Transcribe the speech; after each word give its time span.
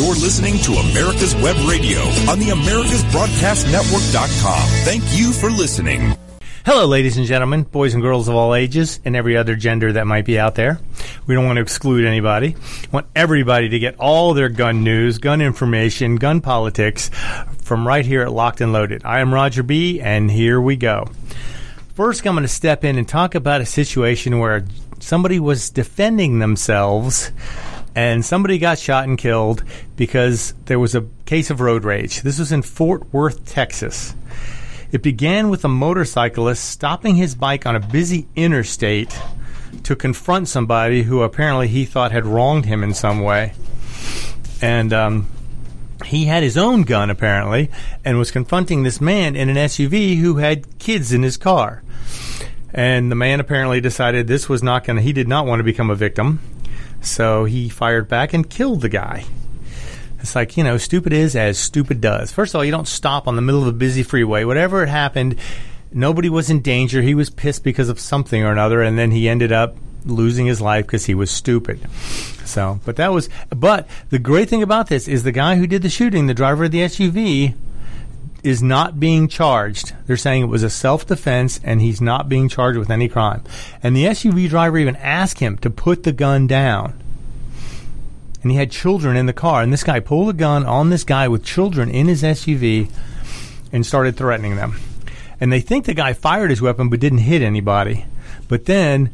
You're 0.00 0.14
listening 0.14 0.56
to 0.60 0.72
America's 0.72 1.34
Web 1.34 1.56
Radio 1.68 2.00
on 2.30 2.38
the 2.38 2.46
AmericasBroadcastNetwork.com. 2.46 4.68
Thank 4.82 5.02
you 5.10 5.30
for 5.30 5.50
listening. 5.50 6.16
Hello, 6.64 6.86
ladies 6.86 7.18
and 7.18 7.26
gentlemen, 7.26 7.64
boys 7.64 7.92
and 7.92 8.02
girls 8.02 8.26
of 8.26 8.34
all 8.34 8.54
ages, 8.54 8.98
and 9.04 9.14
every 9.14 9.36
other 9.36 9.56
gender 9.56 9.92
that 9.92 10.06
might 10.06 10.24
be 10.24 10.38
out 10.38 10.54
there. 10.54 10.80
We 11.26 11.34
don't 11.34 11.44
want 11.44 11.58
to 11.58 11.60
exclude 11.60 12.06
anybody. 12.06 12.56
We 12.56 12.88
want 12.90 13.08
everybody 13.14 13.68
to 13.68 13.78
get 13.78 14.00
all 14.00 14.32
their 14.32 14.48
gun 14.48 14.84
news, 14.84 15.18
gun 15.18 15.42
information, 15.42 16.16
gun 16.16 16.40
politics 16.40 17.10
from 17.60 17.86
right 17.86 18.06
here 18.06 18.22
at 18.22 18.32
Locked 18.32 18.62
and 18.62 18.72
Loaded. 18.72 19.04
I 19.04 19.20
am 19.20 19.34
Roger 19.34 19.62
B., 19.62 20.00
and 20.00 20.30
here 20.30 20.62
we 20.62 20.76
go. 20.76 21.08
First, 21.92 22.26
I'm 22.26 22.32
going 22.32 22.44
to 22.44 22.48
step 22.48 22.86
in 22.86 22.96
and 22.96 23.06
talk 23.06 23.34
about 23.34 23.60
a 23.60 23.66
situation 23.66 24.38
where 24.38 24.64
somebody 24.98 25.38
was 25.38 25.68
defending 25.68 26.38
themselves 26.38 27.32
and 27.94 28.24
somebody 28.24 28.58
got 28.58 28.78
shot 28.78 29.04
and 29.04 29.18
killed 29.18 29.64
because 29.96 30.54
there 30.66 30.78
was 30.78 30.94
a 30.94 31.06
case 31.26 31.50
of 31.50 31.60
road 31.60 31.84
rage. 31.84 32.22
This 32.22 32.38
was 32.38 32.52
in 32.52 32.62
Fort 32.62 33.12
Worth, 33.12 33.44
Texas. 33.46 34.14
It 34.92 35.02
began 35.02 35.50
with 35.50 35.64
a 35.64 35.68
motorcyclist 35.68 36.64
stopping 36.64 37.16
his 37.16 37.34
bike 37.34 37.66
on 37.66 37.76
a 37.76 37.80
busy 37.80 38.26
interstate 38.34 39.16
to 39.84 39.94
confront 39.94 40.48
somebody 40.48 41.04
who 41.04 41.22
apparently 41.22 41.68
he 41.68 41.84
thought 41.84 42.12
had 42.12 42.26
wronged 42.26 42.64
him 42.64 42.82
in 42.82 42.92
some 42.94 43.20
way. 43.20 43.52
And 44.60 44.92
um, 44.92 45.30
he 46.04 46.24
had 46.24 46.42
his 46.42 46.56
own 46.56 46.82
gun 46.82 47.10
apparently 47.10 47.70
and 48.04 48.18
was 48.18 48.30
confronting 48.30 48.82
this 48.82 49.00
man 49.00 49.36
in 49.36 49.48
an 49.48 49.56
SUV 49.56 50.18
who 50.18 50.36
had 50.36 50.78
kids 50.78 51.12
in 51.12 51.22
his 51.22 51.36
car. 51.36 51.82
And 52.72 53.10
the 53.10 53.16
man 53.16 53.40
apparently 53.40 53.80
decided 53.80 54.26
this 54.26 54.48
was 54.48 54.62
not 54.62 54.84
going 54.84 54.96
to, 54.96 55.02
he 55.02 55.12
did 55.12 55.28
not 55.28 55.46
want 55.46 55.60
to 55.60 55.64
become 55.64 55.90
a 55.90 55.94
victim. 55.94 56.40
So 57.00 57.44
he 57.44 57.68
fired 57.68 58.08
back 58.08 58.32
and 58.32 58.48
killed 58.48 58.80
the 58.82 58.88
guy. 58.88 59.24
It's 60.20 60.34
like, 60.34 60.56
you 60.56 60.64
know, 60.64 60.76
stupid 60.76 61.12
is 61.12 61.34
as 61.34 61.58
stupid 61.58 62.00
does. 62.00 62.30
First 62.30 62.54
of 62.54 62.58
all, 62.58 62.64
you 62.64 62.70
don't 62.70 62.88
stop 62.88 63.26
on 63.26 63.36
the 63.36 63.42
middle 63.42 63.62
of 63.62 63.68
a 63.68 63.72
busy 63.72 64.02
freeway. 64.02 64.44
Whatever 64.44 64.80
had 64.80 64.88
happened, 64.90 65.36
nobody 65.92 66.28
was 66.28 66.50
in 66.50 66.60
danger. 66.60 67.00
He 67.00 67.14
was 67.14 67.30
pissed 67.30 67.64
because 67.64 67.88
of 67.88 67.98
something 67.98 68.42
or 68.42 68.52
another, 68.52 68.82
and 68.82 68.98
then 68.98 69.10
he 69.10 69.28
ended 69.28 69.50
up 69.50 69.76
losing 70.04 70.46
his 70.46 70.60
life 70.60 70.86
because 70.86 71.06
he 71.06 71.14
was 71.14 71.30
stupid. 71.30 71.80
So, 72.44 72.80
but 72.84 72.96
that 72.96 73.12
was, 73.12 73.28
but 73.48 73.88
the 74.10 74.18
great 74.18 74.48
thing 74.48 74.62
about 74.62 74.88
this 74.88 75.08
is 75.08 75.22
the 75.22 75.32
guy 75.32 75.56
who 75.56 75.66
did 75.66 75.82
the 75.82 75.88
shooting, 75.88 76.26
the 76.26 76.34
driver 76.34 76.64
of 76.64 76.70
the 76.70 76.80
SUV, 76.80 77.54
is 78.42 78.62
not 78.62 79.00
being 79.00 79.28
charged. 79.28 79.94
They're 80.06 80.16
saying 80.16 80.42
it 80.42 80.46
was 80.46 80.62
a 80.62 80.70
self 80.70 81.06
defense 81.06 81.60
and 81.62 81.80
he's 81.80 82.00
not 82.00 82.28
being 82.28 82.48
charged 82.48 82.78
with 82.78 82.90
any 82.90 83.08
crime. 83.08 83.42
And 83.82 83.96
the 83.96 84.04
SUV 84.04 84.48
driver 84.48 84.78
even 84.78 84.96
asked 84.96 85.40
him 85.40 85.58
to 85.58 85.70
put 85.70 86.02
the 86.02 86.12
gun 86.12 86.46
down 86.46 87.00
and 88.42 88.50
he 88.50 88.56
had 88.56 88.70
children 88.70 89.16
in 89.16 89.26
the 89.26 89.32
car. 89.32 89.62
And 89.62 89.72
this 89.72 89.84
guy 89.84 90.00
pulled 90.00 90.30
a 90.30 90.32
gun 90.32 90.64
on 90.64 90.90
this 90.90 91.04
guy 91.04 91.28
with 91.28 91.44
children 91.44 91.90
in 91.90 92.08
his 92.08 92.22
SUV 92.22 92.90
and 93.72 93.84
started 93.84 94.16
threatening 94.16 94.56
them. 94.56 94.78
And 95.40 95.52
they 95.52 95.60
think 95.60 95.84
the 95.84 95.94
guy 95.94 96.12
fired 96.12 96.50
his 96.50 96.62
weapon 96.62 96.88
but 96.88 97.00
didn't 97.00 97.18
hit 97.18 97.42
anybody. 97.42 98.06
But 98.48 98.64
then 98.64 99.06
the 99.06 99.10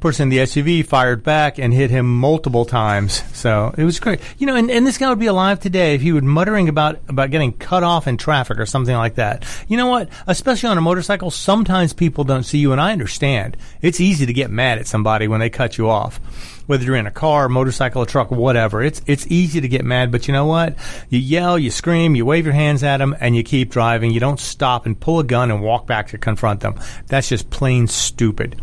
person 0.00 0.24
in 0.24 0.28
the 0.28 0.38
SUV 0.38 0.84
fired 0.84 1.22
back 1.22 1.58
and 1.58 1.72
hit 1.72 1.90
him 1.90 2.06
multiple 2.20 2.64
times. 2.64 3.22
So 3.36 3.74
it 3.76 3.84
was 3.84 4.00
great. 4.00 4.20
You 4.38 4.46
know, 4.46 4.54
and, 4.54 4.70
and 4.70 4.86
this 4.86 4.98
guy 4.98 5.08
would 5.08 5.18
be 5.18 5.26
alive 5.26 5.60
today 5.60 5.94
if 5.94 6.00
he 6.00 6.12
would 6.12 6.24
muttering 6.24 6.68
about, 6.68 7.00
about 7.08 7.30
getting 7.30 7.52
cut 7.52 7.82
off 7.82 8.06
in 8.06 8.16
traffic 8.16 8.58
or 8.58 8.66
something 8.66 8.94
like 8.94 9.16
that. 9.16 9.44
You 9.68 9.76
know 9.76 9.86
what? 9.86 10.08
Especially 10.26 10.68
on 10.68 10.78
a 10.78 10.82
motorcycle, 10.82 11.30
sometimes 11.30 11.92
people 11.92 12.24
don't 12.24 12.44
see 12.44 12.58
you, 12.58 12.72
and 12.72 12.80
I 12.80 12.92
understand. 12.92 13.56
It's 13.82 14.00
easy 14.00 14.26
to 14.26 14.32
get 14.32 14.50
mad 14.50 14.78
at 14.78 14.86
somebody 14.86 15.28
when 15.28 15.40
they 15.40 15.50
cut 15.50 15.78
you 15.78 15.88
off 15.88 16.20
whether 16.68 16.84
you're 16.84 16.96
in 16.96 17.06
a 17.06 17.10
car, 17.10 17.48
motorcycle, 17.48 18.02
a 18.02 18.06
truck, 18.06 18.30
whatever. 18.30 18.82
It's 18.82 19.00
it's 19.06 19.26
easy 19.28 19.62
to 19.62 19.68
get 19.68 19.86
mad, 19.86 20.12
but 20.12 20.28
you 20.28 20.34
know 20.34 20.44
what? 20.44 20.76
You 21.08 21.18
yell, 21.18 21.58
you 21.58 21.70
scream, 21.70 22.14
you 22.14 22.26
wave 22.26 22.44
your 22.44 22.54
hands 22.54 22.82
at 22.82 22.98
them, 22.98 23.16
and 23.20 23.34
you 23.34 23.42
keep 23.42 23.70
driving. 23.70 24.10
You 24.10 24.20
don't 24.20 24.38
stop 24.38 24.84
and 24.84 25.00
pull 25.00 25.18
a 25.18 25.24
gun 25.24 25.50
and 25.50 25.62
walk 25.62 25.86
back 25.86 26.08
to 26.08 26.18
confront 26.18 26.60
them. 26.60 26.78
That's 27.06 27.30
just 27.30 27.48
plain 27.48 27.86
stupid. 27.86 28.60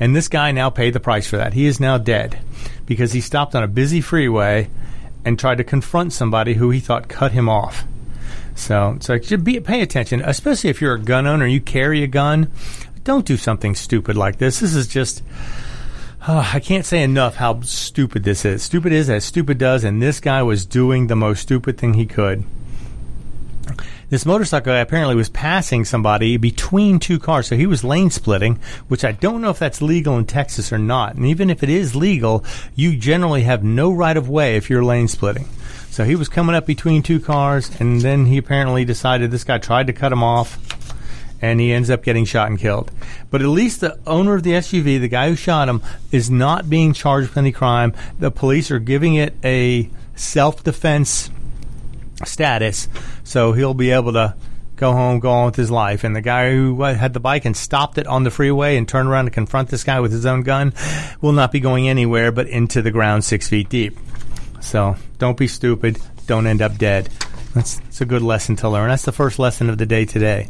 And 0.00 0.14
this 0.14 0.28
guy 0.28 0.52
now 0.52 0.70
paid 0.70 0.92
the 0.92 1.00
price 1.00 1.26
for 1.26 1.36
that. 1.36 1.54
He 1.54 1.66
is 1.66 1.80
now 1.80 1.98
dead 1.98 2.38
because 2.86 3.12
he 3.12 3.20
stopped 3.20 3.54
on 3.54 3.62
a 3.62 3.68
busy 3.68 4.00
freeway 4.00 4.70
and 5.24 5.38
tried 5.38 5.58
to 5.58 5.64
confront 5.64 6.12
somebody 6.12 6.54
who 6.54 6.70
he 6.70 6.80
thought 6.80 7.08
cut 7.08 7.32
him 7.32 7.48
off. 7.48 7.84
So, 8.54 8.98
so 9.00 9.18
be, 9.38 9.60
pay 9.60 9.80
attention, 9.80 10.22
especially 10.24 10.70
if 10.70 10.80
you're 10.80 10.94
a 10.94 11.00
gun 11.00 11.26
owner 11.26 11.46
you 11.46 11.60
carry 11.60 12.02
a 12.02 12.08
gun. 12.08 12.50
Don't 13.04 13.24
do 13.24 13.36
something 13.36 13.74
stupid 13.74 14.16
like 14.16 14.38
this. 14.38 14.60
This 14.60 14.74
is 14.74 14.86
just 14.86 15.22
Oh, 16.26 16.50
I 16.52 16.60
can't 16.60 16.84
say 16.84 17.02
enough 17.02 17.36
how 17.36 17.60
stupid 17.62 18.24
this 18.24 18.44
is. 18.44 18.62
Stupid 18.62 18.92
is 18.92 19.08
as 19.08 19.24
stupid 19.24 19.56
does, 19.56 19.84
and 19.84 20.02
this 20.02 20.20
guy 20.20 20.42
was 20.42 20.66
doing 20.66 21.06
the 21.06 21.16
most 21.16 21.40
stupid 21.40 21.78
thing 21.78 21.94
he 21.94 22.06
could. 22.06 22.44
This 24.10 24.24
motorcycle 24.24 24.74
apparently 24.74 25.16
was 25.16 25.28
passing 25.28 25.84
somebody 25.84 26.38
between 26.38 26.98
two 26.98 27.18
cars, 27.18 27.46
so 27.46 27.56
he 27.56 27.66
was 27.66 27.84
lane 27.84 28.08
splitting, 28.08 28.58
which 28.88 29.04
I 29.04 29.12
don't 29.12 29.42
know 29.42 29.50
if 29.50 29.58
that's 29.58 29.82
legal 29.82 30.16
in 30.16 30.24
Texas 30.24 30.72
or 30.72 30.78
not. 30.78 31.16
And 31.16 31.26
even 31.26 31.50
if 31.50 31.62
it 31.62 31.68
is 31.68 31.94
legal, 31.94 32.42
you 32.74 32.96
generally 32.96 33.42
have 33.42 33.62
no 33.62 33.92
right 33.92 34.16
of 34.16 34.26
way 34.26 34.56
if 34.56 34.70
you're 34.70 34.82
lane 34.82 35.08
splitting. 35.08 35.46
So 35.90 36.04
he 36.04 36.16
was 36.16 36.30
coming 36.30 36.56
up 36.56 36.64
between 36.64 37.02
two 37.02 37.20
cars, 37.20 37.70
and 37.80 38.00
then 38.00 38.24
he 38.24 38.38
apparently 38.38 38.86
decided 38.86 39.30
this 39.30 39.44
guy 39.44 39.58
tried 39.58 39.88
to 39.88 39.92
cut 39.92 40.12
him 40.12 40.22
off 40.22 40.58
and 41.40 41.60
he 41.60 41.72
ends 41.72 41.90
up 41.90 42.02
getting 42.02 42.24
shot 42.24 42.48
and 42.48 42.58
killed. 42.58 42.90
But 43.30 43.42
at 43.42 43.48
least 43.48 43.80
the 43.80 43.98
owner 44.06 44.34
of 44.34 44.42
the 44.42 44.52
SUV, 44.52 45.00
the 45.00 45.08
guy 45.08 45.28
who 45.28 45.36
shot 45.36 45.68
him, 45.68 45.82
is 46.10 46.30
not 46.30 46.70
being 46.70 46.92
charged 46.94 47.28
with 47.28 47.36
any 47.36 47.52
crime. 47.52 47.94
The 48.18 48.30
police 48.30 48.70
are 48.70 48.78
giving 48.78 49.14
it 49.14 49.34
a 49.44 49.90
self 50.16 50.64
defense 50.64 51.30
status, 52.24 52.88
so 53.24 53.52
he'll 53.52 53.74
be 53.74 53.90
able 53.90 54.12
to 54.14 54.34
go 54.76 54.92
home, 54.92 55.18
go 55.18 55.30
on 55.30 55.46
with 55.46 55.56
his 55.56 55.70
life. 55.70 56.04
And 56.04 56.14
the 56.14 56.20
guy 56.20 56.50
who 56.50 56.80
had 56.82 57.12
the 57.12 57.20
bike 57.20 57.44
and 57.44 57.56
stopped 57.56 57.98
it 57.98 58.06
on 58.06 58.24
the 58.24 58.30
freeway 58.30 58.76
and 58.76 58.88
turned 58.88 59.08
around 59.08 59.26
to 59.26 59.30
confront 59.30 59.68
this 59.68 59.84
guy 59.84 60.00
with 60.00 60.12
his 60.12 60.24
own 60.24 60.42
gun 60.42 60.72
will 61.20 61.32
not 61.32 61.52
be 61.52 61.60
going 61.60 61.88
anywhere 61.88 62.32
but 62.32 62.48
into 62.48 62.80
the 62.80 62.90
ground 62.90 63.24
six 63.24 63.48
feet 63.48 63.68
deep. 63.68 63.96
So 64.60 64.96
don't 65.18 65.36
be 65.36 65.48
stupid. 65.48 65.98
Don't 66.26 66.46
end 66.46 66.62
up 66.62 66.78
dead. 66.78 67.08
That's, 67.54 67.78
that's 67.78 68.00
a 68.00 68.06
good 68.06 68.22
lesson 68.22 68.56
to 68.56 68.68
learn. 68.68 68.88
That's 68.88 69.04
the 69.04 69.12
first 69.12 69.38
lesson 69.38 69.70
of 69.70 69.78
the 69.78 69.86
day 69.86 70.04
today. 70.04 70.48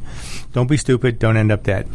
Don't 0.52 0.68
be 0.68 0.76
stupid. 0.76 1.18
Don't 1.18 1.36
end 1.36 1.52
up 1.52 1.62
dead. 1.62 1.88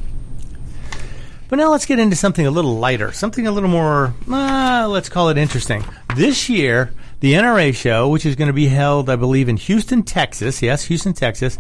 But 1.50 1.57
now 1.57 1.69
let's 1.69 1.85
get 1.85 2.00
into 2.00 2.16
something 2.16 2.47
a 2.47 2.51
little 2.51 2.78
lighter, 2.79 3.11
something 3.11 3.45
a 3.45 3.51
little 3.51 3.69
more, 3.69 4.13
uh, 4.28 4.88
let's 4.90 5.09
call 5.09 5.29
it 5.29 5.38
interesting. 5.38 5.84
This 6.16 6.50
year, 6.50 6.94
the 7.23 7.35
NRA 7.35 7.73
show, 7.73 8.09
which 8.09 8.25
is 8.25 8.35
going 8.35 8.50
to 8.50 8.53
be 8.53 8.67
held, 8.67 9.09
I 9.09 9.16
believe, 9.16 9.47
in 9.47 9.56
Houston, 9.56 10.03
Texas. 10.03 10.61
Yes, 10.61 10.84
Houston, 10.84 11.13
Texas. 11.13 11.57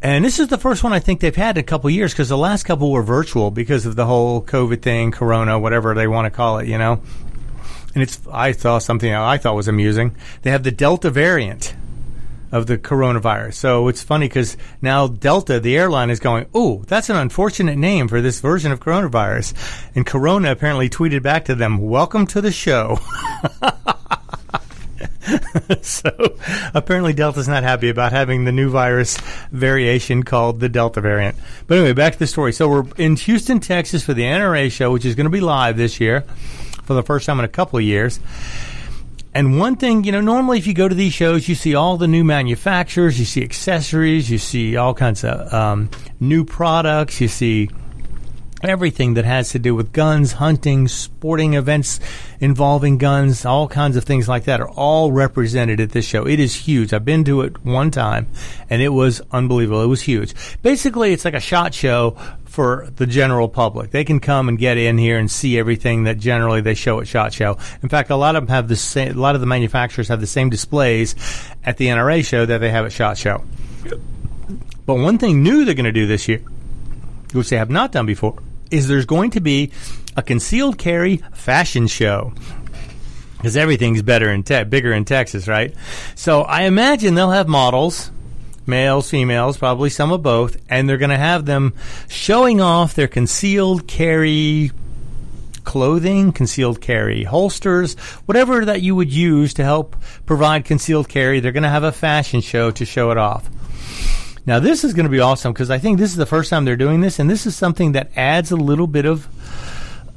And 0.00 0.24
this 0.24 0.40
is 0.40 0.48
the 0.48 0.56
first 0.56 0.82
one 0.82 0.94
I 0.94 0.98
think 0.98 1.20
they've 1.20 1.36
had 1.36 1.58
in 1.58 1.60
a 1.60 1.62
couple 1.62 1.90
years 1.90 2.14
because 2.14 2.30
the 2.30 2.38
last 2.38 2.62
couple 2.62 2.90
were 2.90 3.02
virtual 3.02 3.50
because 3.50 3.84
of 3.84 3.96
the 3.96 4.06
whole 4.06 4.40
COVID 4.40 4.80
thing, 4.80 5.10
Corona, 5.10 5.58
whatever 5.58 5.92
they 5.92 6.06
want 6.06 6.24
to 6.24 6.30
call 6.30 6.56
it, 6.56 6.68
you 6.68 6.78
know. 6.78 7.02
And 7.92 8.02
it's 8.02 8.18
I 8.32 8.52
saw 8.52 8.78
something 8.78 9.12
I 9.12 9.36
thought 9.36 9.56
was 9.56 9.68
amusing. 9.68 10.16
They 10.40 10.52
have 10.52 10.62
the 10.62 10.72
Delta 10.72 11.10
variant 11.10 11.76
of 12.50 12.66
the 12.66 12.78
coronavirus. 12.78 13.54
So 13.56 13.88
it's 13.88 14.02
funny 14.02 14.26
because 14.26 14.56
now 14.80 15.06
Delta, 15.06 15.60
the 15.60 15.76
airline, 15.76 16.08
is 16.08 16.18
going, 16.18 16.46
oh, 16.54 16.82
that's 16.86 17.10
an 17.10 17.16
unfortunate 17.16 17.76
name 17.76 18.08
for 18.08 18.22
this 18.22 18.40
version 18.40 18.72
of 18.72 18.80
coronavirus. 18.80 19.52
And 19.94 20.06
Corona 20.06 20.50
apparently 20.50 20.88
tweeted 20.88 21.22
back 21.22 21.44
to 21.44 21.54
them, 21.54 21.76
welcome 21.76 22.26
to 22.28 22.40
the 22.40 22.52
show. 22.52 22.98
so 25.82 26.10
apparently 26.74 27.12
Delta's 27.12 27.48
not 27.48 27.62
happy 27.62 27.88
about 27.88 28.12
having 28.12 28.44
the 28.44 28.52
new 28.52 28.70
virus 28.70 29.18
variation 29.50 30.22
called 30.22 30.60
the 30.60 30.68
Delta 30.68 31.00
variant. 31.00 31.36
But 31.66 31.78
anyway, 31.78 31.92
back 31.92 32.14
to 32.14 32.18
the 32.18 32.26
story. 32.26 32.52
So 32.52 32.68
we're 32.68 32.84
in 32.96 33.16
Houston, 33.16 33.60
Texas 33.60 34.04
for 34.04 34.14
the 34.14 34.22
NRA 34.22 34.70
show, 34.70 34.92
which 34.92 35.04
is 35.04 35.14
going 35.14 35.24
to 35.24 35.30
be 35.30 35.40
live 35.40 35.76
this 35.76 36.00
year 36.00 36.22
for 36.84 36.94
the 36.94 37.02
first 37.02 37.26
time 37.26 37.38
in 37.38 37.44
a 37.44 37.48
couple 37.48 37.78
of 37.78 37.84
years. 37.84 38.20
And 39.34 39.58
one 39.58 39.76
thing, 39.76 40.04
you 40.04 40.12
know, 40.12 40.22
normally 40.22 40.56
if 40.56 40.66
you 40.66 40.72
go 40.72 40.88
to 40.88 40.94
these 40.94 41.12
shows, 41.12 41.46
you 41.46 41.54
see 41.54 41.74
all 41.74 41.98
the 41.98 42.08
new 42.08 42.24
manufacturers, 42.24 43.18
you 43.18 43.26
see 43.26 43.42
accessories, 43.42 44.30
you 44.30 44.38
see 44.38 44.76
all 44.76 44.94
kinds 44.94 45.24
of 45.24 45.52
um, 45.52 45.90
new 46.20 46.42
products, 46.42 47.20
you 47.20 47.28
see 47.28 47.68
everything 48.68 49.14
that 49.14 49.24
has 49.24 49.50
to 49.50 49.58
do 49.58 49.74
with 49.74 49.92
guns, 49.92 50.32
hunting, 50.32 50.88
sporting 50.88 51.54
events 51.54 52.00
involving 52.40 52.98
guns, 52.98 53.44
all 53.44 53.68
kinds 53.68 53.96
of 53.96 54.04
things 54.04 54.28
like 54.28 54.44
that 54.44 54.60
are 54.60 54.68
all 54.70 55.12
represented 55.12 55.80
at 55.80 55.90
this 55.90 56.04
show. 56.04 56.26
It 56.26 56.40
is 56.40 56.54
huge. 56.54 56.92
I've 56.92 57.04
been 57.04 57.24
to 57.24 57.42
it 57.42 57.64
one 57.64 57.90
time 57.90 58.28
and 58.68 58.82
it 58.82 58.90
was 58.90 59.20
unbelievable. 59.32 59.82
It 59.82 59.88
was 59.88 60.02
huge. 60.02 60.34
Basically, 60.62 61.12
it's 61.12 61.24
like 61.24 61.34
a 61.34 61.40
shot 61.40 61.74
show 61.74 62.16
for 62.56 62.88
the 62.96 63.06
general 63.06 63.48
public. 63.48 63.90
They 63.90 64.04
can 64.04 64.18
come 64.18 64.48
and 64.48 64.58
get 64.58 64.78
in 64.78 64.96
here 64.96 65.18
and 65.18 65.30
see 65.30 65.58
everything 65.58 66.04
that 66.04 66.18
generally 66.18 66.62
they 66.62 66.72
show 66.72 67.00
at 67.00 67.06
Shot 67.06 67.34
Show. 67.34 67.58
In 67.82 67.90
fact, 67.90 68.08
a 68.08 68.16
lot 68.16 68.34
of 68.34 68.46
them 68.46 68.48
have 68.48 68.68
the 68.68 68.76
same, 68.76 69.16
a 69.16 69.20
lot 69.20 69.34
of 69.34 69.42
the 69.42 69.46
manufacturers 69.46 70.08
have 70.08 70.20
the 70.20 70.26
same 70.26 70.48
displays 70.48 71.14
at 71.64 71.76
the 71.76 71.88
NRA 71.88 72.24
show 72.24 72.46
that 72.46 72.58
they 72.58 72.70
have 72.70 72.86
at 72.86 72.92
Shot 72.92 73.18
Show. 73.18 73.44
But 74.86 74.94
one 74.94 75.18
thing 75.18 75.42
new 75.42 75.64
they're 75.64 75.74
going 75.74 75.84
to 75.84 75.92
do 75.92 76.06
this 76.06 76.28
year, 76.28 76.42
which 77.32 77.50
they 77.50 77.58
have 77.58 77.68
not 77.68 77.92
done 77.92 78.06
before, 78.06 78.38
is 78.70 78.88
there's 78.88 79.06
going 79.06 79.30
to 79.30 79.40
be 79.40 79.72
a 80.16 80.22
concealed 80.22 80.78
carry 80.78 81.18
fashion 81.32 81.86
show. 81.86 82.32
because 83.36 83.56
everything's 83.56 84.02
better 84.02 84.30
in 84.30 84.42
te- 84.42 84.64
bigger 84.64 84.92
in 84.92 85.04
Texas, 85.04 85.46
right? 85.46 85.74
So 86.14 86.42
I 86.42 86.62
imagine 86.62 87.14
they'll 87.14 87.30
have 87.30 87.48
models, 87.48 88.10
males, 88.66 89.10
females, 89.10 89.56
probably 89.58 89.90
some 89.90 90.10
of 90.10 90.22
both, 90.22 90.56
and 90.68 90.88
they're 90.88 90.96
going 90.96 91.10
to 91.10 91.18
have 91.18 91.44
them 91.44 91.74
showing 92.08 92.60
off 92.60 92.94
their 92.94 93.08
concealed 93.08 93.86
carry 93.86 94.72
clothing, 95.64 96.32
concealed 96.32 96.80
carry 96.80 97.24
holsters, 97.24 97.94
whatever 98.24 98.64
that 98.64 98.82
you 98.82 98.94
would 98.94 99.12
use 99.12 99.52
to 99.54 99.64
help 99.64 99.96
provide 100.24 100.64
concealed 100.64 101.08
carry. 101.08 101.40
They're 101.40 101.52
going 101.52 101.64
to 101.64 101.68
have 101.68 101.84
a 101.84 101.92
fashion 101.92 102.40
show 102.40 102.70
to 102.70 102.84
show 102.84 103.10
it 103.10 103.18
off. 103.18 103.48
Now, 104.46 104.60
this 104.60 104.84
is 104.84 104.94
going 104.94 105.06
to 105.06 105.10
be 105.10 105.18
awesome 105.18 105.52
because 105.52 105.70
I 105.70 105.78
think 105.78 105.98
this 105.98 106.10
is 106.10 106.16
the 106.16 106.24
first 106.24 106.50
time 106.50 106.64
they're 106.64 106.76
doing 106.76 107.00
this, 107.00 107.18
and 107.18 107.28
this 107.28 107.46
is 107.46 107.56
something 107.56 107.92
that 107.92 108.10
adds 108.16 108.52
a 108.52 108.56
little 108.56 108.86
bit 108.86 109.04
of 109.04 109.26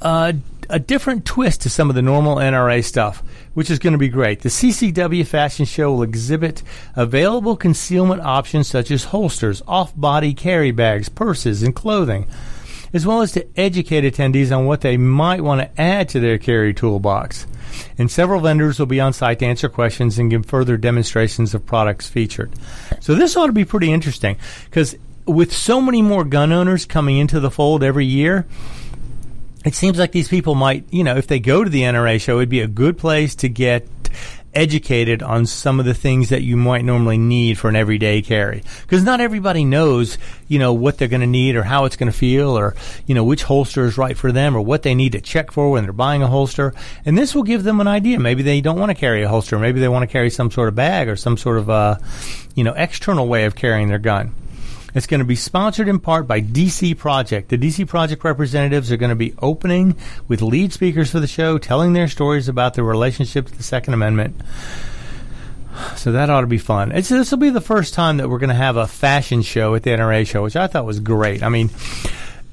uh, 0.04 0.34
a 0.70 0.78
different 0.78 1.26
twist 1.26 1.62
to 1.62 1.70
some 1.70 1.90
of 1.90 1.96
the 1.96 2.02
normal 2.04 2.36
NRA 2.36 2.84
stuff, 2.84 3.24
which 3.56 3.72
is 3.72 3.80
going 3.80 3.94
to 3.94 4.00
be 4.00 4.08
great. 4.08 4.42
The 4.42 4.50
CCW 4.50 5.26
Fashion 5.26 5.66
Show 5.66 5.94
will 5.94 6.04
exhibit 6.04 6.62
available 6.96 7.58
concealment 7.58 8.22
options 8.22 8.68
such 8.68 8.92
as 8.92 9.06
holsters, 9.06 9.64
off 9.68 9.96
body 9.96 10.36
carry 10.36 10.70
bags, 10.70 11.10
purses, 11.10 11.64
and 11.64 11.76
clothing, 11.76 12.28
as 12.94 13.08
well 13.08 13.22
as 13.22 13.32
to 13.32 13.48
educate 13.60 14.04
attendees 14.04 14.56
on 14.56 14.68
what 14.68 14.82
they 14.82 14.96
might 14.96 15.42
want 15.42 15.62
to 15.62 15.82
add 15.82 16.08
to 16.10 16.20
their 16.20 16.38
carry 16.38 16.74
toolbox. 16.74 17.48
And 17.98 18.10
several 18.10 18.42
vendors 18.42 18.80
will 18.80 18.86
be 18.86 19.00
on 19.00 19.14
site 19.14 19.40
to 19.40 19.46
answer 19.46 19.70
questions 19.70 20.18
and 20.20 20.30
give 20.30 20.46
further 20.46 20.78
demonstrations 20.78 21.54
of 21.54 21.66
products 21.66 22.08
featured. 22.08 22.52
So 23.00 23.16
this 23.16 23.36
ought 23.36 23.48
to 23.48 23.54
be 23.54 23.66
pretty 23.66 23.92
interesting 23.92 24.38
because 24.66 24.96
with 25.26 25.54
so 25.54 25.82
many 25.82 26.02
more 26.02 26.24
gun 26.24 26.52
owners 26.52 26.86
coming 26.86 27.18
into 27.18 27.40
the 27.40 27.52
fold 27.52 27.84
every 27.84 28.06
year, 28.06 28.46
it 29.66 29.76
seems 29.76 30.00
like 30.00 30.12
these 30.12 30.28
people 30.30 30.56
might, 30.56 30.86
you 30.90 31.04
know, 31.04 31.18
if 31.18 31.28
they 31.28 31.40
go 31.40 31.64
to 31.64 31.70
the 31.70 31.82
NRA 31.82 32.20
show, 32.20 32.38
it'd 32.38 32.50
be 32.50 32.62
a 32.62 32.68
good 32.68 32.98
place 32.98 33.36
to 33.36 33.50
get 33.50 33.88
educated 34.54 35.22
on 35.22 35.46
some 35.46 35.80
of 35.80 35.86
the 35.86 35.94
things 35.94 36.30
that 36.30 36.42
you 36.42 36.58
might 36.58 36.84
normally 36.84 37.18
need 37.18 37.58
for 37.58 37.70
an 37.70 37.76
everyday 37.76 38.22
carry. 38.22 38.64
Because 38.82 39.04
not 39.04 39.22
everybody 39.22 39.64
knows, 39.64 40.18
you 40.48 40.60
know, 40.60 40.74
what 40.74 40.98
they're 40.98 41.08
going 41.08 41.22
to 41.22 41.28
need 41.28 41.56
or 41.56 41.64
how 41.64 41.86
it's 41.86 41.96
going 41.96 42.12
to 42.12 42.18
feel 42.18 42.58
or, 42.58 42.76
you 43.06 43.16
know, 43.16 43.24
which 43.24 43.44
holster 43.44 43.86
is 43.86 43.98
right 43.98 44.18
for 44.18 44.32
them 44.32 44.56
or 44.56 44.62
what 44.62 44.84
they 44.84 44.96
need 44.96 45.12
to 45.12 45.22
check 45.22 45.52
for 45.52 45.72
when 45.72 45.84
they're 45.84 45.94
buying 45.94 46.24
a 46.24 46.28
holster. 46.28 46.74
And 47.06 47.18
this 47.18 47.36
will 47.36 47.44
give 47.44 47.64
them 47.64 47.80
an 47.80 47.88
idea. 47.88 48.20
Maybe 48.20 48.44
they 48.44 48.62
don't 48.62 48.80
want 48.80 48.90
to 48.90 48.96
carry 48.96 49.24
a 49.24 49.30
holster. 49.30 49.60
Maybe 49.60 49.80
they 49.80 49.90
want 49.90 50.04
to 50.04 50.12
carry 50.12 50.30
some 50.30 50.52
sort 50.52 50.68
of 50.68 50.76
bag 50.76 51.08
or 51.08 51.16
some 51.16 51.38
sort 51.38 51.58
of, 51.58 51.70
uh, 51.70 51.98
you 52.56 52.64
know, 52.64 52.74
external 52.74 53.28
way 53.28 53.46
of 53.46 53.56
carrying 53.56 53.88
their 53.88 54.00
gun. 54.00 54.34
It's 54.94 55.08
going 55.08 55.20
to 55.20 55.26
be 55.26 55.36
sponsored 55.36 55.88
in 55.88 56.00
part 56.00 56.28
by 56.28 56.42
DC 56.42 56.98
Project. 56.98 57.50
The 57.50 57.58
DC 57.58 57.88
Project 57.88 58.24
representatives 58.24 58.92
are 58.92 58.98
going 58.98 59.10
to 59.10 59.16
be 59.16 59.34
opening 59.40 59.96
with 60.28 60.42
lead 60.42 60.74
speakers 60.74 61.12
for 61.12 61.20
the 61.20 61.28
show, 61.28 61.58
telling 61.58 61.94
their 61.94 62.08
stories 62.08 62.48
about 62.48 62.74
their 62.74 62.84
relationship 62.84 63.48
to 63.48 63.56
the 63.56 63.64
Second 63.64 63.94
Amendment. 63.94 64.36
So 65.96 66.12
that 66.12 66.30
ought 66.30 66.42
to 66.42 66.48
be 66.48 66.58
fun. 66.58 66.92
It's, 66.92 67.10
this 67.10 67.32
will 67.32 67.38
be 67.38 67.52
the 67.52 67.62
first 67.62 67.94
time 67.94 68.18
that 68.18 68.30
we're 68.30 68.40
going 68.40 68.50
to 68.50 68.56
have 68.56 68.78
a 68.78 68.88
fashion 68.88 69.42
show 69.42 69.76
at 69.76 69.84
the 69.84 69.92
NRA 69.92 70.28
show, 70.28 70.44
which 70.44 70.56
I 70.56 70.68
thought 70.68 70.86
was 70.86 71.00
great. 71.00 71.44
I 71.44 71.50
mean, 71.50 71.70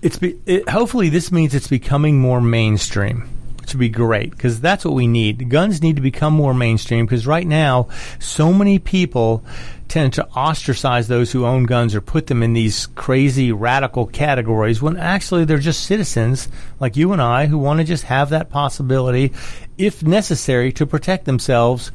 it's 0.02 0.18
be, 0.18 0.38
it, 0.46 0.68
hopefully 0.68 1.08
this 1.08 1.32
means 1.32 1.54
it's 1.54 1.68
becoming 1.68 2.20
more 2.20 2.40
mainstream 2.40 3.28
would 3.74 3.80
be 3.80 3.88
great 3.88 4.30
because 4.30 4.60
that's 4.60 4.84
what 4.84 4.94
we 4.94 5.06
need. 5.06 5.48
Guns 5.48 5.82
need 5.82 5.96
to 5.96 6.02
become 6.02 6.32
more 6.32 6.54
mainstream 6.54 7.06
because 7.06 7.26
right 7.26 7.46
now, 7.46 7.88
so 8.18 8.52
many 8.52 8.78
people 8.78 9.44
tend 9.88 10.12
to 10.14 10.28
ostracize 10.30 11.08
those 11.08 11.32
who 11.32 11.46
own 11.46 11.64
guns 11.64 11.94
or 11.94 12.00
put 12.00 12.26
them 12.26 12.42
in 12.42 12.52
these 12.52 12.86
crazy 12.88 13.52
radical 13.52 14.06
categories 14.06 14.82
when 14.82 14.96
actually 14.96 15.44
they're 15.44 15.58
just 15.58 15.84
citizens 15.84 16.48
like 16.80 16.96
you 16.96 17.12
and 17.12 17.22
I 17.22 17.46
who 17.46 17.58
want 17.58 17.78
to 17.78 17.84
just 17.84 18.04
have 18.04 18.30
that 18.30 18.50
possibility, 18.50 19.32
if 19.78 20.02
necessary, 20.02 20.72
to 20.72 20.86
protect 20.86 21.24
themselves 21.24 21.92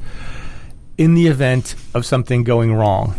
in 0.96 1.14
the 1.14 1.26
event 1.26 1.74
of 1.94 2.06
something 2.06 2.44
going 2.44 2.72
wrong. 2.74 3.14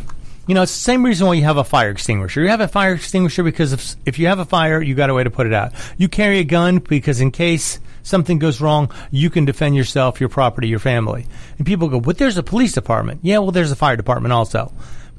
You 0.47 0.55
know, 0.55 0.63
it's 0.63 0.73
the 0.73 0.79
same 0.79 1.05
reason 1.05 1.27
why 1.27 1.35
you 1.35 1.43
have 1.43 1.57
a 1.57 1.63
fire 1.63 1.89
extinguisher. 1.89 2.41
You 2.41 2.49
have 2.49 2.59
a 2.59 2.67
fire 2.67 2.93
extinguisher 2.93 3.43
because 3.43 3.71
if, 3.71 3.95
if 4.05 4.19
you 4.19 4.27
have 4.27 4.39
a 4.39 4.45
fire, 4.45 4.81
you 4.81 4.93
got 4.93 5.09
a 5.09 5.13
way 5.13 5.23
to 5.23 5.31
put 5.31 5.47
it 5.47 5.53
out. 5.53 5.71
You 5.97 6.09
carry 6.09 6.39
a 6.39 6.43
gun 6.43 6.79
because 6.79 7.21
in 7.21 7.31
case 7.31 7.79
something 8.03 8.37
goes 8.37 8.61
wrong, 8.61 8.91
you 9.09 9.29
can 9.29 9.45
defend 9.45 9.75
yourself, 9.75 10.19
your 10.19 10.29
property, 10.29 10.67
your 10.67 10.79
family. 10.79 11.25
And 11.57 11.65
people 11.65 11.87
go, 11.87 11.99
but 11.99 12.17
there's 12.17 12.37
a 12.37 12.43
police 12.43 12.73
department. 12.73 13.21
Yeah, 13.23 13.39
well, 13.39 13.51
there's 13.51 13.71
a 13.71 13.75
fire 13.75 13.97
department 13.97 14.33
also. 14.33 14.71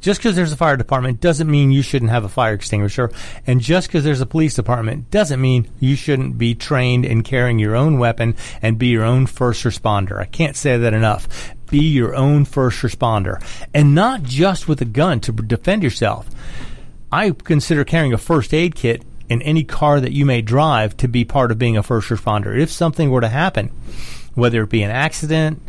Just 0.05 0.21
because 0.21 0.37
there's 0.37 0.53
a 0.53 0.57
fire 0.59 0.77
department 0.77 1.23
doesn't 1.23 1.51
mean 1.51 1.71
you 1.71 1.81
shouldn't 1.81 2.11
have 2.11 2.25
a 2.25 2.29
fire 2.29 2.53
extinguisher. 2.53 3.11
And 3.47 3.59
just 3.59 3.89
because 3.89 4.05
there's 4.05 4.21
a 4.21 4.27
police 4.27 4.55
department 4.55 5.11
doesn't 5.11 5.41
mean 5.41 5.71
you 5.81 5.97
shouldn't 5.97 6.37
be 6.37 6.55
trained 6.55 7.07
in 7.07 7.23
carrying 7.23 7.59
your 7.59 7.75
own 7.75 7.99
weapon 7.99 8.37
and 8.61 8.79
be 8.79 8.89
your 8.89 9.05
own 9.05 9.25
first 9.25 9.65
responder. 9.65 10.19
I 10.19 10.27
can't 10.27 10.57
say 10.57 10.77
that 10.77 10.93
enough. 10.93 11.55
Be 11.71 11.79
your 11.79 12.15
own 12.15 12.45
first 12.45 12.83
responder. 12.83 13.43
And 13.73 13.95
not 13.95 14.25
just 14.25 14.69
with 14.69 14.83
a 14.83 14.85
gun 14.85 15.21
to 15.21 15.33
defend 15.33 15.83
yourself. 15.83 16.29
I 17.11 17.31
consider 17.31 17.83
carrying 17.85 18.13
a 18.13 18.19
first 18.19 18.53
aid 18.53 18.75
kit 18.75 19.03
in 19.29 19.43
any 19.43 19.65
car 19.65 20.01
that 20.01 20.13
you 20.13 20.27
may 20.27 20.43
drive 20.43 20.97
to 20.99 21.09
be 21.09 21.25
part 21.25 21.51
of 21.51 21.59
being 21.59 21.77
a 21.77 21.83
first 21.83 22.09
responder. 22.09 22.59
If 22.59 22.71
something 22.71 23.11
were 23.11 23.21
to 23.21 23.29
happen, 23.29 23.71
whether 24.35 24.63
it 24.63 24.71
be 24.71 24.83
an 24.83 24.91
accident, 24.91 25.63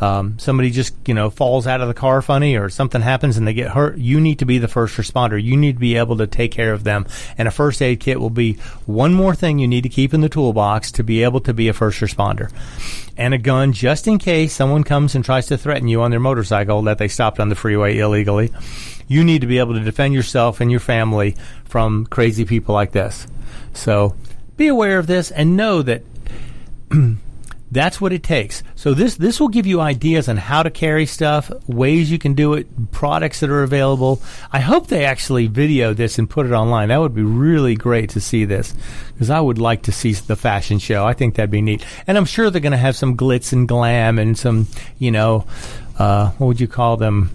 um, 0.00 0.38
somebody 0.38 0.70
just 0.70 0.94
you 1.06 1.14
know 1.14 1.30
falls 1.30 1.66
out 1.66 1.80
of 1.80 1.88
the 1.88 1.94
car 1.94 2.22
funny, 2.22 2.56
or 2.56 2.68
something 2.68 3.00
happens 3.00 3.36
and 3.36 3.46
they 3.46 3.54
get 3.54 3.70
hurt, 3.70 3.98
you 3.98 4.20
need 4.20 4.38
to 4.40 4.44
be 4.44 4.58
the 4.58 4.68
first 4.68 4.96
responder. 4.96 5.42
You 5.42 5.56
need 5.56 5.74
to 5.74 5.80
be 5.80 5.96
able 5.96 6.16
to 6.18 6.26
take 6.26 6.52
care 6.52 6.72
of 6.72 6.84
them, 6.84 7.06
and 7.38 7.48
a 7.48 7.50
first 7.50 7.82
aid 7.82 8.00
kit 8.00 8.20
will 8.20 8.30
be 8.30 8.54
one 8.86 9.14
more 9.14 9.34
thing 9.34 9.58
you 9.58 9.68
need 9.68 9.82
to 9.82 9.88
keep 9.88 10.14
in 10.14 10.20
the 10.20 10.28
toolbox 10.28 10.92
to 10.92 11.04
be 11.04 11.22
able 11.22 11.40
to 11.40 11.54
be 11.54 11.68
a 11.68 11.72
first 11.72 12.00
responder. 12.00 12.52
And 13.16 13.32
a 13.32 13.38
gun 13.38 13.72
just 13.72 14.08
in 14.08 14.18
case 14.18 14.52
someone 14.52 14.82
comes 14.82 15.14
and 15.14 15.24
tries 15.24 15.46
to 15.46 15.56
threaten 15.56 15.86
you 15.86 16.02
on 16.02 16.10
their 16.10 16.18
motorcycle 16.18 16.82
that 16.82 16.98
they 16.98 17.06
stopped 17.06 17.38
on 17.38 17.48
the 17.48 17.54
freeway 17.54 17.98
illegally 17.98 18.50
you 19.08 19.24
need 19.24 19.42
to 19.42 19.46
be 19.46 19.58
able 19.58 19.74
to 19.74 19.80
defend 19.80 20.14
yourself 20.14 20.60
and 20.60 20.70
your 20.70 20.80
family 20.80 21.36
from 21.64 22.06
crazy 22.06 22.44
people 22.44 22.74
like 22.74 22.92
this. 22.92 23.26
So 23.72 24.14
be 24.56 24.68
aware 24.68 24.98
of 24.98 25.06
this 25.06 25.30
and 25.30 25.56
know 25.56 25.82
that 25.82 26.02
that's 27.74 28.00
what 28.00 28.12
it 28.12 28.22
takes. 28.22 28.62
So 28.74 28.94
this 28.94 29.16
this 29.16 29.40
will 29.40 29.48
give 29.48 29.66
you 29.66 29.80
ideas 29.80 30.28
on 30.28 30.36
how 30.36 30.62
to 30.62 30.70
carry 30.70 31.06
stuff, 31.06 31.50
ways 31.66 32.10
you 32.10 32.18
can 32.18 32.34
do 32.34 32.54
it, 32.54 32.92
products 32.92 33.40
that 33.40 33.50
are 33.50 33.62
available. 33.62 34.22
I 34.52 34.60
hope 34.60 34.86
they 34.86 35.04
actually 35.04 35.46
video 35.48 35.92
this 35.92 36.18
and 36.18 36.30
put 36.30 36.46
it 36.46 36.52
online. 36.52 36.88
That 36.88 37.00
would 37.00 37.14
be 37.14 37.22
really 37.22 37.74
great 37.74 38.10
to 38.10 38.20
see 38.20 38.44
this 38.44 38.74
because 39.12 39.30
I 39.30 39.40
would 39.40 39.58
like 39.58 39.82
to 39.82 39.92
see 39.92 40.12
the 40.12 40.36
fashion 40.36 40.78
show. 40.78 41.04
I 41.04 41.12
think 41.12 41.34
that'd 41.34 41.50
be 41.50 41.62
neat. 41.62 41.84
And 42.06 42.16
I'm 42.16 42.24
sure 42.24 42.50
they're 42.50 42.60
going 42.60 42.72
to 42.72 42.78
have 42.78 42.96
some 42.96 43.16
glitz 43.16 43.52
and 43.52 43.68
glam 43.68 44.18
and 44.18 44.36
some, 44.36 44.68
you 44.98 45.10
know, 45.10 45.46
uh, 45.98 46.30
what 46.32 46.46
would 46.46 46.60
you 46.60 46.68
call 46.68 46.96
them? 46.96 47.30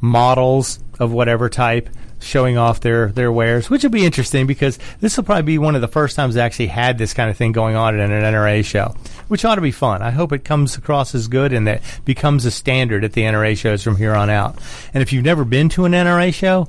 Models 0.00 0.78
of 0.98 1.12
whatever 1.12 1.48
type 1.48 1.88
showing 2.20 2.56
off 2.56 2.80
their, 2.80 3.08
their 3.08 3.30
wares, 3.30 3.68
which 3.70 3.82
will 3.82 3.90
be 3.90 4.04
interesting 4.04 4.46
because 4.46 4.78
this 5.00 5.16
will 5.16 5.24
probably 5.24 5.42
be 5.42 5.58
one 5.58 5.74
of 5.74 5.80
the 5.80 5.88
first 5.88 6.16
times 6.16 6.34
they 6.34 6.40
actually 6.40 6.66
had 6.66 6.98
this 6.98 7.14
kind 7.14 7.30
of 7.30 7.36
thing 7.36 7.52
going 7.52 7.76
on 7.76 7.98
at 7.98 8.10
an 8.10 8.22
NRA 8.22 8.64
show, 8.64 8.94
which 9.28 9.44
ought 9.44 9.56
to 9.56 9.60
be 9.60 9.70
fun. 9.70 10.02
I 10.02 10.10
hope 10.10 10.32
it 10.32 10.44
comes 10.44 10.76
across 10.76 11.14
as 11.14 11.28
good 11.28 11.52
and 11.52 11.66
that 11.66 11.82
becomes 12.04 12.44
a 12.44 12.50
standard 12.50 13.04
at 13.04 13.12
the 13.12 13.22
NRA 13.22 13.56
shows 13.56 13.82
from 13.82 13.96
here 13.96 14.14
on 14.14 14.30
out. 14.30 14.58
And 14.92 15.02
if 15.02 15.12
you've 15.12 15.24
never 15.24 15.44
been 15.44 15.68
to 15.70 15.84
an 15.84 15.92
NRA 15.92 16.32
show, 16.32 16.68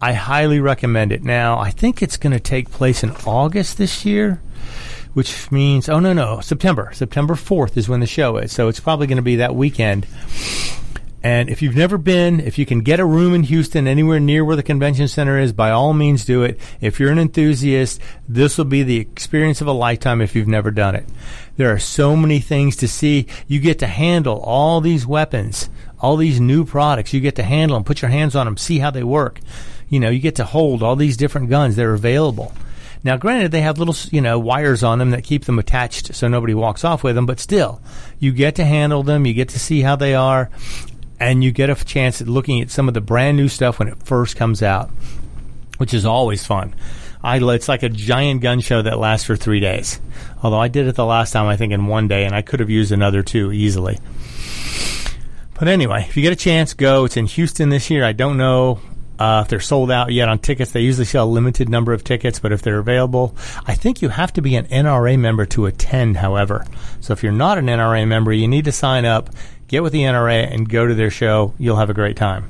I 0.00 0.12
highly 0.12 0.60
recommend 0.60 1.12
it. 1.12 1.22
Now, 1.22 1.58
I 1.58 1.70
think 1.70 2.02
it's 2.02 2.16
going 2.16 2.32
to 2.32 2.40
take 2.40 2.70
place 2.70 3.02
in 3.02 3.10
August 3.26 3.78
this 3.78 4.04
year 4.04 4.40
which 5.14 5.48
means 5.52 5.88
oh 5.88 6.00
no 6.00 6.12
no 6.12 6.40
September 6.40 6.90
September 6.92 7.34
4th 7.34 7.76
is 7.76 7.88
when 7.88 8.00
the 8.00 8.06
show 8.06 8.36
is 8.36 8.52
so 8.52 8.66
it's 8.68 8.80
probably 8.80 9.06
going 9.06 9.16
to 9.16 9.22
be 9.22 9.36
that 9.36 9.54
weekend 9.54 10.06
and 11.24 11.48
if 11.48 11.62
you've 11.62 11.74
never 11.74 11.96
been, 11.96 12.38
if 12.38 12.58
you 12.58 12.66
can 12.66 12.82
get 12.82 13.00
a 13.00 13.04
room 13.04 13.32
in 13.32 13.44
Houston 13.44 13.88
anywhere 13.88 14.20
near 14.20 14.44
where 14.44 14.56
the 14.56 14.62
convention 14.62 15.08
center 15.08 15.38
is, 15.38 15.54
by 15.54 15.70
all 15.70 15.94
means 15.94 16.26
do 16.26 16.42
it. 16.42 16.60
If 16.82 17.00
you're 17.00 17.10
an 17.10 17.18
enthusiast, 17.18 17.98
this 18.28 18.58
will 18.58 18.66
be 18.66 18.82
the 18.82 18.98
experience 18.98 19.62
of 19.62 19.66
a 19.66 19.72
lifetime 19.72 20.20
if 20.20 20.36
you've 20.36 20.46
never 20.46 20.70
done 20.70 20.94
it. 20.94 21.08
There 21.56 21.72
are 21.72 21.78
so 21.78 22.14
many 22.14 22.40
things 22.40 22.76
to 22.76 22.88
see. 22.88 23.26
You 23.46 23.58
get 23.58 23.78
to 23.78 23.86
handle 23.86 24.38
all 24.38 24.82
these 24.82 25.06
weapons, 25.06 25.70
all 25.98 26.18
these 26.18 26.40
new 26.40 26.66
products. 26.66 27.14
You 27.14 27.20
get 27.20 27.36
to 27.36 27.42
handle 27.42 27.78
them, 27.78 27.84
put 27.84 28.02
your 28.02 28.10
hands 28.10 28.36
on 28.36 28.44
them, 28.44 28.58
see 28.58 28.78
how 28.78 28.90
they 28.90 29.02
work. 29.02 29.40
You 29.88 30.00
know, 30.00 30.10
you 30.10 30.20
get 30.20 30.36
to 30.36 30.44
hold 30.44 30.82
all 30.82 30.94
these 30.94 31.16
different 31.16 31.48
guns 31.48 31.76
that 31.76 31.86
are 31.86 31.94
available. 31.94 32.52
Now, 33.02 33.18
granted, 33.18 33.50
they 33.50 33.60
have 33.60 33.78
little, 33.78 33.96
you 34.10 34.22
know, 34.22 34.38
wires 34.38 34.82
on 34.82 34.98
them 34.98 35.10
that 35.10 35.24
keep 35.24 35.44
them 35.44 35.58
attached 35.58 36.14
so 36.14 36.26
nobody 36.26 36.54
walks 36.54 36.84
off 36.84 37.04
with 37.04 37.14
them, 37.14 37.26
but 37.26 37.38
still, 37.38 37.82
you 38.18 38.32
get 38.32 38.54
to 38.56 38.64
handle 38.64 39.02
them, 39.02 39.26
you 39.26 39.34
get 39.34 39.50
to 39.50 39.58
see 39.58 39.82
how 39.82 39.94
they 39.94 40.14
are, 40.14 40.50
and 41.20 41.42
you 41.42 41.52
get 41.52 41.70
a 41.70 41.84
chance 41.84 42.20
at 42.20 42.28
looking 42.28 42.60
at 42.60 42.70
some 42.70 42.88
of 42.88 42.94
the 42.94 43.00
brand 43.00 43.36
new 43.36 43.48
stuff 43.48 43.78
when 43.78 43.88
it 43.88 44.02
first 44.02 44.36
comes 44.36 44.62
out, 44.62 44.90
which 45.78 45.94
is 45.94 46.04
always 46.04 46.44
fun. 46.44 46.74
I, 47.22 47.38
it's 47.54 47.68
like 47.68 47.82
a 47.82 47.88
giant 47.88 48.42
gun 48.42 48.60
show 48.60 48.82
that 48.82 48.98
lasts 48.98 49.26
for 49.26 49.34
three 49.34 49.60
days. 49.60 50.00
Although 50.42 50.60
I 50.60 50.68
did 50.68 50.86
it 50.86 50.94
the 50.94 51.06
last 51.06 51.32
time, 51.32 51.46
I 51.46 51.56
think 51.56 51.72
in 51.72 51.86
one 51.86 52.06
day, 52.06 52.24
and 52.24 52.34
I 52.34 52.42
could 52.42 52.60
have 52.60 52.68
used 52.68 52.92
another 52.92 53.22
two 53.22 53.50
easily. 53.50 53.98
But 55.58 55.68
anyway, 55.68 56.04
if 56.06 56.16
you 56.16 56.22
get 56.22 56.32
a 56.32 56.36
chance, 56.36 56.74
go. 56.74 57.04
It's 57.04 57.16
in 57.16 57.26
Houston 57.26 57.70
this 57.70 57.88
year. 57.88 58.04
I 58.04 58.12
don't 58.12 58.36
know. 58.36 58.80
Uh, 59.18 59.42
if 59.44 59.48
they're 59.48 59.60
sold 59.60 59.90
out 59.90 60.12
yet 60.12 60.28
on 60.28 60.38
tickets, 60.38 60.72
they 60.72 60.80
usually 60.80 61.04
sell 61.04 61.26
a 61.26 61.30
limited 61.30 61.68
number 61.68 61.92
of 61.92 62.02
tickets, 62.02 62.40
but 62.40 62.50
if 62.50 62.62
they're 62.62 62.80
available, 62.80 63.36
I 63.64 63.74
think 63.74 64.02
you 64.02 64.08
have 64.08 64.32
to 64.32 64.42
be 64.42 64.56
an 64.56 64.66
NRA 64.66 65.16
member 65.18 65.46
to 65.46 65.66
attend, 65.66 66.16
however. 66.16 66.66
So 67.00 67.12
if 67.12 67.22
you're 67.22 67.30
not 67.32 67.56
an 67.56 67.66
NRA 67.66 68.06
member, 68.08 68.32
you 68.32 68.48
need 68.48 68.64
to 68.64 68.72
sign 68.72 69.04
up, 69.04 69.30
get 69.68 69.82
with 69.82 69.92
the 69.92 70.02
NRA, 70.02 70.52
and 70.52 70.68
go 70.68 70.86
to 70.86 70.94
their 70.94 71.10
show. 71.10 71.54
You'll 71.58 71.76
have 71.76 71.90
a 71.90 71.94
great 71.94 72.16
time. 72.16 72.48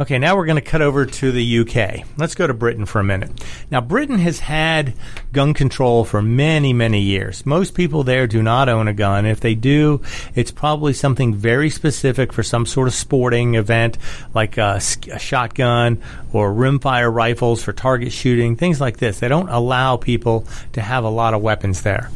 Okay, 0.00 0.16
now 0.16 0.36
we're 0.36 0.46
going 0.46 0.54
to 0.54 0.62
cut 0.62 0.80
over 0.80 1.06
to 1.06 1.32
the 1.32 1.58
UK. 1.58 2.06
Let's 2.16 2.36
go 2.36 2.46
to 2.46 2.54
Britain 2.54 2.86
for 2.86 3.00
a 3.00 3.04
minute. 3.04 3.32
Now, 3.68 3.80
Britain 3.80 4.18
has 4.18 4.38
had 4.38 4.94
gun 5.32 5.54
control 5.54 6.04
for 6.04 6.22
many, 6.22 6.72
many 6.72 7.00
years. 7.00 7.44
Most 7.44 7.74
people 7.74 8.04
there 8.04 8.28
do 8.28 8.40
not 8.40 8.68
own 8.68 8.86
a 8.86 8.92
gun. 8.92 9.26
If 9.26 9.40
they 9.40 9.56
do, 9.56 10.00
it's 10.36 10.52
probably 10.52 10.92
something 10.92 11.34
very 11.34 11.68
specific 11.68 12.32
for 12.32 12.44
some 12.44 12.64
sort 12.64 12.86
of 12.86 12.94
sporting 12.94 13.56
event, 13.56 13.98
like 14.34 14.56
a, 14.56 14.80
a 15.10 15.18
shotgun 15.18 16.00
or 16.32 16.52
rimfire 16.52 17.12
rifles 17.12 17.64
for 17.64 17.72
target 17.72 18.12
shooting, 18.12 18.54
things 18.54 18.80
like 18.80 18.98
this. 18.98 19.18
They 19.18 19.26
don't 19.26 19.48
allow 19.48 19.96
people 19.96 20.46
to 20.74 20.80
have 20.80 21.02
a 21.02 21.10
lot 21.10 21.34
of 21.34 21.42
weapons 21.42 21.82
there. 21.82 22.08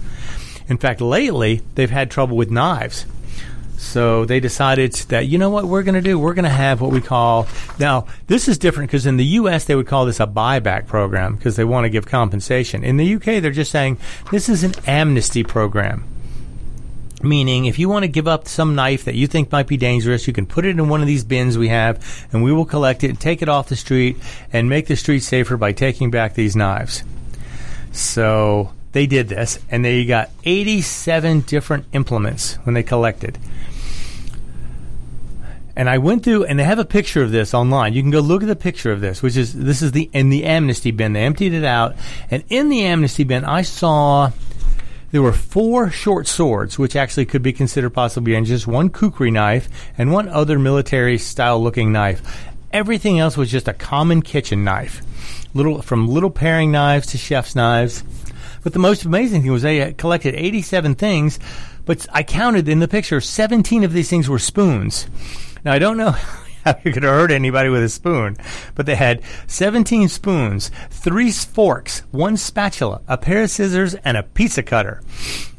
In 0.68 0.78
fact, 0.78 1.00
lately, 1.00 1.62
they've 1.74 1.90
had 1.90 2.12
trouble 2.12 2.36
with 2.36 2.52
knives. 2.52 3.06
So 3.82 4.24
they 4.24 4.38
decided 4.38 4.92
that, 5.08 5.26
you 5.26 5.38
know 5.38 5.50
what 5.50 5.66
we're 5.66 5.82
going 5.82 5.96
to 5.96 6.00
do? 6.00 6.16
We're 6.16 6.34
going 6.34 6.44
to 6.44 6.50
have 6.50 6.80
what 6.80 6.92
we 6.92 7.00
call, 7.00 7.48
now, 7.80 8.06
this 8.28 8.46
is 8.46 8.56
different 8.56 8.90
because 8.90 9.06
in 9.06 9.16
the 9.16 9.24
U.S. 9.24 9.64
they 9.64 9.74
would 9.74 9.88
call 9.88 10.06
this 10.06 10.20
a 10.20 10.26
buyback 10.26 10.86
program 10.86 11.34
because 11.34 11.56
they 11.56 11.64
want 11.64 11.84
to 11.84 11.90
give 11.90 12.06
compensation. 12.06 12.84
In 12.84 12.96
the 12.96 13.04
U.K., 13.04 13.40
they're 13.40 13.50
just 13.50 13.72
saying 13.72 13.98
this 14.30 14.48
is 14.48 14.62
an 14.62 14.72
amnesty 14.86 15.42
program. 15.42 16.04
Meaning, 17.24 17.66
if 17.66 17.78
you 17.78 17.88
want 17.88 18.04
to 18.04 18.08
give 18.08 18.28
up 18.28 18.46
some 18.46 18.76
knife 18.76 19.04
that 19.04 19.16
you 19.16 19.26
think 19.26 19.50
might 19.50 19.66
be 19.66 19.76
dangerous, 19.76 20.26
you 20.26 20.32
can 20.32 20.46
put 20.46 20.64
it 20.64 20.70
in 20.70 20.88
one 20.88 21.00
of 21.00 21.08
these 21.08 21.24
bins 21.24 21.58
we 21.58 21.68
have, 21.68 22.28
and 22.32 22.42
we 22.42 22.52
will 22.52 22.64
collect 22.64 23.02
it 23.02 23.10
and 23.10 23.20
take 23.20 23.42
it 23.42 23.48
off 23.48 23.68
the 23.68 23.76
street 23.76 24.16
and 24.52 24.68
make 24.68 24.86
the 24.86 24.96
street 24.96 25.20
safer 25.20 25.56
by 25.56 25.72
taking 25.72 26.10
back 26.10 26.34
these 26.34 26.54
knives. 26.54 27.02
So 27.90 28.72
they 28.92 29.06
did 29.06 29.28
this, 29.28 29.58
and 29.70 29.84
they 29.84 30.04
got 30.04 30.30
87 30.44 31.40
different 31.42 31.86
implements 31.92 32.54
when 32.62 32.74
they 32.74 32.82
collected. 32.82 33.38
And 35.74 35.88
I 35.88 35.98
went 35.98 36.22
through, 36.22 36.44
and 36.44 36.58
they 36.58 36.64
have 36.64 36.78
a 36.78 36.84
picture 36.84 37.22
of 37.22 37.30
this 37.30 37.54
online. 37.54 37.94
You 37.94 38.02
can 38.02 38.10
go 38.10 38.20
look 38.20 38.42
at 38.42 38.48
the 38.48 38.56
picture 38.56 38.92
of 38.92 39.00
this, 39.00 39.22
which 39.22 39.36
is 39.36 39.54
this 39.54 39.80
is 39.80 39.92
the 39.92 40.10
in 40.12 40.28
the 40.28 40.44
amnesty 40.44 40.90
bin. 40.90 41.14
They 41.14 41.24
emptied 41.24 41.54
it 41.54 41.64
out, 41.64 41.96
and 42.30 42.44
in 42.48 42.68
the 42.68 42.82
amnesty 42.84 43.24
bin, 43.24 43.44
I 43.44 43.62
saw 43.62 44.32
there 45.12 45.22
were 45.22 45.32
four 45.32 45.90
short 45.90 46.26
swords, 46.26 46.78
which 46.78 46.96
actually 46.96 47.26
could 47.26 47.42
be 47.42 47.52
considered 47.52 47.90
possibly 47.90 48.32
dangerous. 48.32 48.66
One 48.66 48.90
kukri 48.90 49.30
knife 49.30 49.68
and 49.96 50.10
one 50.10 50.28
other 50.28 50.58
military 50.58 51.18
style 51.18 51.62
looking 51.62 51.92
knife. 51.92 52.22
Everything 52.72 53.18
else 53.18 53.36
was 53.36 53.50
just 53.50 53.68
a 53.68 53.74
common 53.74 54.22
kitchen 54.22 54.64
knife, 54.64 55.02
little 55.52 55.82
from 55.82 56.08
little 56.08 56.30
paring 56.30 56.72
knives 56.72 57.08
to 57.08 57.18
chef's 57.18 57.54
knives. 57.54 58.02
But 58.62 58.72
the 58.72 58.78
most 58.78 59.04
amazing 59.04 59.42
thing 59.42 59.52
was 59.52 59.62
they 59.62 59.92
collected 59.92 60.34
87 60.34 60.94
things, 60.94 61.38
but 61.84 62.06
I 62.12 62.22
counted 62.22 62.68
in 62.68 62.78
the 62.78 62.88
picture 62.88 63.20
17 63.20 63.84
of 63.84 63.92
these 63.92 64.08
things 64.08 64.28
were 64.28 64.38
spoons. 64.38 65.06
Now, 65.64 65.72
I 65.72 65.78
don't 65.78 65.96
know 65.96 66.10
how 66.64 66.74
you 66.84 66.92
could 66.92 67.02
hurt 67.02 67.30
anybody 67.30 67.68
with 67.68 67.82
a 67.82 67.88
spoon, 67.88 68.36
but 68.74 68.86
they 68.86 68.94
had 68.96 69.22
17 69.46 70.08
spoons, 70.08 70.70
three 70.90 71.30
forks, 71.30 72.00
one 72.10 72.36
spatula, 72.36 73.00
a 73.08 73.18
pair 73.18 73.42
of 73.42 73.50
scissors, 73.50 73.94
and 73.94 74.16
a 74.16 74.22
pizza 74.22 74.62
cutter. 74.62 75.02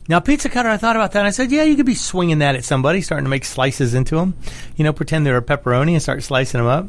Now, 0.10 0.20
pizza 0.20 0.50
cutter, 0.50 0.70
I 0.70 0.78
thought 0.78 0.98
about 0.98 1.14
that. 1.14 1.20
And 1.20 1.28
I 1.28 1.32
said, 1.32 1.52
yeah, 1.52 1.64
you 1.64 1.78
could 1.78 1.86
be 1.86 1.96
swinging 1.96 2.40
that 2.40 2.56
at 2.56 2.66
somebody, 2.66 3.02
starting 3.02 3.24
to 3.24 3.30
make 3.30 3.46
slices 3.46 3.94
into 3.94 4.18
them. 4.18 4.36
You 4.76 4.84
know, 4.84 4.92
pretend 4.92 5.26
they're 5.26 5.38
a 5.38 5.42
pepperoni 5.42 5.94
and 5.94 6.02
start 6.02 6.24
slicing 6.24 6.60
them 6.60 6.68
up. 6.68 6.88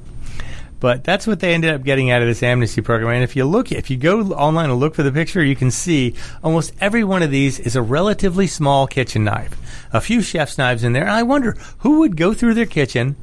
But 0.81 1.05
that's 1.05 1.27
what 1.27 1.41
they 1.41 1.55
ended 1.55 1.73
up 1.73 1.83
getting 1.83 2.11
out 2.11 2.21
of 2.21 2.29
this 2.29 2.43
amnesty 2.43 2.83
program. 2.83 3.15
And 3.15 3.25
if 3.25 3.37
you 3.37 3.45
look, 3.45 3.73
if 3.73 3.91
you 3.91 3.97
go 3.97 4.21
online 4.33 4.71
and 4.71 4.79
look 4.79 4.95
for 4.95 5.03
the 5.03 5.13
picture, 5.13 5.43
you 5.43 5.57
can 5.57 5.71
see 5.71 6.15
almost 6.43 6.73
every 6.81 7.05
one 7.05 7.23
of 7.23 7.31
these 7.31 7.59
is 7.59 7.75
a 7.77 7.83
relatively 7.83 8.47
small 8.47 8.87
kitchen 8.87 9.25
knife. 9.25 9.57
A 9.93 10.01
few 10.01 10.21
chef's 10.21 10.59
knives 10.59 10.85
in 10.85 10.93
there. 10.93 11.05
And 11.05 11.13
I 11.13 11.23
wonder 11.23 11.57
who 11.79 12.01
would 12.01 12.17
go 12.17 12.35
through 12.35 12.55
their 12.55 12.67
kitchen 12.67 13.17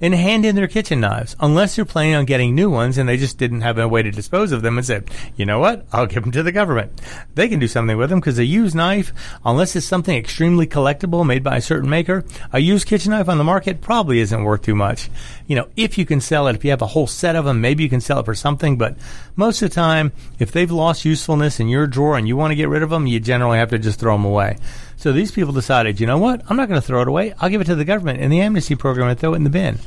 and 0.00 0.14
hand 0.14 0.44
in 0.44 0.54
their 0.54 0.68
kitchen 0.68 1.00
knives, 1.00 1.36
unless 1.40 1.76
they're 1.76 1.84
planning 1.84 2.14
on 2.14 2.24
getting 2.24 2.54
new 2.54 2.70
ones 2.70 2.98
and 2.98 3.08
they 3.08 3.16
just 3.16 3.38
didn't 3.38 3.62
have 3.62 3.78
a 3.78 3.88
way 3.88 4.02
to 4.02 4.10
dispose 4.10 4.52
of 4.52 4.62
them 4.62 4.78
and 4.78 4.86
said, 4.86 5.10
you 5.36 5.44
know 5.44 5.58
what, 5.58 5.86
I'll 5.92 6.06
give 6.06 6.22
them 6.22 6.32
to 6.32 6.42
the 6.42 6.52
government. 6.52 7.00
They 7.34 7.48
can 7.48 7.58
do 7.58 7.68
something 7.68 7.96
with 7.96 8.10
them 8.10 8.20
because 8.20 8.38
a 8.38 8.44
used 8.44 8.74
knife, 8.74 9.12
unless 9.44 9.74
it's 9.76 9.86
something 9.86 10.16
extremely 10.16 10.66
collectible 10.66 11.26
made 11.26 11.42
by 11.42 11.56
a 11.56 11.62
certain 11.62 11.90
maker, 11.90 12.24
a 12.52 12.58
used 12.58 12.86
kitchen 12.86 13.10
knife 13.10 13.28
on 13.28 13.38
the 13.38 13.44
market 13.44 13.80
probably 13.80 14.20
isn't 14.20 14.44
worth 14.44 14.62
too 14.62 14.74
much. 14.74 15.10
You 15.46 15.56
know, 15.56 15.68
if 15.76 15.98
you 15.98 16.06
can 16.06 16.20
sell 16.20 16.46
it, 16.46 16.56
if 16.56 16.64
you 16.64 16.70
have 16.70 16.82
a 16.82 16.86
whole 16.86 17.06
set 17.06 17.36
of 17.36 17.44
them, 17.44 17.60
maybe 17.60 17.82
you 17.82 17.88
can 17.88 18.00
sell 18.00 18.20
it 18.20 18.24
for 18.24 18.34
something, 18.34 18.78
but 18.78 18.96
most 19.36 19.62
of 19.62 19.70
the 19.70 19.74
time, 19.74 20.12
if 20.38 20.52
they've 20.52 20.70
lost 20.70 21.04
usefulness 21.04 21.60
in 21.60 21.68
your 21.68 21.86
drawer 21.86 22.16
and 22.16 22.28
you 22.28 22.36
want 22.36 22.50
to 22.50 22.56
get 22.56 22.68
rid 22.68 22.82
of 22.82 22.90
them, 22.90 23.06
you 23.06 23.20
generally 23.20 23.58
have 23.58 23.70
to 23.70 23.78
just 23.78 24.00
throw 24.00 24.14
them 24.14 24.24
away. 24.24 24.56
So 24.98 25.12
these 25.12 25.30
people 25.30 25.52
decided, 25.52 26.00
you 26.00 26.08
know 26.08 26.18
what? 26.18 26.42
I'm 26.48 26.56
not 26.56 26.68
going 26.68 26.80
to 26.80 26.86
throw 26.86 27.02
it 27.02 27.08
away. 27.08 27.32
I'll 27.38 27.48
give 27.48 27.60
it 27.60 27.66
to 27.66 27.76
the 27.76 27.84
government 27.84 28.20
in 28.20 28.30
the 28.30 28.40
amnesty 28.40 28.74
program 28.74 29.08
and 29.08 29.18
throw 29.18 29.32
it 29.32 29.36
in 29.36 29.44
the 29.44 29.50
bin. 29.50 29.78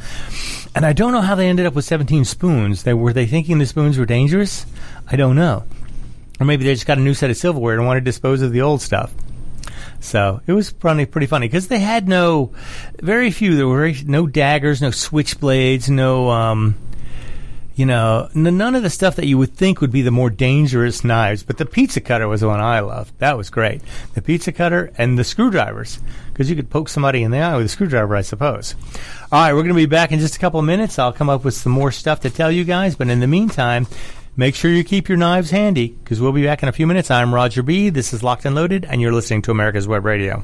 And 0.74 0.86
I 0.86 0.94
don't 0.94 1.12
know 1.12 1.20
how 1.20 1.36
they 1.36 1.50
ended 1.50 1.66
up 1.66 1.74
with 1.74 1.84
17 1.84 2.24
spoons. 2.24 2.84
They 2.84 2.94
were 2.94 3.12
they 3.12 3.26
thinking 3.26 3.60
the 3.60 3.66
spoons 3.66 3.98
were 3.98 4.06
dangerous? 4.06 4.66
I 5.06 5.18
don't 5.18 5.36
know. 5.36 5.66
Or 6.40 6.46
maybe 6.46 6.64
they 6.64 6.74
just 6.74 6.88
got 6.88 6.98
a 6.98 7.02
new 7.02 7.14
set 7.14 7.30
of 7.30 7.36
silverware 7.36 7.76
and 7.76 7.86
wanted 7.86 8.00
to 8.00 8.06
dispose 8.06 8.42
of 8.42 8.54
the 8.54 8.62
old 8.62 8.82
stuff. 8.82 9.14
So 10.00 10.40
it 10.48 10.54
was 10.54 10.72
probably 10.72 11.06
pretty 11.06 11.28
funny 11.28 11.50
because 11.50 11.68
they 11.68 11.80
had 11.80 12.08
no, 12.08 12.54
very 13.02 13.32
few. 13.32 13.58
There 13.58 13.68
were 13.68 13.92
no 14.06 14.28
daggers, 14.28 14.82
no 14.82 14.92
switchblades, 14.92 15.90
no 15.90 16.30
um, 16.30 16.76
you 17.82 17.88
know, 17.88 18.30
none 18.36 18.76
of 18.76 18.84
the 18.84 18.92
stuff 18.92 19.16
that 19.16 19.26
you 19.26 19.40
would 19.40 19.56
think 19.56 19.82
would 19.82 19.92
be 19.92 20.04
the 20.04 20.12
more 20.12 20.30
dangerous 20.30 21.04
knives, 21.04 21.42
but 21.42 21.58
the 21.58 21.66
pizza 21.66 22.00
cutter 22.00 22.28
was 22.28 22.42
the 22.42 22.48
one 22.48 22.62
I 22.62 22.82
loved. 22.82 23.18
That 23.18 23.38
was 23.38 23.50
great. 23.50 23.82
The 24.14 24.22
pizza 24.22 24.52
cutter 24.52 24.92
and 25.00 25.18
the 25.18 25.24
screwdrivers, 25.24 25.98
because 26.32 26.48
you 26.48 26.56
could 26.56 26.70
poke 26.70 26.90
somebody 26.90 27.24
in 27.24 27.32
the 27.32 27.40
eye 27.40 27.58
with 27.58 27.66
a 27.66 27.70
screwdriver, 27.70 28.16
I 28.16 28.22
suppose. 28.22 28.76
All 29.32 29.42
right, 29.42 29.54
we're 29.54 29.64
going 29.64 29.70
to 29.70 29.74
be 29.74 29.88
back 29.88 30.12
in 30.12 30.20
just 30.20 30.36
a 30.36 30.40
couple 30.40 30.60
of 30.60 30.66
minutes. 30.68 31.00
I'll 31.00 31.12
come 31.12 31.28
up 31.28 31.44
with 31.44 31.56
some 31.56 31.72
more 31.72 31.92
stuff 31.92 32.20
to 32.20 32.30
tell 32.30 32.52
you 32.52 32.66
guys, 32.66 32.96
but 32.96 33.10
in 33.10 33.20
the 33.20 33.26
meantime, 33.26 33.88
make 34.38 34.54
sure 34.54 34.70
you 34.70 34.84
keep 34.84 35.10
your 35.10 35.18
knives 35.18 35.50
handy, 35.50 35.88
because 35.88 36.22
we'll 36.22 36.34
be 36.34 36.44
back 36.44 36.62
in 36.62 36.70
a 36.70 36.74
few 36.74 36.86
minutes. 36.86 37.10
I'm 37.10 37.34
Roger 37.34 37.64
B. 37.64 37.90
This 37.90 38.14
is 38.14 38.22
Locked 38.22 38.46
and 38.46 38.54
Loaded, 38.54 38.86
and 38.86 39.02
you're 39.02 39.12
listening 39.12 39.42
to 39.42 39.50
America's 39.50 39.88
Web 39.88 40.06
Radio. 40.06 40.44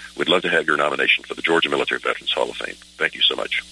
We'd 0.17 0.29
love 0.29 0.41
to 0.43 0.49
have 0.49 0.67
your 0.67 0.77
nomination 0.77 1.23
for 1.23 1.33
the 1.33 1.41
Georgia 1.41 1.69
Military 1.69 1.99
Veterans 1.99 2.31
Hall 2.31 2.49
of 2.49 2.55
Fame. 2.57 2.75
Thank 2.97 3.15
you 3.15 3.21
so 3.21 3.35
much. 3.35 3.63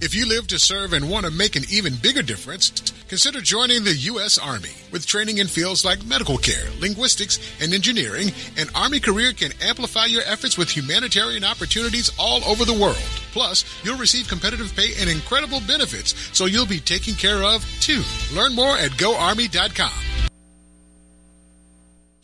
If 0.00 0.14
you 0.14 0.28
live 0.28 0.46
to 0.48 0.60
serve 0.60 0.92
and 0.92 1.10
want 1.10 1.26
to 1.26 1.32
make 1.32 1.56
an 1.56 1.64
even 1.68 1.96
bigger 1.96 2.22
difference, 2.22 2.70
consider 3.08 3.40
joining 3.40 3.82
the 3.82 3.96
U.S. 3.96 4.38
Army. 4.38 4.70
With 4.92 5.06
training 5.06 5.38
in 5.38 5.48
fields 5.48 5.84
like 5.84 6.06
medical 6.06 6.38
care, 6.38 6.68
linguistics, 6.78 7.40
and 7.60 7.74
engineering, 7.74 8.30
an 8.56 8.68
Army 8.76 9.00
career 9.00 9.32
can 9.32 9.50
amplify 9.60 10.04
your 10.04 10.22
efforts 10.24 10.56
with 10.56 10.70
humanitarian 10.70 11.42
opportunities 11.42 12.12
all 12.16 12.44
over 12.44 12.64
the 12.64 12.78
world. 12.78 12.96
Plus, 13.32 13.64
you'll 13.82 13.98
receive 13.98 14.28
competitive 14.28 14.72
pay 14.76 14.94
and 15.00 15.10
incredible 15.10 15.60
benefits, 15.66 16.14
so 16.32 16.46
you'll 16.46 16.64
be 16.64 16.78
taken 16.78 17.14
care 17.14 17.42
of 17.42 17.66
too. 17.80 18.04
Learn 18.32 18.54
more 18.54 18.78
at 18.78 18.92
goarmy.com. 18.92 19.90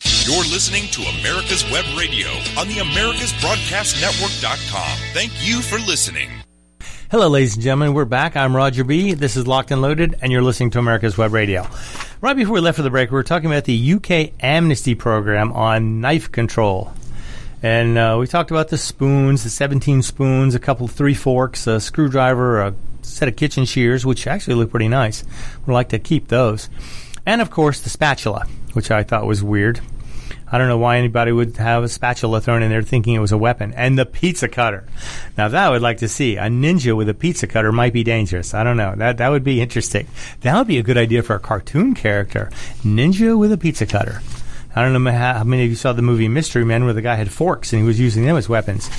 You're 0.05 0.43
listening 0.45 0.87
to 0.91 1.01
America's 1.19 1.63
Web 1.71 1.83
Radio 1.97 2.27
on 2.59 2.67
the 2.67 2.75
AmericasBroadcastNetwork.com. 2.75 4.97
Thank 5.13 5.31
you 5.39 5.61
for 5.61 5.79
listening. 5.79 6.29
Hello, 7.09 7.27
ladies 7.27 7.55
and 7.55 7.63
gentlemen. 7.63 7.95
We're 7.95 8.05
back. 8.05 8.35
I'm 8.35 8.55
Roger 8.55 8.83
B. 8.83 9.15
This 9.15 9.35
is 9.35 9.47
Locked 9.47 9.71
and 9.71 9.81
Loaded, 9.81 10.15
and 10.21 10.31
you're 10.31 10.43
listening 10.43 10.69
to 10.71 10.79
America's 10.79 11.17
Web 11.17 11.33
Radio. 11.33 11.67
Right 12.21 12.35
before 12.35 12.53
we 12.53 12.59
left 12.59 12.75
for 12.75 12.83
the 12.83 12.91
break, 12.91 13.09
we 13.09 13.15
were 13.15 13.23
talking 13.23 13.49
about 13.49 13.63
the 13.65 13.93
UK 13.93 14.31
amnesty 14.43 14.93
program 14.93 15.51
on 15.53 16.01
knife 16.01 16.31
control. 16.31 16.93
And 17.63 17.97
uh, 17.97 18.17
we 18.19 18.27
talked 18.27 18.51
about 18.51 18.67
the 18.67 18.77
spoons, 18.77 19.43
the 19.43 19.49
17 19.49 20.03
spoons, 20.03 20.53
a 20.53 20.59
couple, 20.59 20.87
three 20.87 21.15
forks, 21.15 21.65
a 21.65 21.79
screwdriver, 21.79 22.61
a 22.61 22.75
set 23.01 23.27
of 23.27 23.35
kitchen 23.35 23.65
shears, 23.65 24.05
which 24.05 24.27
actually 24.27 24.53
look 24.53 24.69
pretty 24.69 24.87
nice. 24.87 25.23
We'd 25.65 25.73
like 25.73 25.89
to 25.89 25.97
keep 25.97 26.27
those. 26.27 26.69
And 27.25 27.41
of 27.41 27.49
course, 27.49 27.79
the 27.81 27.89
spatula, 27.89 28.45
which 28.73 28.91
I 28.91 29.01
thought 29.01 29.25
was 29.25 29.43
weird. 29.43 29.81
I 30.51 30.57
don't 30.57 30.67
know 30.67 30.77
why 30.77 30.97
anybody 30.97 31.31
would 31.31 31.57
have 31.57 31.83
a 31.83 31.89
spatula 31.89 32.39
thrown 32.39 32.61
in 32.61 32.69
there 32.69 32.83
thinking 32.83 33.15
it 33.15 33.19
was 33.19 33.31
a 33.31 33.37
weapon. 33.37 33.73
And 33.73 33.97
the 33.97 34.05
pizza 34.05 34.47
cutter. 34.47 34.85
Now 35.37 35.47
that 35.47 35.67
I 35.67 35.69
would 35.69 35.81
like 35.81 35.97
to 35.97 36.07
see. 36.07 36.37
A 36.37 36.43
ninja 36.43 36.95
with 36.95 37.09
a 37.09 37.13
pizza 37.13 37.47
cutter 37.47 37.71
might 37.71 37.93
be 37.93 38.03
dangerous. 38.03 38.53
I 38.53 38.63
don't 38.63 38.77
know. 38.77 38.93
That 38.95 39.17
that 39.17 39.29
would 39.29 39.43
be 39.43 39.61
interesting. 39.61 40.07
That 40.41 40.57
would 40.57 40.67
be 40.67 40.77
a 40.77 40.83
good 40.83 40.97
idea 40.97 41.23
for 41.23 41.35
a 41.35 41.39
cartoon 41.39 41.95
character. 41.95 42.51
Ninja 42.83 43.37
with 43.37 43.51
a 43.51 43.57
pizza 43.57 43.85
cutter. 43.85 44.21
I 44.75 44.81
don't 44.83 45.03
know 45.03 45.11
how, 45.11 45.35
how 45.35 45.43
many 45.43 45.63
of 45.63 45.69
you 45.69 45.75
saw 45.75 45.93
the 45.93 46.01
movie 46.01 46.27
Mystery 46.27 46.65
Men 46.65 46.83
where 46.83 46.93
the 46.93 47.01
guy 47.01 47.15
had 47.15 47.31
forks 47.31 47.73
and 47.73 47.81
he 47.81 47.87
was 47.87 47.99
using 47.99 48.25
them 48.25 48.35
as 48.35 48.49
weapons. 48.49 48.89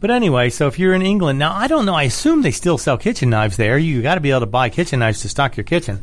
But 0.00 0.10
anyway, 0.12 0.50
so 0.50 0.68
if 0.68 0.78
you're 0.78 0.94
in 0.94 1.02
England 1.02 1.40
now, 1.40 1.52
I 1.52 1.66
don't 1.66 1.84
know. 1.84 1.94
I 1.94 2.04
assume 2.04 2.42
they 2.42 2.52
still 2.52 2.78
sell 2.78 2.96
kitchen 2.96 3.30
knives 3.30 3.56
there. 3.56 3.76
You 3.76 4.00
got 4.00 4.14
to 4.14 4.20
be 4.20 4.30
able 4.30 4.40
to 4.40 4.46
buy 4.46 4.68
kitchen 4.68 5.00
knives 5.00 5.22
to 5.22 5.28
stock 5.28 5.56
your 5.56 5.64
kitchen. 5.64 6.00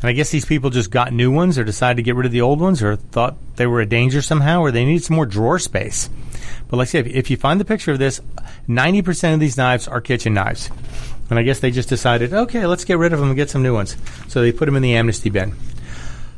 And 0.00 0.08
I 0.08 0.12
guess 0.12 0.30
these 0.30 0.46
people 0.46 0.70
just 0.70 0.90
got 0.90 1.12
new 1.12 1.30
ones 1.30 1.58
or 1.58 1.64
decided 1.64 1.96
to 1.96 2.02
get 2.02 2.14
rid 2.14 2.26
of 2.26 2.32
the 2.32 2.40
old 2.40 2.60
ones 2.60 2.82
or 2.82 2.96
thought 2.96 3.36
they 3.56 3.66
were 3.66 3.80
a 3.80 3.86
danger 3.86 4.22
somehow 4.22 4.60
or 4.62 4.70
they 4.70 4.84
needed 4.84 5.04
some 5.04 5.16
more 5.16 5.26
drawer 5.26 5.58
space. 5.58 6.08
But 6.68 6.78
like 6.78 6.88
I 6.88 6.90
said, 6.90 7.06
if 7.08 7.30
you 7.30 7.36
find 7.36 7.60
the 7.60 7.66
picture 7.66 7.92
of 7.92 7.98
this, 7.98 8.20
90% 8.68 9.34
of 9.34 9.40
these 9.40 9.56
knives 9.56 9.88
are 9.88 10.00
kitchen 10.00 10.32
knives. 10.32 10.70
And 11.28 11.38
I 11.38 11.42
guess 11.42 11.60
they 11.60 11.70
just 11.70 11.88
decided, 11.88 12.32
okay, 12.32 12.66
let's 12.66 12.84
get 12.84 12.98
rid 12.98 13.12
of 13.12 13.20
them 13.20 13.28
and 13.28 13.36
get 13.36 13.50
some 13.50 13.62
new 13.62 13.74
ones. 13.74 13.96
So 14.28 14.40
they 14.40 14.52
put 14.52 14.66
them 14.66 14.76
in 14.76 14.82
the 14.82 14.96
amnesty 14.96 15.30
bin. 15.30 15.54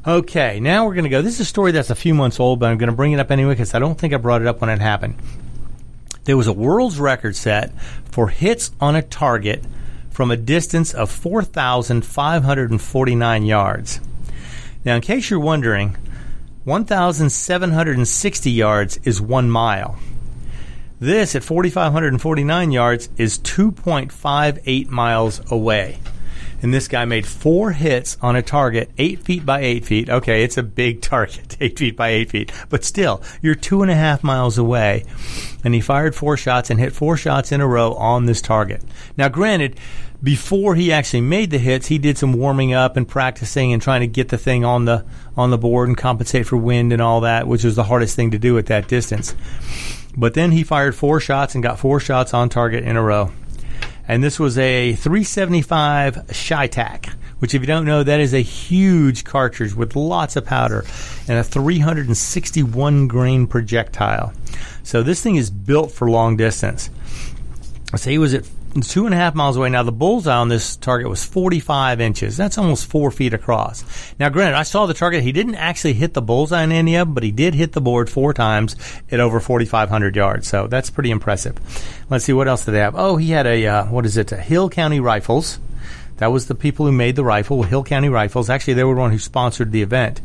Okay, 0.06 0.58
now 0.58 0.84
we're 0.84 0.94
going 0.94 1.04
to 1.04 1.10
go. 1.10 1.22
This 1.22 1.34
is 1.34 1.40
a 1.40 1.44
story 1.44 1.70
that's 1.70 1.90
a 1.90 1.94
few 1.94 2.14
months 2.14 2.40
old, 2.40 2.58
but 2.58 2.70
I'm 2.70 2.78
going 2.78 2.90
to 2.90 2.96
bring 2.96 3.12
it 3.12 3.20
up 3.20 3.30
anyway 3.30 3.52
because 3.52 3.74
I 3.74 3.78
don't 3.78 3.96
think 3.96 4.12
I 4.12 4.16
brought 4.16 4.40
it 4.40 4.48
up 4.48 4.60
when 4.60 4.68
it 4.68 4.80
happened. 4.80 5.14
There 6.24 6.36
was 6.36 6.48
a 6.48 6.52
world's 6.52 6.98
record 6.98 7.36
set 7.36 7.72
for 8.10 8.28
hits 8.28 8.72
on 8.80 8.96
a 8.96 9.02
target 9.02 9.64
from 10.12 10.30
a 10.30 10.36
distance 10.36 10.94
of 10.94 11.10
4,549 11.10 13.44
yards. 13.44 14.00
Now, 14.84 14.96
in 14.96 15.00
case 15.00 15.30
you're 15.30 15.40
wondering, 15.40 15.96
1,760 16.64 18.50
yards 18.50 18.98
is 19.04 19.20
one 19.20 19.50
mile. 19.50 19.98
This 21.00 21.34
at 21.34 21.42
4,549 21.42 22.70
yards 22.70 23.08
is 23.16 23.38
2.58 23.40 24.88
miles 24.88 25.40
away. 25.50 25.98
And 26.62 26.72
this 26.72 26.86
guy 26.86 27.04
made 27.04 27.26
four 27.26 27.72
hits 27.72 28.16
on 28.22 28.36
a 28.36 28.42
target, 28.42 28.90
eight 28.96 29.18
feet 29.18 29.44
by 29.44 29.60
eight 29.60 29.84
feet. 29.84 30.08
Okay, 30.08 30.44
it's 30.44 30.56
a 30.56 30.62
big 30.62 31.02
target, 31.02 31.56
eight 31.60 31.78
feet 31.78 31.96
by 31.96 32.10
eight 32.10 32.30
feet. 32.30 32.52
But 32.68 32.84
still, 32.84 33.20
you're 33.42 33.56
two 33.56 33.82
and 33.82 33.90
a 33.90 33.96
half 33.96 34.22
miles 34.22 34.58
away. 34.58 35.04
And 35.64 35.74
he 35.74 35.80
fired 35.80 36.14
four 36.14 36.36
shots 36.36 36.70
and 36.70 36.78
hit 36.78 36.92
four 36.92 37.16
shots 37.16 37.50
in 37.50 37.60
a 37.60 37.66
row 37.66 37.94
on 37.94 38.26
this 38.26 38.40
target. 38.40 38.82
Now, 39.16 39.28
granted, 39.28 39.78
before 40.22 40.76
he 40.76 40.92
actually 40.92 41.22
made 41.22 41.50
the 41.50 41.58
hits, 41.58 41.88
he 41.88 41.98
did 41.98 42.16
some 42.16 42.32
warming 42.32 42.72
up 42.72 42.96
and 42.96 43.08
practicing 43.08 43.72
and 43.72 43.82
trying 43.82 44.02
to 44.02 44.06
get 44.06 44.28
the 44.28 44.38
thing 44.38 44.64
on 44.64 44.84
the 44.84 45.04
on 45.36 45.50
the 45.50 45.58
board 45.58 45.88
and 45.88 45.96
compensate 45.96 46.46
for 46.46 46.56
wind 46.56 46.92
and 46.92 47.02
all 47.02 47.22
that, 47.22 47.48
which 47.48 47.64
was 47.64 47.74
the 47.74 47.82
hardest 47.82 48.14
thing 48.14 48.30
to 48.30 48.38
do 48.38 48.56
at 48.56 48.66
that 48.66 48.86
distance. 48.86 49.34
But 50.16 50.34
then 50.34 50.52
he 50.52 50.62
fired 50.62 50.94
four 50.94 51.18
shots 51.18 51.54
and 51.54 51.62
got 51.62 51.80
four 51.80 51.98
shots 51.98 52.34
on 52.34 52.50
target 52.50 52.84
in 52.84 52.96
a 52.96 53.02
row 53.02 53.32
and 54.08 54.22
this 54.22 54.38
was 54.38 54.58
a 54.58 54.94
375 54.94 56.14
CheyTac, 56.28 57.10
which, 57.38 57.54
if 57.54 57.60
you 57.60 57.66
don't 57.66 57.84
know, 57.84 58.02
that 58.02 58.20
is 58.20 58.34
a 58.34 58.40
huge 58.40 59.24
cartridge 59.24 59.74
with 59.74 59.96
lots 59.96 60.36
of 60.36 60.44
powder 60.44 60.84
and 61.28 61.38
a 61.38 61.44
361 61.44 63.08
grain 63.08 63.46
projectile. 63.46 64.32
So 64.82 65.02
this 65.02 65.22
thing 65.22 65.36
is 65.36 65.50
built 65.50 65.92
for 65.92 66.10
long 66.10 66.36
distance. 66.36 66.90
So 67.96 68.10
he 68.10 68.18
was 68.18 68.34
at 68.34 68.44
two 68.80 69.04
and 69.04 69.14
a 69.14 69.18
half 69.18 69.34
miles 69.34 69.56
away. 69.56 69.68
Now, 69.68 69.82
the 69.82 69.92
bullseye 69.92 70.34
on 70.34 70.48
this 70.48 70.76
target 70.76 71.08
was 71.08 71.24
45 71.24 72.00
inches. 72.00 72.36
That's 72.36 72.56
almost 72.56 72.86
four 72.86 73.10
feet 73.10 73.34
across. 73.34 73.84
Now, 74.18 74.30
granted, 74.30 74.56
I 74.56 74.62
saw 74.62 74.86
the 74.86 74.94
target. 74.94 75.22
He 75.22 75.32
didn't 75.32 75.56
actually 75.56 75.92
hit 75.92 76.14
the 76.14 76.22
bullseye 76.22 76.62
in 76.62 76.72
any 76.72 76.96
of 76.96 77.08
them, 77.08 77.14
but 77.14 77.22
he 77.22 77.32
did 77.32 77.54
hit 77.54 77.72
the 77.72 77.80
board 77.80 78.08
four 78.08 78.32
times 78.32 78.76
at 79.10 79.20
over 79.20 79.40
4,500 79.40 80.16
yards. 80.16 80.48
So 80.48 80.66
that's 80.66 80.90
pretty 80.90 81.10
impressive. 81.10 81.58
Let's 82.08 82.24
see, 82.24 82.32
what 82.32 82.48
else 82.48 82.64
did 82.64 82.72
they 82.72 82.78
have? 82.78 82.94
Oh, 82.96 83.16
he 83.16 83.30
had 83.30 83.46
a, 83.46 83.66
uh, 83.66 83.84
what 83.86 84.06
is 84.06 84.16
it, 84.16 84.32
a 84.32 84.36
Hill 84.36 84.70
Country 84.70 85.00
Rifles. 85.00 85.58
That 86.16 86.32
was 86.32 86.46
the 86.46 86.54
people 86.54 86.86
who 86.86 86.92
made 86.92 87.16
the 87.16 87.24
rifle, 87.24 87.64
Hill 87.64 87.84
Country 87.84 88.08
Rifles. 88.08 88.48
Actually, 88.48 88.74
they 88.74 88.84
were 88.84 88.94
the 88.94 89.00
one 89.00 89.10
who 89.10 89.18
sponsored 89.18 89.72
the 89.72 89.82
event. 89.82 90.20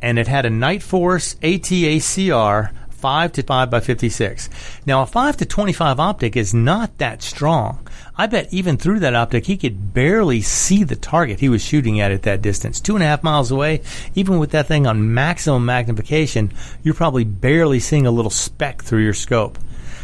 And 0.00 0.18
it 0.18 0.26
had 0.26 0.46
a 0.46 0.50
Nightforce 0.50 1.36
ATACR 1.40 2.70
5 2.96 3.32
to 3.32 3.42
5 3.42 3.70
by 3.70 3.80
56. 3.80 4.48
Now, 4.86 5.02
a 5.02 5.06
5 5.06 5.36
to 5.38 5.46
25 5.46 6.00
optic 6.00 6.36
is 6.36 6.54
not 6.54 6.98
that 6.98 7.22
strong. 7.22 7.86
I 8.16 8.26
bet 8.26 8.52
even 8.52 8.76
through 8.76 9.00
that 9.00 9.14
optic, 9.14 9.46
he 9.46 9.56
could 9.56 9.92
barely 9.92 10.40
see 10.40 10.84
the 10.84 10.96
target 10.96 11.40
he 11.40 11.48
was 11.48 11.62
shooting 11.62 12.00
at 12.00 12.10
at 12.10 12.22
that 12.22 12.42
distance. 12.42 12.80
Two 12.80 12.94
and 12.94 13.02
a 13.02 13.06
half 13.06 13.22
miles 13.22 13.50
away, 13.50 13.82
even 14.14 14.38
with 14.38 14.50
that 14.52 14.66
thing 14.66 14.86
on 14.86 15.12
maximum 15.14 15.66
magnification, 15.66 16.52
you're 16.82 16.94
probably 16.94 17.24
barely 17.24 17.78
seeing 17.78 18.06
a 18.06 18.10
little 18.10 18.30
speck 18.30 18.82
through 18.82 19.02
your 19.02 19.14
scope. 19.14 19.58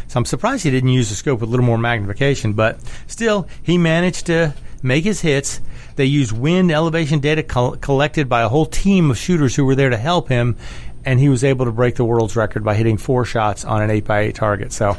So 0.07 0.19
I'm 0.19 0.25
surprised 0.25 0.63
he 0.63 0.71
didn't 0.71 0.89
use 0.89 1.09
the 1.09 1.15
scope 1.15 1.39
with 1.39 1.49
a 1.49 1.51
little 1.51 1.65
more 1.65 1.77
magnification, 1.77 2.53
but 2.53 2.79
still, 3.07 3.47
he 3.63 3.77
managed 3.77 4.27
to 4.27 4.53
make 4.83 5.05
his 5.05 5.21
hits. 5.21 5.61
They 5.95 6.05
used 6.05 6.31
wind 6.31 6.71
elevation 6.71 7.19
data 7.19 7.43
co- 7.43 7.77
collected 7.77 8.27
by 8.27 8.41
a 8.41 8.49
whole 8.49 8.65
team 8.65 9.11
of 9.11 9.17
shooters 9.17 9.55
who 9.55 9.65
were 9.65 9.75
there 9.75 9.89
to 9.89 9.97
help 9.97 10.29
him, 10.29 10.57
and 11.05 11.19
he 11.19 11.29
was 11.29 11.43
able 11.43 11.65
to 11.65 11.71
break 11.71 11.95
the 11.95 12.05
world's 12.05 12.35
record 12.35 12.63
by 12.63 12.75
hitting 12.75 12.97
four 12.97 13.25
shots 13.25 13.65
on 13.65 13.81
an 13.81 13.89
8x8 13.89 14.33
target. 14.33 14.73
So, 14.73 14.97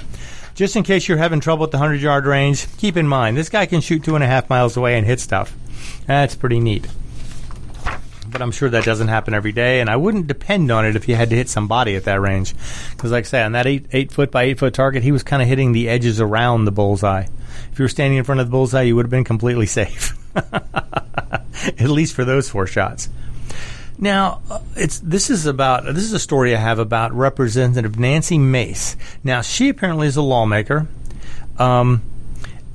just 0.54 0.76
in 0.76 0.82
case 0.84 1.08
you're 1.08 1.18
having 1.18 1.40
trouble 1.40 1.64
at 1.64 1.70
the 1.70 1.78
100 1.78 2.00
yard 2.00 2.26
range, 2.26 2.66
keep 2.76 2.96
in 2.96 3.08
mind 3.08 3.36
this 3.36 3.48
guy 3.48 3.66
can 3.66 3.80
shoot 3.80 4.04
two 4.04 4.14
and 4.14 4.22
a 4.24 4.26
half 4.26 4.48
miles 4.48 4.76
away 4.76 4.96
and 4.96 5.06
hit 5.06 5.20
stuff. 5.20 5.56
That's 6.06 6.34
pretty 6.34 6.60
neat. 6.60 6.86
But 8.28 8.42
I'm 8.42 8.50
sure 8.50 8.68
that 8.68 8.84
doesn't 8.84 9.08
happen 9.08 9.32
every 9.32 9.52
day, 9.52 9.80
and 9.80 9.88
I 9.88 9.96
wouldn't 9.96 10.26
depend 10.26 10.70
on 10.72 10.84
it 10.84 10.96
if 10.96 11.08
you 11.08 11.14
had 11.14 11.30
to 11.30 11.36
hit 11.36 11.48
somebody 11.48 11.94
at 11.94 12.04
that 12.04 12.20
range. 12.20 12.54
Because, 12.90 13.12
like 13.12 13.26
I 13.26 13.28
say, 13.28 13.42
on 13.42 13.52
that 13.52 13.66
eight 13.66 13.86
eight 13.92 14.10
foot 14.10 14.32
by 14.32 14.44
eight 14.44 14.58
foot 14.58 14.74
target, 14.74 15.04
he 15.04 15.12
was 15.12 15.22
kind 15.22 15.40
of 15.40 15.46
hitting 15.46 15.72
the 15.72 15.88
edges 15.88 16.20
around 16.20 16.64
the 16.64 16.72
bullseye. 16.72 17.26
If 17.70 17.78
you 17.78 17.84
were 17.84 17.88
standing 17.88 18.18
in 18.18 18.24
front 18.24 18.40
of 18.40 18.48
the 18.48 18.50
bullseye, 18.50 18.82
you 18.82 18.96
would 18.96 19.06
have 19.06 19.10
been 19.10 19.24
completely 19.24 19.66
safe. 19.80 20.16
at 20.36 21.88
least 21.88 22.14
for 22.14 22.24
those 22.24 22.50
four 22.50 22.66
shots. 22.66 23.08
Now, 23.98 24.40
uh, 24.50 24.60
it's 24.76 24.98
this 24.98 25.30
is 25.30 25.46
about 25.46 25.84
this 25.84 26.04
is 26.04 26.12
a 26.12 26.18
story 26.18 26.54
I 26.54 26.58
have 26.58 26.78
about 26.78 27.12
Representative 27.12 27.98
Nancy 27.98 28.38
Mace. 28.38 28.96
Now, 29.22 29.40
she 29.40 29.68
apparently 29.68 30.08
is 30.08 30.16
a 30.16 30.22
lawmaker, 30.22 30.88
um, 31.58 32.02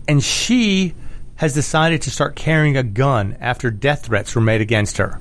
and 0.07 0.23
she 0.23 0.93
has 1.35 1.53
decided 1.53 2.01
to 2.03 2.11
start 2.11 2.35
carrying 2.35 2.77
a 2.77 2.83
gun 2.83 3.37
after 3.39 3.71
death 3.71 4.05
threats 4.05 4.35
were 4.35 4.41
made 4.41 4.61
against 4.61 4.97
her. 4.97 5.19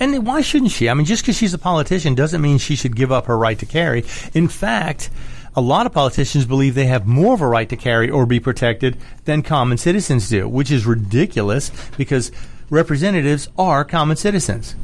And 0.00 0.26
why 0.26 0.42
shouldn't 0.42 0.70
she? 0.70 0.88
I 0.88 0.94
mean, 0.94 1.06
just 1.06 1.22
because 1.22 1.36
she's 1.36 1.54
a 1.54 1.58
politician 1.58 2.14
doesn't 2.14 2.40
mean 2.40 2.58
she 2.58 2.76
should 2.76 2.94
give 2.94 3.10
up 3.10 3.26
her 3.26 3.36
right 3.36 3.58
to 3.58 3.66
carry. 3.66 4.04
In 4.32 4.46
fact, 4.46 5.10
a 5.56 5.60
lot 5.60 5.86
of 5.86 5.92
politicians 5.92 6.46
believe 6.46 6.74
they 6.74 6.86
have 6.86 7.06
more 7.06 7.34
of 7.34 7.40
a 7.40 7.46
right 7.48 7.68
to 7.68 7.76
carry 7.76 8.08
or 8.08 8.24
be 8.24 8.38
protected 8.38 8.96
than 9.24 9.42
common 9.42 9.76
citizens 9.76 10.28
do, 10.28 10.48
which 10.48 10.70
is 10.70 10.86
ridiculous 10.86 11.72
because 11.96 12.30
representatives 12.70 13.48
are 13.58 13.84
common 13.84 14.16
citizens. 14.16 14.76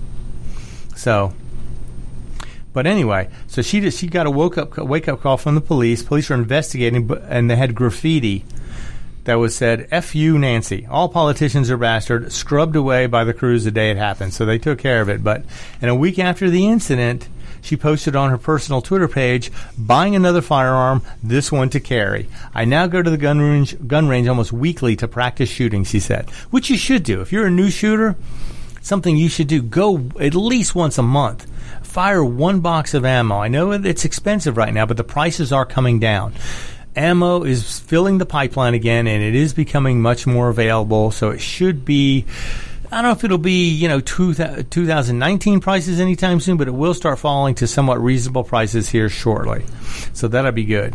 So, 0.96 1.32
but 2.72 2.86
anyway, 2.86 3.30
so 3.46 3.62
she 3.62 3.80
just, 3.80 3.98
she 3.98 4.06
got 4.06 4.26
a 4.26 4.30
woke 4.30 4.58
up 4.58 4.76
wake 4.78 5.08
up 5.08 5.20
call 5.20 5.36
from 5.36 5.54
the 5.54 5.60
police. 5.60 6.02
Police 6.02 6.30
are 6.30 6.34
investigating, 6.34 7.10
and 7.28 7.50
they 7.50 7.56
had 7.56 7.74
graffiti 7.74 8.44
that 9.24 9.34
was 9.34 9.54
said 9.56 9.88
"F 9.90 10.14
you, 10.14 10.38
Nancy." 10.38 10.86
All 10.90 11.08
politicians 11.08 11.70
are 11.70 11.76
bastard. 11.76 12.32
Scrubbed 12.32 12.76
away 12.76 13.06
by 13.06 13.24
the 13.24 13.34
crews 13.34 13.64
the 13.64 13.70
day 13.70 13.90
it 13.90 13.96
happened, 13.96 14.34
so 14.34 14.44
they 14.44 14.58
took 14.58 14.78
care 14.78 15.00
of 15.00 15.08
it. 15.08 15.22
But 15.22 15.44
in 15.80 15.88
a 15.88 15.94
week 15.94 16.18
after 16.18 16.50
the 16.50 16.66
incident, 16.66 17.28
she 17.60 17.76
posted 17.76 18.14
on 18.14 18.30
her 18.30 18.38
personal 18.38 18.82
Twitter 18.82 19.08
page, 19.08 19.50
buying 19.78 20.14
another 20.14 20.42
firearm, 20.42 21.00
this 21.22 21.50
one 21.50 21.70
to 21.70 21.80
carry. 21.80 22.28
I 22.54 22.66
now 22.66 22.86
go 22.86 23.02
to 23.02 23.10
the 23.10 23.16
gun 23.16 23.40
range, 23.40 23.86
gun 23.86 24.06
range 24.06 24.28
almost 24.28 24.52
weekly 24.52 24.96
to 24.96 25.08
practice 25.08 25.48
shooting, 25.48 25.84
she 25.84 25.98
said, 25.98 26.28
which 26.50 26.68
you 26.68 26.76
should 26.76 27.04
do. 27.04 27.22
If 27.22 27.32
you're 27.32 27.46
a 27.46 27.50
new 27.50 27.70
shooter, 27.70 28.16
something 28.84 29.16
you 29.16 29.28
should 29.28 29.48
do. 29.48 29.62
Go 29.62 30.10
at 30.20 30.34
least 30.34 30.74
once 30.74 30.98
a 30.98 31.02
month. 31.02 31.46
Fire 31.82 32.24
one 32.24 32.60
box 32.60 32.94
of 32.94 33.04
ammo. 33.04 33.36
I 33.38 33.48
know 33.48 33.72
it's 33.72 34.04
expensive 34.04 34.56
right 34.56 34.72
now, 34.72 34.86
but 34.86 34.96
the 34.96 35.04
prices 35.04 35.52
are 35.52 35.66
coming 35.66 35.98
down. 35.98 36.34
Ammo 36.94 37.42
is 37.42 37.80
filling 37.80 38.18
the 38.18 38.26
pipeline 38.26 38.74
again, 38.74 39.08
and 39.08 39.22
it 39.22 39.34
is 39.34 39.52
becoming 39.52 40.00
much 40.00 40.26
more 40.26 40.48
available. 40.48 41.10
So 41.10 41.30
it 41.30 41.40
should 41.40 41.84
be. 41.84 42.26
I 42.92 42.98
don't 42.98 43.04
know 43.04 43.10
if 43.12 43.24
it'll 43.24 43.38
be, 43.38 43.70
you 43.70 43.88
know, 43.88 43.98
two, 43.98 44.34
2019 44.34 45.58
prices 45.58 45.98
anytime 45.98 46.38
soon, 46.38 46.56
but 46.56 46.68
it 46.68 46.74
will 46.74 46.94
start 46.94 47.18
falling 47.18 47.56
to 47.56 47.66
somewhat 47.66 48.00
reasonable 48.00 48.44
prices 48.44 48.88
here 48.88 49.08
shortly. 49.08 49.64
So 50.12 50.28
that'll 50.28 50.52
be 50.52 50.64
good. 50.64 50.94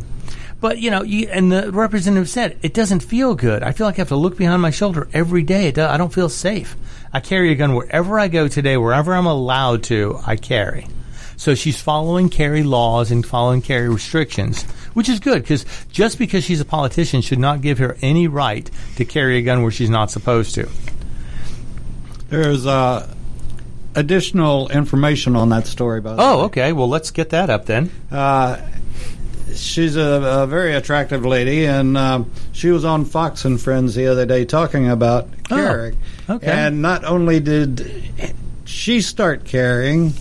But 0.62 0.80
you 0.80 0.92
know, 0.92 1.04
you, 1.04 1.28
and 1.30 1.52
the 1.52 1.72
representative 1.72 2.28
said 2.30 2.58
it 2.62 2.74
doesn't 2.74 3.02
feel 3.02 3.34
good. 3.36 3.64
I 3.64 3.72
feel 3.72 3.88
like 3.88 3.96
I 3.96 4.02
have 4.02 4.10
to 4.10 4.16
look 4.18 4.38
behind 4.38 4.62
my 4.62 4.72
shoulder 4.72 5.08
every 5.14 5.44
day. 5.44 5.70
I 5.70 5.96
don't 5.98 6.14
feel 6.14 6.28
safe. 6.30 6.76
I 7.14 7.22
carry 7.22 7.52
a 7.52 7.56
gun 7.56 7.76
wherever 7.76 8.20
I 8.20 8.28
go 8.28 8.48
today, 8.48 8.76
wherever 8.78 9.14
I'm 9.16 9.26
allowed 9.26 9.84
to. 9.84 10.20
I 10.28 10.36
carry. 10.36 10.86
So 11.38 11.56
she's 11.56 11.80
following 11.82 12.28
carry 12.28 12.64
laws 12.64 13.10
and 13.12 13.26
following 13.26 13.62
carry 13.62 13.88
restrictions, 13.88 14.64
which 14.94 15.08
is 15.08 15.22
good 15.22 15.42
because 15.42 15.66
just 15.90 16.20
because 16.20 16.44
she's 16.44 16.60
a 16.60 16.66
politician 16.66 17.22
should 17.22 17.40
not 17.40 17.62
give 17.62 17.78
her 17.78 17.96
any 18.02 18.28
right 18.28 18.70
to 18.98 19.06
carry 19.06 19.38
a 19.38 19.42
gun 19.42 19.62
where 19.62 19.72
she's 19.72 19.90
not 19.90 20.12
supposed 20.12 20.54
to. 20.56 20.68
There's 22.28 22.66
uh, 22.66 23.12
additional 23.96 24.70
information 24.70 25.36
on 25.38 25.50
that 25.50 25.66
story. 25.68 26.02
By 26.02 26.16
the 26.16 26.22
Oh, 26.22 26.38
way. 26.40 26.44
okay. 26.46 26.74
Well, 26.74 26.90
let's 26.90 27.12
get 27.12 27.30
that 27.30 27.50
up 27.50 27.66
then. 27.66 27.90
Uh, 28.12 28.58
she's 29.56 29.96
a, 29.96 30.02
a 30.44 30.48
very 30.48 30.74
attractive 30.74 31.26
lady, 31.26 31.66
and 31.66 31.98
um, 31.98 32.32
she 32.52 32.70
was 32.70 32.86
on 32.86 33.06
Fox 33.06 33.46
and 33.46 33.60
Friends 33.60 33.96
the 33.96 34.08
other 34.08 34.26
day 34.26 34.46
talking 34.46 34.90
about 34.90 35.28
Oh, 35.52 35.92
okay. 36.30 36.48
And 36.52 36.82
not 36.82 37.04
only 37.06 37.40
did 37.40 37.92
she 38.66 39.02
start 39.02 39.46
carrying, 39.46 40.14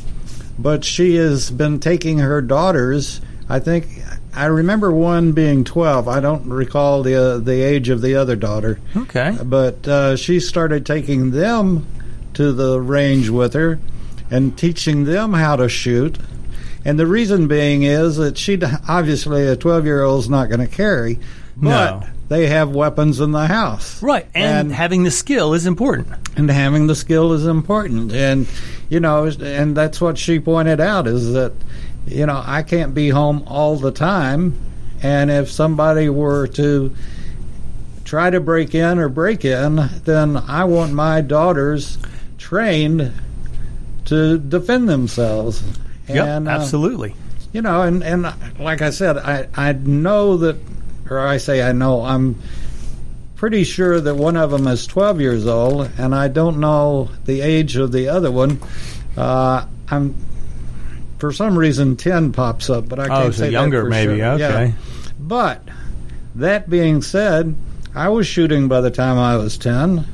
but 0.59 0.85
she 0.85 1.17
has 1.17 1.51
been 1.51 1.81
taking 1.81 2.19
her 2.19 2.41
daughters. 2.41 3.21
I 3.49 3.59
think 3.61 3.87
I 4.35 4.47
remember 4.47 4.91
one 4.91 5.33
being 5.33 5.65
twelve. 5.65 6.09
I 6.09 6.21
don't 6.21 6.49
recall 6.49 7.03
the 7.03 7.15
uh, 7.15 7.39
the 7.39 7.61
age 7.63 7.89
of 7.89 8.01
the 8.03 8.15
other 8.17 8.37
daughter, 8.37 8.79
Okay. 8.97 9.37
but 9.45 9.87
uh, 9.87 10.17
she 10.17 10.41
started 10.41 10.85
taking 10.87 11.31
them 11.31 11.87
to 12.35 12.53
the 12.53 12.81
range 12.81 13.29
with 13.31 13.55
her 13.55 13.79
and 14.31 14.57
teaching 14.57 15.05
them 15.05 15.33
how 15.33 15.57
to 15.57 15.69
shoot. 15.69 16.19
And 16.89 16.99
the 16.99 17.07
reason 17.07 17.49
being 17.49 17.83
is 17.83 18.17
that 18.17 18.39
she 18.39 18.59
obviously 18.89 19.47
a 19.47 19.57
12 19.57 19.85
year 19.85 20.03
old's 20.03 20.31
not 20.31 20.49
going 20.49 20.61
to 20.67 20.67
carry, 20.67 21.19
but 21.55 22.01
No. 22.01 22.03
they 22.29 22.47
have 22.47 22.71
weapons 22.71 23.21
in 23.21 23.31
the 23.33 23.47
house. 23.47 24.03
Right. 24.03 24.25
And, 24.35 24.69
And- 24.69 24.73
having 24.73 25.03
the 25.03 25.11
skill 25.11 25.53
is 25.53 25.67
important. 25.67 26.09
And 26.35 26.51
having 26.51 26.87
the 26.87 26.95
skill 26.95 27.35
is 27.35 27.45
important. 27.47 28.13
And, 28.13 28.47
you 28.89 29.01
know, 29.01 29.27
and 29.27 29.77
that's 29.77 30.01
what 30.01 30.17
she 30.17 30.41
pointed 30.41 30.81
out 30.81 31.07
is 31.07 31.35
that, 31.35 31.53
you 32.07 32.25
know, 32.25 32.43
I 32.43 32.63
can't 32.63 32.95
be 32.95 33.11
home 33.11 33.43
all 33.47 33.77
the 33.77 33.93
time. 33.93 34.55
And 35.03 35.31
if 35.31 35.51
somebody 35.51 36.09
were 36.09 36.47
to 36.47 36.91
try 38.07 38.31
to 38.31 38.41
break 38.41 38.75
in 38.75 38.99
or 38.99 39.11
break 39.11 39.45
in, 39.45 39.91
then 40.07 40.39
I 40.39 40.65
want 40.65 40.95
my 40.95 41.21
daughters 41.21 41.99
trained 42.39 43.13
to 44.07 44.39
defend 44.39 44.89
themselves. 44.89 45.63
Yep. 46.09 46.27
And, 46.27 46.49
uh, 46.49 46.53
absolutely. 46.53 47.15
you 47.53 47.63
know, 47.63 47.83
and, 47.83 48.03
and 48.03 48.33
like 48.59 48.83
I 48.83 48.91
said, 48.91 49.17
I, 49.19 49.49
I 49.55 49.73
know 49.73 50.37
that, 50.39 50.57
or 51.11 51.19
I 51.19 51.37
say 51.39 51.63
I 51.63 51.73
know, 51.73 52.03
I'm 52.05 52.37
pretty 53.37 53.65
sure 53.65 54.01
that 54.01 54.15
one 54.15 54.37
of 54.37 54.51
them 54.51 54.67
is 54.67 54.87
12 54.87 55.21
years 55.21 55.47
old, 55.47 55.91
and 55.99 56.15
I 56.15 56.29
don't 56.29 56.59
know 56.61 57.09
the 57.25 57.41
age 57.41 57.77
of 57.77 57.93
the 57.93 58.09
other 58.09 58.31
one. 58.31 58.61
Uh, 59.17 59.67
I'm, 59.89 60.15
for 61.19 61.33
some 61.33 61.57
reason, 61.59 61.97
10 61.97 62.33
pops 62.33 62.69
up, 62.71 62.89
but 62.89 62.99
I 62.99 63.09
can't 63.09 63.25
Oh, 63.27 63.31
say 63.31 63.37
so 63.37 63.45
that 63.45 63.53
younger, 63.53 63.83
for 63.85 63.91
maybe. 63.91 64.17
sure. 64.17 64.17
Yeah. 64.17 64.35
Okay. 64.35 64.75
But 65.21 65.63
that 66.37 66.69
being 66.71 67.03
said, 67.03 67.55
I 67.95 68.09
was 68.09 68.27
shooting 68.27 68.69
by 68.69 68.81
the 68.81 68.91
time 68.91 69.19
I 69.19 69.37
was 69.37 69.57
10. 69.59 70.05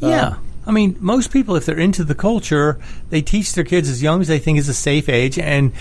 Yeah. 0.00 0.36
I 0.66 0.72
mean, 0.72 0.96
most 1.00 1.30
people, 1.30 1.56
if 1.56 1.66
they're 1.66 1.78
into 1.78 2.04
the 2.04 2.14
culture, 2.14 2.78
they 3.10 3.22
teach 3.22 3.52
their 3.54 3.64
kids 3.64 3.88
as 3.88 4.02
young 4.02 4.20
as 4.20 4.28
they 4.28 4.38
think 4.38 4.58
is 4.58 4.68
a 4.68 4.74
safe 4.74 5.08
age. 5.08 5.38
And 5.38 5.72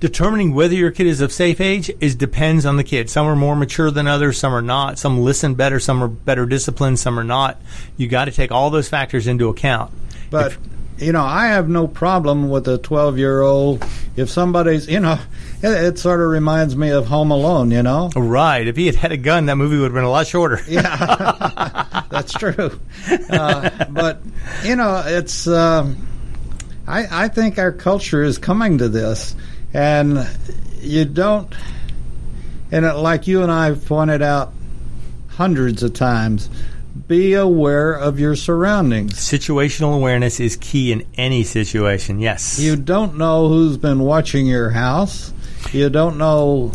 determining 0.00 0.54
whether 0.54 0.74
your 0.74 0.90
kid 0.90 1.06
is 1.06 1.20
of 1.20 1.32
safe 1.32 1.60
age 1.60 1.90
is 2.00 2.14
depends 2.14 2.66
on 2.66 2.76
the 2.76 2.84
kid. 2.84 3.10
Some 3.10 3.26
are 3.26 3.36
more 3.36 3.56
mature 3.56 3.90
than 3.90 4.06
others, 4.06 4.38
some 4.38 4.52
are 4.52 4.62
not. 4.62 4.98
Some 4.98 5.20
listen 5.20 5.54
better, 5.54 5.80
some 5.80 6.02
are 6.02 6.08
better 6.08 6.46
disciplined, 6.46 6.98
some 6.98 7.18
are 7.18 7.24
not. 7.24 7.60
You 7.96 8.08
got 8.08 8.26
to 8.26 8.30
take 8.30 8.52
all 8.52 8.70
those 8.70 8.88
factors 8.88 9.26
into 9.26 9.48
account. 9.48 9.92
But 10.30 10.56
you 10.98 11.12
know, 11.12 11.22
I 11.22 11.48
have 11.48 11.68
no 11.68 11.86
problem 11.86 12.50
with 12.50 12.66
a 12.68 12.78
12 12.78 13.18
year 13.18 13.40
old. 13.40 13.84
If 14.16 14.30
somebody's, 14.30 14.88
you 14.88 15.00
know, 15.00 15.18
it, 15.62 15.68
it 15.70 15.98
sort 15.98 16.20
of 16.20 16.28
reminds 16.28 16.76
me 16.76 16.90
of 16.90 17.06
Home 17.06 17.30
Alone. 17.30 17.70
You 17.70 17.82
know, 17.82 18.10
Right. 18.14 18.66
If 18.66 18.76
he 18.76 18.86
had 18.86 18.94
had 18.94 19.12
a 19.12 19.16
gun, 19.16 19.46
that 19.46 19.56
movie 19.56 19.76
would 19.76 19.84
have 19.84 19.94
been 19.94 20.04
a 20.04 20.10
lot 20.10 20.26
shorter. 20.26 20.60
yeah, 20.68 22.04
that's 22.10 22.32
true. 22.32 22.78
Uh, 23.30 23.84
but 23.90 24.20
you 24.64 24.76
know, 24.76 25.02
it's. 25.06 25.46
Um, 25.46 26.06
I 26.86 27.24
I 27.24 27.28
think 27.28 27.58
our 27.58 27.72
culture 27.72 28.22
is 28.22 28.38
coming 28.38 28.78
to 28.78 28.88
this, 28.88 29.34
and 29.74 30.26
you 30.80 31.04
don't. 31.04 31.52
And 32.70 32.84
it, 32.84 32.94
like 32.94 33.26
you 33.26 33.42
and 33.42 33.50
I 33.52 33.66
have 33.66 33.84
pointed 33.86 34.22
out 34.22 34.52
hundreds 35.28 35.82
of 35.82 35.94
times, 35.94 36.50
be 37.06 37.34
aware 37.34 37.92
of 37.92 38.18
your 38.18 38.34
surroundings. 38.36 39.14
Situational 39.14 39.94
awareness 39.94 40.40
is 40.40 40.56
key 40.56 40.92
in 40.92 41.06
any 41.16 41.44
situation. 41.44 42.18
Yes. 42.18 42.58
You 42.58 42.76
don't 42.76 43.16
know 43.16 43.48
who's 43.48 43.76
been 43.78 44.00
watching 44.00 44.46
your 44.46 44.70
house. 44.70 45.32
You 45.72 45.90
don't 45.90 46.18
know. 46.18 46.72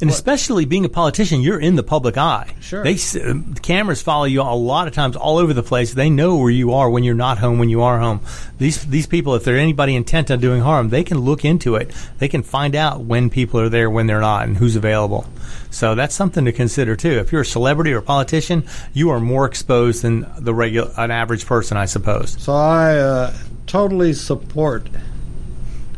And 0.00 0.10
especially 0.10 0.64
being 0.64 0.84
a 0.84 0.88
politician, 0.88 1.40
you're 1.40 1.58
in 1.58 1.76
the 1.76 1.82
public 1.82 2.18
eye. 2.18 2.52
Sure. 2.60 2.82
They 2.82 2.94
uh, 2.94 3.34
the 3.52 3.60
cameras 3.62 4.02
follow 4.02 4.24
you 4.24 4.42
a 4.42 4.54
lot 4.54 4.86
of 4.88 4.92
times 4.92 5.16
all 5.16 5.38
over 5.38 5.54
the 5.54 5.62
place. 5.62 5.94
They 5.94 6.10
know 6.10 6.36
where 6.36 6.50
you 6.50 6.74
are 6.74 6.90
when 6.90 7.04
you're 7.04 7.14
not 7.14 7.38
home, 7.38 7.58
when 7.58 7.70
you 7.70 7.80
are 7.82 7.98
home. 8.00 8.20
These 8.58 8.84
these 8.86 9.06
people, 9.06 9.34
if 9.34 9.44
they're 9.44 9.56
anybody 9.56 9.94
intent 9.94 10.30
on 10.30 10.40
doing 10.40 10.62
harm, 10.62 10.90
they 10.90 11.04
can 11.04 11.20
look 11.20 11.44
into 11.44 11.76
it. 11.76 11.90
They 12.18 12.28
can 12.28 12.42
find 12.42 12.74
out 12.74 13.00
when 13.02 13.30
people 13.30 13.60
are 13.60 13.68
there, 13.68 13.88
when 13.88 14.06
they're 14.06 14.20
not, 14.20 14.46
and 14.46 14.56
who's 14.56 14.76
available. 14.76 15.26
So 15.70 15.94
that's 15.94 16.14
something 16.14 16.44
to 16.44 16.52
consider 16.52 16.96
too. 16.96 17.12
If 17.12 17.32
you're 17.32 17.42
a 17.42 17.46
celebrity 17.46 17.92
or 17.92 17.98
a 17.98 18.02
politician, 18.02 18.64
you 18.92 19.10
are 19.10 19.20
more 19.20 19.46
exposed 19.46 20.02
than 20.02 20.26
the 20.38 20.52
regular 20.52 20.92
an 20.96 21.12
average 21.12 21.46
person, 21.46 21.76
I 21.76 21.86
suppose. 21.86 22.40
So 22.42 22.52
I 22.52 22.96
uh, 22.96 23.34
totally 23.66 24.12
support 24.12 24.88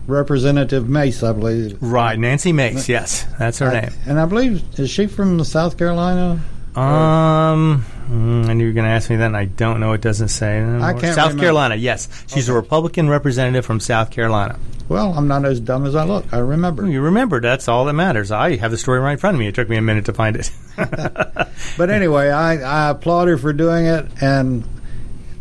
Representative 0.06 0.88
Mace, 0.88 1.22
I 1.22 1.32
believe. 1.32 1.78
Right, 1.80 2.18
Nancy 2.18 2.52
Mace. 2.52 2.88
Yes, 2.88 3.26
that's 3.38 3.58
her 3.58 3.70
name. 3.70 3.90
And 4.06 4.20
I 4.20 4.26
believe, 4.26 4.62
is 4.78 4.90
she 4.90 5.06
from 5.06 5.42
South 5.44 5.76
Carolina? 5.76 6.40
Um, 6.76 7.84
mm, 8.08 8.46
I 8.48 8.52
knew 8.52 8.64
you 8.64 8.70
were 8.70 8.74
going 8.74 8.84
to 8.84 8.90
ask 8.90 9.08
me 9.08 9.16
that, 9.16 9.26
and 9.26 9.36
I 9.36 9.46
don't 9.46 9.80
know. 9.80 9.94
It 9.94 10.02
doesn't 10.02 10.28
say. 10.28 10.62
I 10.62 10.92
can't 10.92 11.14
South 11.14 11.28
remember. 11.28 11.42
Carolina, 11.42 11.74
yes. 11.76 12.08
She's 12.26 12.48
a 12.48 12.52
Republican 12.52 13.08
representative 13.08 13.64
from 13.64 13.80
South 13.80 14.10
Carolina. 14.10 14.58
Well, 14.88 15.14
I'm 15.14 15.26
not 15.26 15.44
as 15.44 15.58
dumb 15.58 15.86
as 15.86 15.94
I 15.96 16.04
look. 16.04 16.32
I 16.32 16.38
remember. 16.38 16.86
You 16.86 17.00
remember, 17.00 17.40
that's 17.40 17.66
all 17.66 17.86
that 17.86 17.94
matters. 17.94 18.30
I 18.30 18.56
have 18.56 18.70
the 18.70 18.78
story 18.78 19.00
right 19.00 19.12
in 19.12 19.18
front 19.18 19.34
of 19.34 19.40
me. 19.40 19.48
It 19.48 19.54
took 19.54 19.68
me 19.68 19.76
a 19.76 19.82
minute 19.82 20.04
to 20.04 20.12
find 20.12 20.36
it. 20.36 20.50
But 21.76 21.90
anyway, 21.90 22.28
I, 22.30 22.56
I 22.56 22.90
applaud 22.90 23.28
her 23.28 23.38
for 23.38 23.52
doing 23.52 23.86
it 23.86 24.06
and 24.20 24.64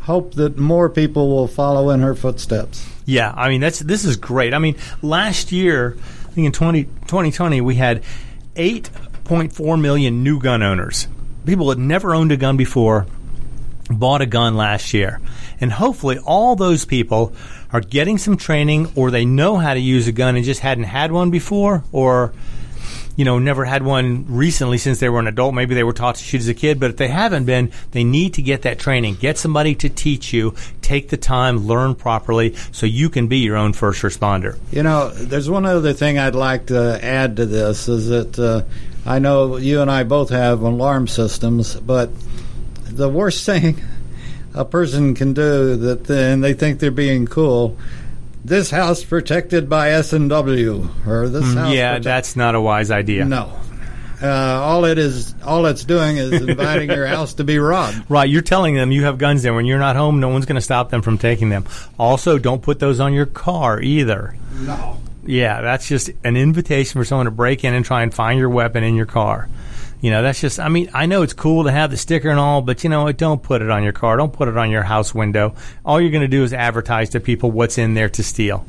hope 0.01 0.33
that 0.35 0.57
more 0.57 0.89
people 0.89 1.29
will 1.29 1.47
follow 1.47 1.89
in 1.89 2.01
her 2.01 2.15
footsteps. 2.15 2.87
Yeah, 3.05 3.33
I 3.35 3.49
mean, 3.49 3.61
that's 3.61 3.79
this 3.79 4.03
is 4.03 4.17
great. 4.17 4.53
I 4.53 4.59
mean, 4.59 4.75
last 5.01 5.51
year, 5.51 5.95
I 5.97 6.31
think 6.31 6.47
in 6.47 6.51
20, 6.51 6.83
2020, 6.83 7.61
we 7.61 7.75
had 7.75 8.03
8.4 8.55 9.79
million 9.79 10.23
new 10.23 10.39
gun 10.39 10.63
owners. 10.63 11.07
People 11.45 11.69
had 11.69 11.77
never 11.77 12.15
owned 12.15 12.31
a 12.31 12.37
gun 12.37 12.57
before 12.57 13.05
bought 13.89 14.21
a 14.21 14.25
gun 14.25 14.55
last 14.55 14.93
year. 14.93 15.21
And 15.61 15.71
hopefully 15.71 16.17
all 16.17 16.55
those 16.55 16.85
people 16.85 17.33
are 17.71 17.81
getting 17.81 18.17
some 18.17 18.37
training 18.37 18.91
or 18.95 19.11
they 19.11 19.25
know 19.25 19.57
how 19.57 19.73
to 19.73 19.79
use 19.79 20.07
a 20.07 20.11
gun 20.11 20.35
and 20.35 20.43
just 20.45 20.61
hadn't 20.61 20.85
had 20.85 21.11
one 21.11 21.29
before 21.29 21.83
or 21.91 22.33
you 23.15 23.25
know, 23.25 23.39
never 23.39 23.65
had 23.65 23.83
one 23.83 24.25
recently 24.27 24.77
since 24.77 24.99
they 24.99 25.09
were 25.09 25.19
an 25.19 25.27
adult. 25.27 25.53
Maybe 25.53 25.75
they 25.75 25.83
were 25.83 25.93
taught 25.93 26.15
to 26.15 26.23
shoot 26.23 26.41
as 26.41 26.47
a 26.47 26.53
kid, 26.53 26.79
but 26.79 26.91
if 26.91 26.97
they 26.97 27.07
haven't 27.07 27.45
been, 27.45 27.71
they 27.91 28.03
need 28.03 28.33
to 28.35 28.41
get 28.41 28.63
that 28.63 28.79
training. 28.79 29.15
Get 29.15 29.37
somebody 29.37 29.75
to 29.75 29.89
teach 29.89 30.33
you. 30.33 30.53
Take 30.81 31.09
the 31.09 31.17
time, 31.17 31.67
learn 31.67 31.95
properly, 31.95 32.55
so 32.71 32.85
you 32.85 33.09
can 33.09 33.27
be 33.27 33.37
your 33.37 33.55
own 33.55 33.73
first 33.73 34.01
responder. 34.01 34.57
You 34.71 34.83
know, 34.83 35.09
there's 35.09 35.49
one 35.49 35.65
other 35.65 35.93
thing 35.93 36.19
I'd 36.19 36.35
like 36.35 36.67
to 36.67 36.99
add 37.03 37.37
to 37.37 37.45
this 37.45 37.87
is 37.87 38.07
that 38.07 38.39
uh, 38.39 38.63
I 39.05 39.19
know 39.19 39.57
you 39.57 39.81
and 39.81 39.89
I 39.89 40.03
both 40.03 40.29
have 40.29 40.61
alarm 40.61 41.07
systems, 41.07 41.75
but 41.75 42.09
the 42.83 43.09
worst 43.09 43.45
thing 43.45 43.81
a 44.55 44.65
person 44.65 45.13
can 45.13 45.33
do 45.33 45.75
that 45.75 46.09
and 46.09 46.43
they 46.43 46.53
think 46.53 46.79
they're 46.79 46.91
being 46.91 47.25
cool. 47.27 47.77
This 48.45 48.69
house 48.69 49.03
protected 49.03 49.67
by 49.69 49.89
S 49.91 50.13
and 50.13 50.29
W, 50.29 50.87
or 51.07 51.27
this 51.29 51.43
house. 51.55 51.69
Mm, 51.71 51.73
yeah, 51.75 51.89
protect- 51.93 52.03
that's 52.05 52.35
not 52.35 52.53
a 52.55 52.61
wise 52.61 52.91
idea. 52.91 53.25
no. 53.25 53.51
Uh, 54.21 54.27
all 54.29 54.85
it 54.85 54.97
is, 54.97 55.35
all 55.43 55.65
it's 55.65 55.83
doing 55.83 56.15
is 56.17 56.31
inviting 56.31 56.89
your 56.89 57.05
house 57.05 57.33
to 57.33 57.43
be 57.43 57.59
robbed. 57.59 58.01
Right, 58.09 58.29
you're 58.29 58.41
telling 58.41 58.73
them 58.75 58.91
you 58.91 59.03
have 59.03 59.17
guns 59.17 59.43
there. 59.43 59.53
When 59.53 59.65
you're 59.65 59.77
not 59.77 59.97
home, 59.97 60.21
no 60.21 60.29
one's 60.29 60.45
going 60.45 60.55
to 60.55 60.61
stop 60.61 60.89
them 60.89 61.01
from 61.01 61.17
taking 61.17 61.49
them. 61.49 61.65
Also, 61.99 62.37
don't 62.39 62.61
put 62.61 62.79
those 62.79 63.01
on 63.01 63.13
your 63.13 63.25
car 63.25 63.81
either. 63.81 64.37
No. 64.61 65.01
Yeah, 65.25 65.59
that's 65.61 65.89
just 65.89 66.11
an 66.23 66.37
invitation 66.37 66.99
for 67.01 67.03
someone 67.03 67.25
to 67.25 67.31
break 67.31 67.65
in 67.65 67.73
and 67.73 67.83
try 67.83 68.03
and 68.03 68.13
find 68.13 68.39
your 68.39 68.49
weapon 68.49 68.83
in 68.85 68.95
your 68.95 69.05
car. 69.05 69.49
You 70.05 70.11
know, 70.11 70.21
that's 70.21 70.39
just, 70.39 70.59
I 70.59 70.69
mean, 70.69 70.91
I 70.93 71.07
know 71.07 71.23
it's 71.23 71.33
cool 71.33 71.63
to 71.63 71.71
have 71.71 71.89
the 71.89 71.97
sticker 71.97 72.29
and 72.29 72.37
all, 72.39 72.61
but 72.61 72.83
you 72.83 72.91
know 72.91 73.05
what? 73.05 73.17
Don't 73.17 73.41
put 73.41 73.63
it 73.63 73.71
on 73.71 73.81
your 73.81 73.91
car. 73.91 74.17
Don't 74.17 74.31
put 74.31 74.47
it 74.47 74.55
on 74.55 74.69
your 74.69 74.83
house 74.83 75.15
window. 75.15 75.55
All 75.83 75.99
you're 75.99 76.11
going 76.11 76.21
to 76.21 76.27
do 76.27 76.43
is 76.43 76.53
advertise 76.53 77.09
to 77.09 77.19
people 77.19 77.49
what's 77.49 77.79
in 77.79 77.95
there 77.95 78.09
to 78.09 78.21
steal. 78.21 78.67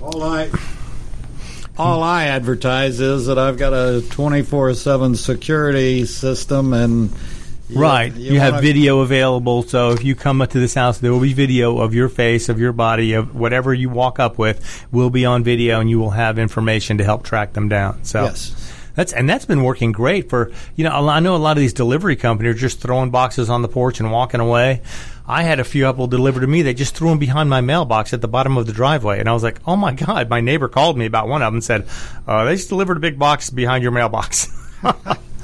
All 0.00 0.22
I, 0.22 0.48
all 1.76 2.00
I 2.00 2.26
advertise 2.26 3.00
is 3.00 3.26
that 3.26 3.38
I've 3.40 3.58
got 3.58 3.72
a 3.72 4.02
twenty-four 4.08 4.74
seven 4.74 5.16
security 5.16 6.04
system, 6.06 6.72
and 6.72 7.10
you- 7.68 7.80
Right. 7.80 8.14
You, 8.14 8.38
have 8.38 8.52
wanna- 8.52 8.62
video 8.62 9.00
available, 9.00 9.64
so 9.64 9.90
if 9.90 10.04
you 10.04 10.14
come 10.14 10.40
up 10.40 10.50
to 10.50 10.60
this 10.60 10.74
house, 10.74 10.98
there 10.98 11.12
will 11.12 11.18
be 11.18 11.32
video 11.32 11.78
of 11.78 11.92
your 11.92 12.08
face, 12.08 12.48
of 12.48 12.60
your 12.60 12.72
body, 12.72 13.14
of 13.14 13.34
whatever 13.34 13.74
you 13.74 13.88
walk 13.90 14.20
up 14.20 14.38
with 14.38 14.86
will 14.92 15.10
be 15.10 15.24
on 15.24 15.42
video, 15.42 15.80
and 15.80 15.90
you 15.90 15.98
will 15.98 16.10
have 16.10 16.38
information 16.38 16.98
to 16.98 17.04
help 17.04 17.24
track 17.24 17.52
them 17.54 17.68
down. 17.68 18.04
So 18.04 18.26
Yes. 18.26 18.54
That's 18.96 19.12
and 19.12 19.30
that's 19.30 19.44
been 19.44 19.62
working 19.62 19.92
great 19.92 20.28
for 20.28 20.50
you 20.74 20.82
know. 20.84 21.08
I 21.08 21.20
know 21.20 21.36
a 21.36 21.38
lot 21.38 21.56
of 21.56 21.60
these 21.60 21.72
delivery 21.72 22.16
companies 22.16 22.56
are 22.56 22.58
just 22.58 22.80
throwing 22.80 23.10
boxes 23.10 23.48
on 23.48 23.62
the 23.62 23.68
porch 23.68 24.00
and 24.00 24.10
walking 24.10 24.40
away. 24.40 24.82
I 25.28 25.42
had 25.42 25.60
a 25.60 25.64
few 25.64 25.84
couple 25.84 26.06
delivered 26.06 26.40
to 26.40 26.46
me. 26.46 26.62
They 26.62 26.74
just 26.74 26.96
threw 26.96 27.10
them 27.10 27.18
behind 27.18 27.50
my 27.50 27.60
mailbox 27.60 28.12
at 28.12 28.20
the 28.20 28.28
bottom 28.28 28.56
of 28.56 28.66
the 28.66 28.72
driveway, 28.72 29.20
and 29.20 29.28
I 29.28 29.32
was 29.32 29.42
like, 29.42 29.60
"Oh 29.66 29.76
my 29.76 29.92
god!" 29.92 30.28
My 30.28 30.40
neighbor 30.40 30.68
called 30.68 30.98
me 30.98 31.06
about 31.06 31.28
one 31.28 31.42
of 31.42 31.46
them 31.46 31.56
and 31.56 31.64
said, 31.64 31.86
uh, 32.26 32.44
"They 32.44 32.56
just 32.56 32.68
delivered 32.68 32.96
a 32.96 33.00
big 33.00 33.18
box 33.18 33.50
behind 33.50 33.82
your 33.82 33.92
mailbox." 33.92 34.48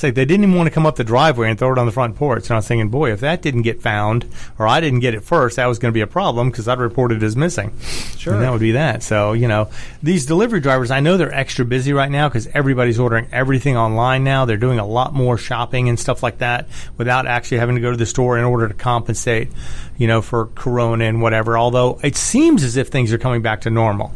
They 0.00 0.10
didn't 0.10 0.44
even 0.44 0.54
want 0.54 0.66
to 0.66 0.70
come 0.70 0.86
up 0.86 0.96
the 0.96 1.04
driveway 1.04 1.50
and 1.50 1.58
throw 1.58 1.72
it 1.72 1.78
on 1.78 1.86
the 1.86 1.92
front 1.92 2.16
porch. 2.16 2.44
And 2.44 2.52
I 2.52 2.56
was 2.56 2.68
thinking, 2.68 2.88
boy, 2.88 3.12
if 3.12 3.20
that 3.20 3.42
didn't 3.42 3.62
get 3.62 3.82
found, 3.82 4.26
or 4.58 4.66
I 4.66 4.80
didn't 4.80 5.00
get 5.00 5.14
it 5.14 5.22
first, 5.22 5.56
that 5.56 5.66
was 5.66 5.78
going 5.78 5.92
to 5.92 5.94
be 5.94 6.00
a 6.00 6.06
problem 6.06 6.50
because 6.50 6.68
I'd 6.68 6.78
report 6.78 7.12
it 7.12 7.22
as 7.22 7.36
missing. 7.36 7.78
Sure. 8.16 8.34
And 8.34 8.42
that 8.42 8.50
would 8.50 8.60
be 8.60 8.72
that. 8.72 9.02
So, 9.02 9.32
you 9.32 9.48
know, 9.48 9.70
these 10.02 10.26
delivery 10.26 10.60
drivers, 10.60 10.90
I 10.90 11.00
know 11.00 11.16
they're 11.16 11.34
extra 11.34 11.64
busy 11.64 11.92
right 11.92 12.10
now 12.10 12.28
because 12.28 12.46
everybody's 12.48 12.98
ordering 12.98 13.26
everything 13.32 13.76
online 13.76 14.24
now. 14.24 14.44
They're 14.44 14.56
doing 14.56 14.78
a 14.78 14.86
lot 14.86 15.12
more 15.12 15.36
shopping 15.36 15.88
and 15.88 15.98
stuff 15.98 16.22
like 16.22 16.38
that 16.38 16.68
without 16.96 17.26
actually 17.26 17.58
having 17.58 17.74
to 17.74 17.80
go 17.82 17.90
to 17.90 17.96
the 17.96 18.06
store 18.06 18.38
in 18.38 18.44
order 18.44 18.68
to 18.68 18.74
compensate, 18.74 19.50
you 19.98 20.06
know, 20.06 20.22
for 20.22 20.46
Corona 20.46 21.04
and 21.04 21.20
whatever. 21.20 21.58
Although 21.58 22.00
it 22.02 22.16
seems 22.16 22.62
as 22.62 22.76
if 22.76 22.88
things 22.88 23.12
are 23.12 23.18
coming 23.18 23.42
back 23.42 23.62
to 23.62 23.70
normal 23.70 24.12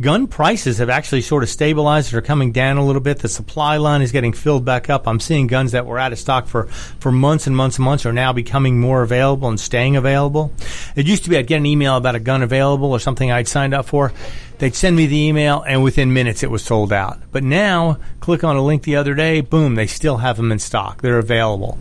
gun 0.00 0.26
prices 0.26 0.78
have 0.78 0.90
actually 0.90 1.22
sort 1.22 1.42
of 1.42 1.48
stabilized 1.48 2.12
or 2.14 2.20
coming 2.20 2.52
down 2.52 2.76
a 2.76 2.84
little 2.84 3.00
bit. 3.00 3.18
The 3.18 3.28
supply 3.28 3.76
line 3.76 4.02
is 4.02 4.12
getting 4.12 4.32
filled 4.32 4.64
back 4.64 4.90
up. 4.90 5.06
I'm 5.08 5.20
seeing 5.20 5.46
guns 5.46 5.72
that 5.72 5.86
were 5.86 5.98
out 5.98 6.12
of 6.12 6.18
stock 6.18 6.46
for, 6.46 6.66
for 7.00 7.12
months 7.12 7.46
and 7.46 7.56
months 7.56 7.78
and 7.78 7.84
months 7.84 8.06
are 8.06 8.12
now 8.12 8.32
becoming 8.32 8.80
more 8.80 9.02
available 9.02 9.48
and 9.48 9.58
staying 9.58 9.96
available. 9.96 10.52
It 10.94 11.06
used 11.06 11.24
to 11.24 11.30
be 11.30 11.38
I'd 11.38 11.46
get 11.46 11.58
an 11.58 11.66
email 11.66 11.96
about 11.96 12.14
a 12.14 12.20
gun 12.20 12.42
available 12.42 12.92
or 12.92 12.98
something 12.98 13.30
I'd 13.30 13.48
signed 13.48 13.74
up 13.74 13.86
for. 13.86 14.12
They'd 14.58 14.74
send 14.74 14.96
me 14.96 15.06
the 15.06 15.18
email, 15.18 15.62
and 15.62 15.82
within 15.82 16.14
minutes 16.14 16.42
it 16.42 16.50
was 16.50 16.64
sold 16.64 16.90
out. 16.90 17.20
But 17.30 17.44
now, 17.44 17.98
click 18.20 18.42
on 18.42 18.56
a 18.56 18.64
link 18.64 18.84
the 18.84 18.96
other 18.96 19.14
day, 19.14 19.42
boom, 19.42 19.74
they 19.74 19.86
still 19.86 20.16
have 20.18 20.38
them 20.38 20.50
in 20.50 20.58
stock. 20.58 21.02
They're 21.02 21.18
available. 21.18 21.78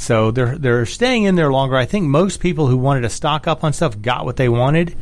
So 0.00 0.30
they're 0.30 0.56
they're 0.56 0.86
staying 0.86 1.24
in 1.24 1.34
there 1.34 1.52
longer. 1.52 1.76
I 1.76 1.84
think 1.84 2.06
most 2.06 2.40
people 2.40 2.68
who 2.68 2.78
wanted 2.78 3.02
to 3.02 3.10
stock 3.10 3.46
up 3.46 3.62
on 3.62 3.74
stuff 3.74 4.00
got 4.00 4.24
what 4.24 4.36
they 4.36 4.48
wanted. 4.48 4.96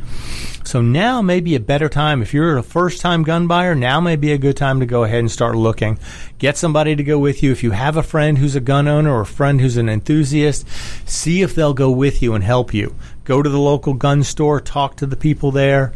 So 0.65 0.81
now 0.81 1.21
may 1.21 1.39
be 1.39 1.55
a 1.55 1.59
better 1.61 1.87
time. 1.87 2.21
If 2.21 2.33
you're 2.33 2.57
a 2.57 2.63
first 2.63 2.99
time 2.99 3.23
gun 3.23 3.47
buyer, 3.47 3.73
now 3.75 4.01
may 4.01 4.17
be 4.17 4.33
a 4.33 4.37
good 4.37 4.57
time 4.57 4.81
to 4.81 4.85
go 4.85 5.05
ahead 5.05 5.19
and 5.19 5.31
start 5.31 5.55
looking. 5.55 5.97
Get 6.37 6.57
somebody 6.57 6.97
to 6.97 7.03
go 7.03 7.17
with 7.17 7.41
you. 7.41 7.53
If 7.53 7.63
you 7.63 7.71
have 7.71 7.95
a 7.95 8.03
friend 8.03 8.37
who's 8.37 8.57
a 8.57 8.59
gun 8.59 8.89
owner 8.89 9.09
or 9.09 9.21
a 9.21 9.25
friend 9.25 9.61
who's 9.61 9.77
an 9.77 9.87
enthusiast, 9.87 10.67
see 11.05 11.43
if 11.43 11.55
they'll 11.55 11.73
go 11.73 11.89
with 11.89 12.21
you 12.21 12.33
and 12.35 12.43
help 12.43 12.73
you. 12.73 12.93
Go 13.23 13.41
to 13.41 13.49
the 13.49 13.57
local 13.57 13.93
gun 13.93 14.21
store, 14.23 14.59
talk 14.59 14.97
to 14.97 15.05
the 15.05 15.15
people 15.15 15.51
there 15.51 15.93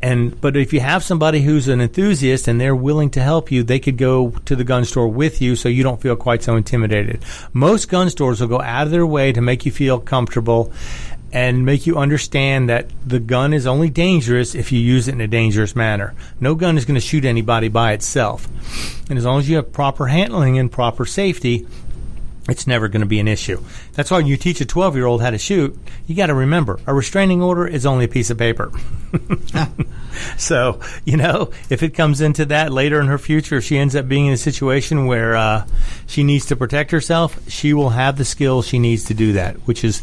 and 0.00 0.40
but 0.40 0.56
if 0.56 0.72
you 0.72 0.80
have 0.80 1.02
somebody 1.02 1.42
who's 1.42 1.66
an 1.66 1.80
enthusiast 1.80 2.46
and 2.46 2.60
they're 2.60 2.76
willing 2.76 3.10
to 3.10 3.20
help 3.20 3.50
you, 3.50 3.62
they 3.62 3.80
could 3.80 3.96
go 3.96 4.30
to 4.44 4.54
the 4.54 4.64
gun 4.64 4.84
store 4.84 5.08
with 5.08 5.42
you 5.42 5.56
so 5.56 5.68
you 5.68 5.82
don't 5.82 6.00
feel 6.00 6.14
quite 6.14 6.42
so 6.42 6.56
intimidated. 6.56 7.24
Most 7.52 7.88
gun 7.88 8.08
stores 8.08 8.40
will 8.40 8.48
go 8.48 8.60
out 8.60 8.86
of 8.86 8.92
their 8.92 9.06
way 9.06 9.32
to 9.32 9.40
make 9.40 9.66
you 9.66 9.72
feel 9.72 9.98
comfortable 9.98 10.72
and 11.32 11.66
make 11.66 11.86
you 11.86 11.96
understand 11.98 12.68
that 12.68 12.88
the 13.06 13.20
gun 13.20 13.52
is 13.52 13.66
only 13.66 13.90
dangerous 13.90 14.54
if 14.54 14.72
you 14.72 14.80
use 14.80 15.08
it 15.08 15.12
in 15.12 15.20
a 15.20 15.26
dangerous 15.26 15.76
manner. 15.76 16.14
No 16.40 16.54
gun 16.54 16.78
is 16.78 16.84
going 16.84 16.94
to 16.94 17.00
shoot 17.00 17.24
anybody 17.24 17.68
by 17.68 17.92
itself. 17.92 18.48
And 19.10 19.18
as 19.18 19.24
long 19.24 19.38
as 19.40 19.48
you 19.48 19.56
have 19.56 19.72
proper 19.72 20.06
handling 20.06 20.58
and 20.58 20.72
proper 20.72 21.04
safety, 21.04 21.66
it's 22.48 22.66
never 22.66 22.88
going 22.88 23.00
to 23.00 23.06
be 23.06 23.20
an 23.20 23.28
issue. 23.28 23.62
That's 23.92 24.10
why 24.10 24.18
when 24.18 24.26
you 24.26 24.36
teach 24.36 24.60
a 24.60 24.66
12 24.66 24.96
year 24.96 25.06
old 25.06 25.22
how 25.22 25.30
to 25.30 25.38
shoot, 25.38 25.78
you 26.06 26.14
got 26.14 26.26
to 26.26 26.34
remember 26.34 26.80
a 26.86 26.94
restraining 26.94 27.42
order 27.42 27.66
is 27.66 27.86
only 27.86 28.06
a 28.06 28.08
piece 28.08 28.30
of 28.30 28.38
paper. 28.38 28.72
so, 30.36 30.80
you 31.04 31.16
know, 31.16 31.50
if 31.70 31.82
it 31.82 31.94
comes 31.94 32.20
into 32.20 32.46
that 32.46 32.72
later 32.72 33.00
in 33.00 33.06
her 33.06 33.18
future, 33.18 33.56
if 33.56 33.64
she 33.64 33.78
ends 33.78 33.94
up 33.94 34.08
being 34.08 34.26
in 34.26 34.32
a 34.32 34.38
situation 34.38 35.06
where 35.06 35.36
uh, 35.36 35.66
she 36.06 36.24
needs 36.24 36.46
to 36.46 36.56
protect 36.56 36.90
herself, 36.90 37.38
she 37.48 37.72
will 37.74 37.90
have 37.90 38.16
the 38.16 38.24
skills 38.24 38.66
she 38.66 38.78
needs 38.78 39.04
to 39.04 39.14
do 39.14 39.34
that, 39.34 39.56
which 39.66 39.84
is 39.84 40.02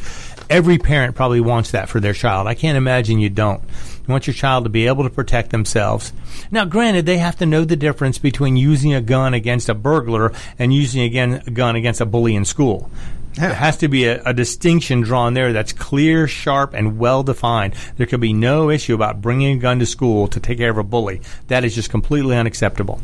every 0.49 0.77
parent 0.77 1.15
probably 1.15 1.41
wants 1.41 1.71
that 1.71 1.89
for 1.89 1.99
their 1.99 2.13
child. 2.13 2.47
I 2.47 2.55
can't 2.55 2.77
imagine 2.77 3.19
you 3.19 3.29
don't. 3.29 3.61
You 4.07 4.11
want 4.11 4.27
your 4.27 4.33
child 4.33 4.65
to 4.65 4.69
be 4.69 4.87
able 4.87 5.03
to 5.03 5.09
protect 5.09 5.49
themselves. 5.49 6.13
Now, 6.51 6.65
granted, 6.65 7.05
they 7.05 7.17
have 7.17 7.37
to 7.37 7.45
know 7.45 7.65
the 7.65 7.75
difference 7.75 8.17
between 8.17 8.55
using 8.55 8.93
a 8.93 9.01
gun 9.01 9.33
against 9.33 9.69
a 9.69 9.73
burglar 9.73 10.31
and 10.59 10.73
using 10.73 11.01
again 11.01 11.41
a 11.47 11.51
gun 11.51 11.75
against 11.75 12.01
a 12.01 12.05
bully 12.05 12.35
in 12.35 12.45
school. 12.45 12.91
There 13.33 13.53
has 13.53 13.77
to 13.77 13.89
be 13.89 14.05
a, 14.05 14.23
a, 14.23 14.33
distinction 14.33 15.01
drawn 15.01 15.33
there 15.33 15.51
that's 15.51 15.73
clear, 15.73 16.25
sharp, 16.25 16.73
and 16.73 16.97
well 16.97 17.21
defined. 17.21 17.73
There 17.97 18.07
could 18.07 18.21
be 18.21 18.31
no 18.31 18.69
issue 18.69 18.93
about 18.95 19.21
bringing 19.21 19.57
a 19.57 19.59
gun 19.59 19.79
to 19.79 19.85
school 19.85 20.29
to 20.29 20.39
take 20.39 20.59
care 20.59 20.69
of 20.69 20.77
a 20.77 20.83
bully. 20.83 21.19
That 21.47 21.65
is 21.65 21.75
just 21.75 21.89
completely 21.89 22.37
unacceptable. 22.37 23.01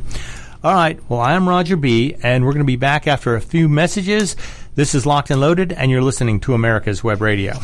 All 0.63 0.73
right. 0.73 0.99
Well, 1.09 1.19
I 1.19 1.33
am 1.33 1.49
Roger 1.49 1.75
B., 1.75 2.15
and 2.23 2.45
we're 2.45 2.53
going 2.53 2.63
to 2.63 2.65
be 2.65 2.77
back 2.77 3.07
after 3.07 3.35
a 3.35 3.41
few 3.41 3.67
messages. 3.67 4.37
This 4.75 4.95
is 4.95 5.05
Locked 5.05 5.31
and 5.31 5.41
Loaded, 5.41 5.73
and 5.73 5.91
you're 5.91 6.01
listening 6.01 6.39
to 6.41 6.53
America's 6.53 7.03
Web 7.03 7.19
Radio. 7.19 7.59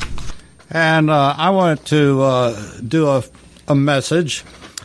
And 0.70 1.10
uh, 1.10 1.36
I 1.38 1.52
wanted 1.52 1.86
to 1.88 2.22
uh, 2.22 2.72
do 2.86 3.08
a, 3.08 3.24
a 3.68 3.76
message 3.76 4.44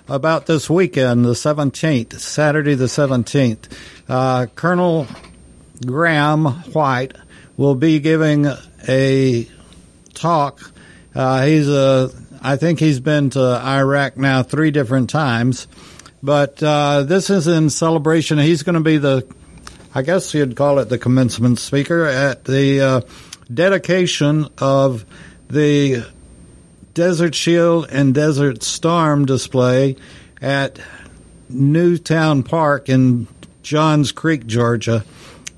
about 0.08 0.46
this 0.46 0.70
weekend, 0.70 1.24
the 1.24 1.32
17th, 1.32 2.20
Saturday 2.20 2.74
the 2.74 2.84
17th. 2.84 3.72
Uh, 4.08 4.46
Colonel 4.54 5.08
Graham 5.84 6.44
White 6.44 7.16
will 7.56 7.74
be 7.74 7.98
giving 7.98 8.46
a 8.88 9.48
talk. 10.14 10.72
Uh, 11.14 11.44
he's 11.44 11.68
a, 11.68 12.10
I 12.40 12.56
think 12.56 12.78
he's 12.78 13.00
been 13.00 13.30
to 13.30 13.40
Iraq 13.40 14.16
now 14.16 14.42
three 14.42 14.70
different 14.70 15.10
times, 15.10 15.66
but 16.22 16.62
uh, 16.62 17.02
this 17.02 17.28
is 17.28 17.48
in 17.48 17.70
celebration. 17.70 18.38
He's 18.38 18.62
going 18.62 18.74
to 18.74 18.80
be 18.80 18.98
the, 18.98 19.26
I 19.94 20.02
guess 20.02 20.32
you'd 20.32 20.54
call 20.54 20.78
it 20.78 20.88
the 20.88 20.98
commencement 20.98 21.58
speaker 21.58 22.04
at 22.04 22.44
the 22.44 22.80
uh, 22.80 23.00
dedication 23.52 24.48
of 24.58 25.04
the 25.52 26.06
Desert 26.94 27.34
Shield 27.34 27.86
and 27.90 28.14
Desert 28.14 28.62
Storm 28.62 29.26
display 29.26 29.96
at 30.40 30.80
Newtown 31.50 32.42
Park 32.42 32.88
in 32.88 33.28
Johns 33.62 34.12
Creek, 34.12 34.46
Georgia. 34.46 35.04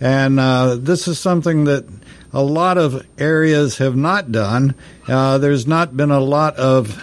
And 0.01 0.41
uh, 0.41 0.75
this 0.75 1.07
is 1.07 1.21
something 1.21 1.65
that 1.65 1.87
a 2.33 2.43
lot 2.43 2.77
of 2.77 3.07
areas 3.19 3.79
have 3.79 3.95
not 3.95 4.33
done. 4.33 4.75
Uh, 5.07 5.39
there's 5.39 5.67
not 5.69 5.97
been 5.97 6.11
a 6.11 6.19
lot 6.19 6.57
of 6.57 7.01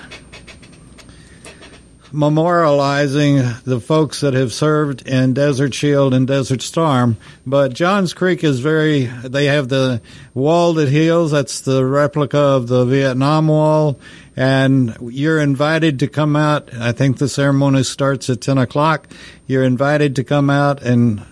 memorializing 2.12 3.64
the 3.64 3.80
folks 3.80 4.22
that 4.22 4.34
have 4.34 4.54
served 4.54 5.08
in 5.08 5.34
Desert 5.34 5.74
Shield 5.74 6.14
and 6.14 6.28
Desert 6.28 6.62
Storm. 6.62 7.18
But 7.46 7.74
Johns 7.74 8.14
Creek 8.14 8.44
is 8.44 8.60
very, 8.60 9.06
they 9.06 9.46
have 9.46 9.70
the 9.70 10.02
wall 10.34 10.74
that 10.74 10.90
heals. 10.90 11.32
That's 11.32 11.62
the 11.62 11.86
replica 11.86 12.38
of 12.38 12.68
the 12.68 12.86
Vietnam 12.86 13.48
Wall. 13.48 14.00
And 14.36 14.98
you're 15.02 15.40
invited 15.40 16.00
to 16.00 16.08
come 16.08 16.36
out. 16.36 16.74
I 16.74 16.92
think 16.92 17.18
the 17.18 17.30
ceremony 17.30 17.84
starts 17.84 18.30
at 18.30 18.42
10 18.42 18.58
o'clock. 18.58 19.08
You're 19.48 19.64
invited 19.64 20.16
to 20.18 20.24
come 20.24 20.50
out 20.50 20.82
and 20.84 21.26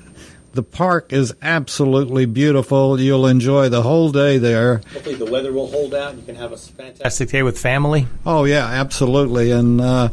the 0.53 0.63
park 0.63 1.13
is 1.13 1.33
absolutely 1.41 2.25
beautiful. 2.25 2.99
You'll 2.99 3.27
enjoy 3.27 3.69
the 3.69 3.81
whole 3.81 4.11
day 4.11 4.37
there. 4.37 4.77
Hopefully, 4.93 5.15
the 5.15 5.31
weather 5.31 5.51
will 5.51 5.67
hold 5.67 5.93
out. 5.93 6.15
You 6.15 6.23
can 6.23 6.35
have 6.35 6.51
a 6.51 6.57
fantastic 6.57 7.29
day 7.29 7.43
with 7.43 7.59
family. 7.59 8.07
Oh 8.25 8.45
yeah, 8.45 8.65
absolutely, 8.65 9.51
and 9.51 9.79
uh, 9.79 10.09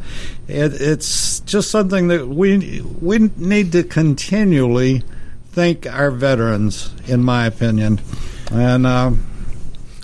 it, 0.49 0.81
it's 0.81 1.41
just 1.41 1.71
something 1.71 2.09
that 2.09 2.29
we 2.29 2.83
we 3.01 3.31
need 3.37 3.73
to 3.73 3.83
continually 3.83 5.03
thank 5.51 5.87
our 5.87 6.11
veterans, 6.11 6.93
in 7.07 7.23
my 7.23 7.47
opinion, 7.47 8.01
and. 8.51 8.87
Uh, 8.87 9.13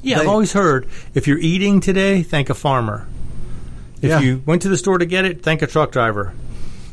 yeah, 0.04 0.16
they, 0.16 0.22
I've 0.22 0.28
always 0.28 0.52
heard 0.52 0.88
if 1.14 1.28
you're 1.28 1.38
eating 1.38 1.80
today, 1.80 2.24
thank 2.24 2.50
a 2.50 2.54
farmer. 2.54 3.06
If 4.00 4.10
yeah. 4.10 4.20
you 4.20 4.42
went 4.44 4.62
to 4.62 4.68
the 4.68 4.76
store 4.76 4.98
to 4.98 5.06
get 5.06 5.24
it, 5.24 5.44
thank 5.44 5.62
a 5.62 5.66
truck 5.68 5.92
driver. 5.92 6.34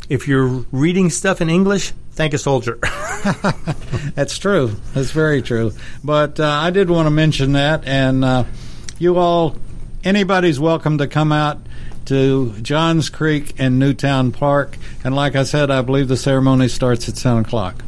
If 0.10 0.28
you're 0.28 0.65
reading 0.71 1.10
stuff 1.10 1.41
in 1.41 1.49
English, 1.49 1.91
thank 2.19 2.34
a 2.34 2.38
soldier. 2.38 2.77
That's 4.13 4.38
true. 4.38 4.75
That's 4.93 5.12
very 5.12 5.41
true. 5.41 5.71
But 6.03 6.38
uh, 6.38 6.47
I 6.47 6.69
did 6.69 6.89
want 6.89 7.05
to 7.05 7.12
mention 7.12 7.53
that, 7.53 7.88
and 7.88 8.25
uh, 8.25 8.43
you 8.97 9.17
all, 9.17 9.55
anybody's 10.03 10.60
welcome 10.60 10.97
to 10.97 11.08
come 11.08 11.32
out 11.32 11.60
to 12.05 12.51
Johns 12.62 13.10
Creek 13.10 13.53
and 13.58 13.79
Newtown 13.79 14.34
Park. 14.34 14.77
And 15.05 15.15
like 15.15 15.38
I 15.38 15.43
said, 15.43 15.71
I 15.71 15.82
believe 15.82 16.10
the 16.10 16.17
ceremony 16.17 16.67
starts 16.67 17.08
at 17.08 17.15
7 17.15 17.45
o'clock. 17.45 17.84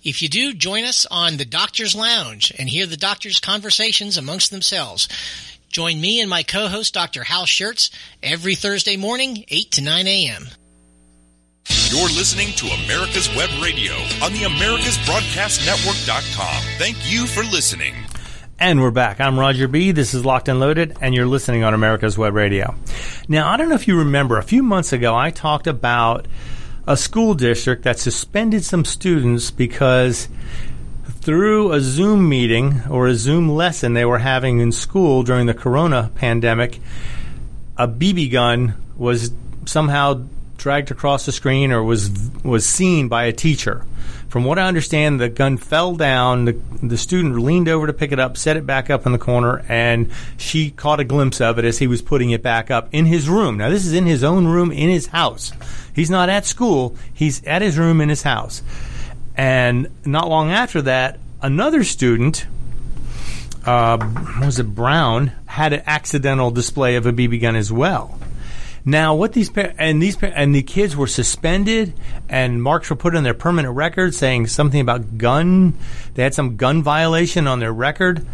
If 0.02 0.20
you 0.20 0.28
do, 0.28 0.52
join 0.52 0.82
us 0.82 1.06
on 1.12 1.36
the 1.36 1.44
Doctor's 1.44 1.94
Lounge 1.94 2.52
and 2.58 2.68
hear 2.68 2.86
the 2.86 2.96
doctors' 2.96 3.38
conversations 3.38 4.16
amongst 4.16 4.50
themselves. 4.50 5.06
Join 5.68 6.00
me 6.00 6.20
and 6.20 6.28
my 6.28 6.42
co-host, 6.42 6.92
Dr. 6.92 7.22
Hal 7.22 7.44
Scherz, 7.44 7.88
every 8.20 8.56
Thursday 8.56 8.96
morning, 8.96 9.44
8 9.46 9.70
to 9.70 9.80
9 9.80 10.08
a.m. 10.08 10.48
You're 11.88 12.08
listening 12.08 12.48
to 12.56 12.66
America's 12.66 13.32
Web 13.36 13.50
Radio 13.62 13.92
on 14.22 14.32
the 14.32 14.40
AmericasBroadcastNetwork.com. 14.40 16.62
Thank 16.78 16.96
you 17.08 17.28
for 17.28 17.44
listening. 17.44 17.94
And 18.58 18.80
we're 18.80 18.90
back. 18.90 19.20
I'm 19.20 19.38
Roger 19.38 19.68
B. 19.68 19.92
This 19.92 20.14
is 20.14 20.24
Locked 20.24 20.48
and 20.48 20.58
Loaded, 20.58 20.96
and 21.00 21.14
you're 21.14 21.26
listening 21.26 21.62
on 21.62 21.74
America's 21.74 22.18
Web 22.18 22.34
Radio. 22.34 22.74
Now, 23.28 23.48
I 23.48 23.56
don't 23.56 23.68
know 23.68 23.76
if 23.76 23.86
you 23.86 23.98
remember, 23.98 24.38
a 24.38 24.42
few 24.42 24.64
months 24.64 24.92
ago, 24.92 25.14
I 25.14 25.30
talked 25.30 25.68
about 25.68 26.26
a 26.86 26.96
school 26.96 27.34
district 27.34 27.84
that 27.84 27.98
suspended 27.98 28.64
some 28.64 28.84
students 28.84 29.50
because 29.50 30.28
through 31.04 31.72
a 31.72 31.80
Zoom 31.80 32.28
meeting 32.28 32.82
or 32.90 33.06
a 33.06 33.14
Zoom 33.14 33.48
lesson 33.48 33.94
they 33.94 34.04
were 34.04 34.18
having 34.18 34.58
in 34.58 34.72
school 34.72 35.22
during 35.22 35.46
the 35.46 35.54
corona 35.54 36.10
pandemic, 36.16 36.80
a 37.76 37.86
BB 37.86 38.32
gun 38.32 38.74
was 38.96 39.32
somehow 39.64 40.24
dragged 40.56 40.90
across 40.90 41.26
the 41.26 41.32
screen 41.32 41.72
or 41.72 41.82
was 41.82 42.10
was 42.42 42.66
seen 42.66 43.08
by 43.08 43.24
a 43.24 43.32
teacher. 43.32 43.86
From 44.32 44.44
what 44.44 44.58
I 44.58 44.66
understand, 44.66 45.20
the 45.20 45.28
gun 45.28 45.58
fell 45.58 45.94
down. 45.94 46.46
The, 46.46 46.58
the 46.82 46.96
student 46.96 47.38
leaned 47.38 47.68
over 47.68 47.86
to 47.86 47.92
pick 47.92 48.12
it 48.12 48.18
up, 48.18 48.38
set 48.38 48.56
it 48.56 48.64
back 48.64 48.88
up 48.88 49.04
in 49.04 49.12
the 49.12 49.18
corner, 49.18 49.62
and 49.68 50.10
she 50.38 50.70
caught 50.70 51.00
a 51.00 51.04
glimpse 51.04 51.38
of 51.42 51.58
it 51.58 51.66
as 51.66 51.76
he 51.76 51.86
was 51.86 52.00
putting 52.00 52.30
it 52.30 52.42
back 52.42 52.70
up 52.70 52.88
in 52.92 53.04
his 53.04 53.28
room. 53.28 53.58
Now, 53.58 53.68
this 53.68 53.84
is 53.84 53.92
in 53.92 54.06
his 54.06 54.24
own 54.24 54.46
room 54.46 54.72
in 54.72 54.88
his 54.88 55.08
house. 55.08 55.52
He's 55.94 56.08
not 56.08 56.30
at 56.30 56.46
school, 56.46 56.96
he's 57.12 57.44
at 57.44 57.60
his 57.60 57.76
room 57.76 58.00
in 58.00 58.08
his 58.08 58.22
house. 58.22 58.62
And 59.36 59.88
not 60.06 60.30
long 60.30 60.50
after 60.50 60.80
that, 60.80 61.18
another 61.42 61.84
student, 61.84 62.46
uh, 63.66 63.98
was 64.40 64.58
it 64.58 64.74
Brown, 64.74 65.32
had 65.44 65.74
an 65.74 65.82
accidental 65.84 66.50
display 66.50 66.96
of 66.96 67.04
a 67.04 67.12
BB 67.12 67.42
gun 67.42 67.54
as 67.54 67.70
well. 67.70 68.18
Now, 68.84 69.14
what 69.14 69.32
these 69.32 69.50
and 69.56 70.02
these 70.02 70.20
and 70.22 70.54
the 70.54 70.62
kids 70.62 70.96
were 70.96 71.06
suspended, 71.06 71.94
and 72.28 72.62
marks 72.62 72.90
were 72.90 72.96
put 72.96 73.14
on 73.14 73.22
their 73.22 73.34
permanent 73.34 73.76
record 73.76 74.14
saying 74.14 74.48
something 74.48 74.80
about 74.80 75.18
gun. 75.18 75.74
They 76.14 76.24
had 76.24 76.34
some 76.34 76.56
gun 76.56 76.82
violation 76.82 77.46
on 77.46 77.60
their 77.60 77.72
record, 77.72 78.26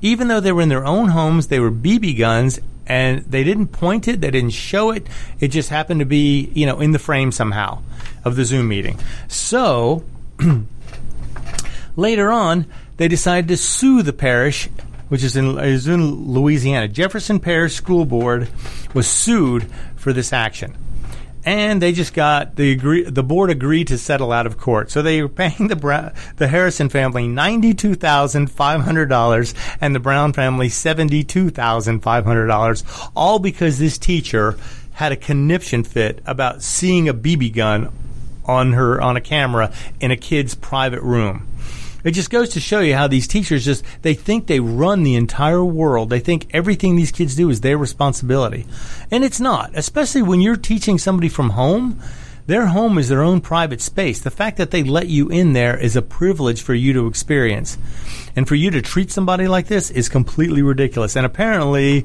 even 0.00 0.26
though 0.26 0.40
they 0.40 0.50
were 0.50 0.62
in 0.62 0.68
their 0.68 0.84
own 0.84 1.08
homes. 1.08 1.46
They 1.46 1.60
were 1.60 1.70
BB 1.70 2.18
guns, 2.18 2.58
and 2.86 3.24
they 3.26 3.44
didn't 3.44 3.68
point 3.68 4.08
it. 4.08 4.20
They 4.20 4.30
didn't 4.32 4.50
show 4.50 4.90
it. 4.90 5.06
It 5.38 5.48
just 5.48 5.68
happened 5.68 6.00
to 6.00 6.06
be, 6.06 6.50
you 6.52 6.66
know, 6.66 6.80
in 6.80 6.90
the 6.90 6.98
frame 6.98 7.30
somehow 7.30 7.82
of 8.24 8.34
the 8.34 8.44
Zoom 8.44 8.68
meeting. 8.68 8.98
So 9.28 10.04
later 11.96 12.32
on, 12.32 12.66
they 12.96 13.06
decided 13.06 13.48
to 13.48 13.56
sue 13.56 14.02
the 14.02 14.12
parish 14.12 14.68
which 15.12 15.22
is 15.22 15.36
in, 15.36 15.58
is 15.58 15.88
in 15.88 16.32
Louisiana. 16.32 16.88
Jefferson 16.88 17.38
Parish 17.38 17.74
School 17.74 18.06
Board 18.06 18.48
was 18.94 19.06
sued 19.06 19.70
for 19.94 20.14
this 20.14 20.32
action. 20.32 20.74
And 21.44 21.82
they 21.82 21.92
just 21.92 22.14
got 22.14 22.56
the 22.56 22.72
agree, 22.72 23.02
the 23.02 23.22
board 23.22 23.50
agreed 23.50 23.88
to 23.88 23.98
settle 23.98 24.32
out 24.32 24.46
of 24.46 24.56
court. 24.56 24.90
So 24.90 25.02
they 25.02 25.20
were 25.20 25.28
paying 25.28 25.68
the 25.68 25.76
Bra- 25.76 26.12
the 26.36 26.48
Harrison 26.48 26.88
family 26.88 27.28
ninety 27.28 27.74
two 27.74 27.94
thousand 27.94 28.46
five 28.46 28.80
hundred 28.80 29.10
dollars 29.10 29.54
and 29.82 29.94
the 29.94 30.00
Brown 30.00 30.32
family 30.32 30.70
seventy 30.70 31.22
two 31.22 31.50
thousand 31.50 32.00
five 32.00 32.24
hundred 32.24 32.46
dollars, 32.46 32.82
all 33.14 33.38
because 33.38 33.78
this 33.78 33.98
teacher 33.98 34.56
had 34.92 35.12
a 35.12 35.16
conniption 35.16 35.84
fit 35.84 36.22
about 36.24 36.62
seeing 36.62 37.06
a 37.06 37.12
BB 37.12 37.54
gun 37.54 37.92
on 38.46 38.72
her 38.72 38.98
on 38.98 39.18
a 39.18 39.20
camera 39.20 39.74
in 40.00 40.10
a 40.10 40.16
kid's 40.16 40.54
private 40.54 41.02
room. 41.02 41.46
It 42.04 42.12
just 42.12 42.30
goes 42.30 42.50
to 42.50 42.60
show 42.60 42.80
you 42.80 42.94
how 42.94 43.06
these 43.06 43.28
teachers 43.28 43.64
just 43.64 43.84
they 44.02 44.14
think 44.14 44.46
they 44.46 44.60
run 44.60 45.02
the 45.02 45.14
entire 45.14 45.64
world. 45.64 46.10
They 46.10 46.20
think 46.20 46.46
everything 46.52 46.96
these 46.96 47.12
kids 47.12 47.36
do 47.36 47.48
is 47.50 47.60
their 47.60 47.78
responsibility. 47.78 48.66
And 49.10 49.24
it's 49.24 49.40
not, 49.40 49.70
especially 49.74 50.22
when 50.22 50.40
you're 50.40 50.56
teaching 50.56 50.98
somebody 50.98 51.28
from 51.28 51.50
home. 51.50 52.00
Their 52.44 52.66
home 52.66 52.98
is 52.98 53.08
their 53.08 53.22
own 53.22 53.40
private 53.40 53.80
space. 53.80 54.20
The 54.20 54.30
fact 54.30 54.56
that 54.56 54.72
they 54.72 54.82
let 54.82 55.06
you 55.06 55.28
in 55.28 55.52
there 55.52 55.78
is 55.78 55.94
a 55.94 56.02
privilege 56.02 56.60
for 56.60 56.74
you 56.74 56.92
to 56.94 57.06
experience. 57.06 57.78
And 58.34 58.48
for 58.48 58.56
you 58.56 58.72
to 58.72 58.82
treat 58.82 59.12
somebody 59.12 59.46
like 59.46 59.68
this 59.68 59.92
is 59.92 60.08
completely 60.08 60.60
ridiculous. 60.60 61.14
And 61.14 61.24
apparently 61.24 62.04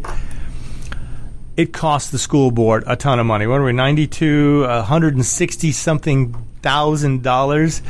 it 1.57 1.73
cost 1.73 2.11
the 2.11 2.19
school 2.19 2.51
board 2.51 2.83
a 2.85 2.95
ton 2.95 3.19
of 3.19 3.25
money. 3.25 3.47
What 3.47 3.61
are 3.61 3.63
we, 3.63 3.73
92, 3.73 4.61
160 4.61 5.71
something 5.71 6.35
thousand 6.61 7.23
dollars? 7.23 7.81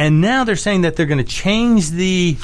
And 0.00 0.22
now 0.22 0.44
they're 0.44 0.56
saying 0.56 0.80
that 0.80 0.96
they're 0.96 1.04
going 1.04 1.18
to 1.18 1.24
change 1.24 1.90
the 1.90 2.38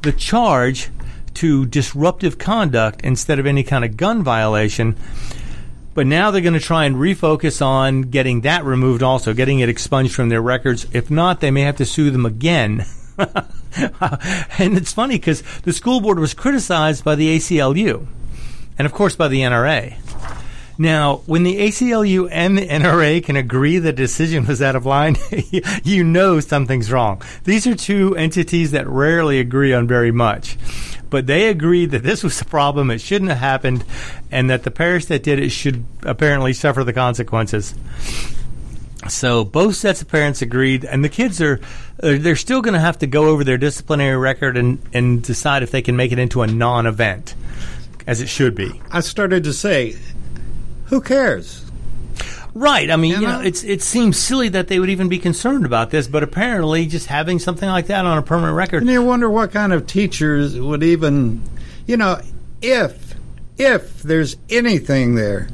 the 0.00 0.10
charge 0.10 0.88
to 1.34 1.66
disruptive 1.66 2.38
conduct 2.38 3.02
instead 3.02 3.38
of 3.38 3.44
any 3.44 3.62
kind 3.62 3.84
of 3.84 3.98
gun 3.98 4.22
violation. 4.22 4.96
But 5.92 6.06
now 6.06 6.30
they're 6.30 6.40
going 6.40 6.54
to 6.54 6.60
try 6.60 6.86
and 6.86 6.96
refocus 6.96 7.60
on 7.60 8.02
getting 8.02 8.40
that 8.40 8.64
removed 8.64 9.02
also, 9.02 9.34
getting 9.34 9.60
it 9.60 9.68
expunged 9.68 10.14
from 10.14 10.30
their 10.30 10.40
records. 10.40 10.86
If 10.92 11.10
not, 11.10 11.40
they 11.40 11.50
may 11.50 11.60
have 11.60 11.76
to 11.76 11.84
sue 11.84 12.10
them 12.10 12.24
again. 12.24 12.86
and 13.18 14.78
it's 14.78 14.94
funny 14.94 15.16
because 15.16 15.42
the 15.60 15.74
school 15.74 16.00
board 16.00 16.18
was 16.18 16.32
criticized 16.32 17.04
by 17.04 17.16
the 17.16 17.36
ACLU 17.36 18.06
and, 18.78 18.86
of 18.86 18.94
course, 18.94 19.14
by 19.14 19.28
the 19.28 19.40
NRA. 19.40 19.94
Now, 20.76 21.16
when 21.26 21.44
the 21.44 21.56
ACLU 21.58 22.28
and 22.30 22.58
the 22.58 22.66
NRA 22.66 23.22
can 23.22 23.36
agree 23.36 23.78
the 23.78 23.92
decision 23.92 24.46
was 24.46 24.60
out 24.60 24.74
of 24.74 24.84
line, 24.84 25.16
you 25.84 26.02
know 26.02 26.40
something's 26.40 26.90
wrong. 26.90 27.22
These 27.44 27.66
are 27.66 27.76
two 27.76 28.16
entities 28.16 28.72
that 28.72 28.88
rarely 28.88 29.38
agree 29.38 29.72
on 29.72 29.86
very 29.86 30.10
much. 30.10 30.56
But 31.10 31.28
they 31.28 31.48
agreed 31.48 31.92
that 31.92 32.02
this 32.02 32.24
was 32.24 32.40
a 32.40 32.44
problem, 32.44 32.90
it 32.90 33.00
shouldn't 33.00 33.30
have 33.30 33.38
happened, 33.38 33.84
and 34.32 34.50
that 34.50 34.64
the 34.64 34.70
parish 34.72 35.04
that 35.06 35.22
did 35.22 35.38
it 35.38 35.50
should 35.50 35.84
apparently 36.02 36.52
suffer 36.52 36.82
the 36.82 36.92
consequences. 36.92 37.74
So 39.08 39.44
both 39.44 39.76
sets 39.76 40.02
of 40.02 40.08
parents 40.08 40.42
agreed, 40.42 40.84
and 40.84 41.04
the 41.04 41.08
kids 41.08 41.40
are 41.40 41.60
they're 41.98 42.36
still 42.36 42.62
going 42.62 42.74
to 42.74 42.80
have 42.80 42.98
to 42.98 43.06
go 43.06 43.28
over 43.28 43.44
their 43.44 43.58
disciplinary 43.58 44.16
record 44.16 44.56
and, 44.56 44.80
and 44.92 45.22
decide 45.22 45.62
if 45.62 45.70
they 45.70 45.82
can 45.82 45.94
make 45.94 46.10
it 46.10 46.18
into 46.18 46.42
a 46.42 46.46
non-event, 46.46 47.34
as 48.06 48.20
it 48.20 48.28
should 48.28 48.54
be. 48.54 48.80
I 48.90 49.00
started 49.00 49.44
to 49.44 49.52
say, 49.52 49.96
who 50.86 51.00
cares? 51.00 51.60
Right. 52.54 52.88
I 52.90 52.96
mean, 52.96 53.10
you, 53.12 53.16
You 53.20 53.26
know, 53.26 53.40
know? 53.40 53.44
it's 53.46 53.64
it 53.64 53.82
seems 53.82 54.16
silly 54.16 54.48
that 54.50 54.68
they 54.68 54.78
would 54.78 54.90
even 54.90 55.08
be 55.08 55.18
concerned 55.18 55.66
about 55.66 55.90
this, 55.90 56.06
but 56.06 56.22
apparently, 56.22 56.86
just 56.86 57.06
having 57.06 57.38
something 57.40 57.68
like 57.68 57.88
that 57.88 58.04
on 58.06 58.16
a 58.16 58.22
permanent 58.22 58.56
record. 58.56 58.82
And 58.82 58.90
you 58.90 59.02
wonder 59.02 59.28
what 59.28 59.50
kind 59.50 59.72
of 59.72 59.86
teachers 59.86 60.58
would 60.58 60.82
even, 60.84 61.42
you 61.86 61.96
know, 61.96 62.20
if 62.62 63.14
if 63.58 64.02
there's 64.02 64.36
anything 64.50 65.16
there, 65.16 65.48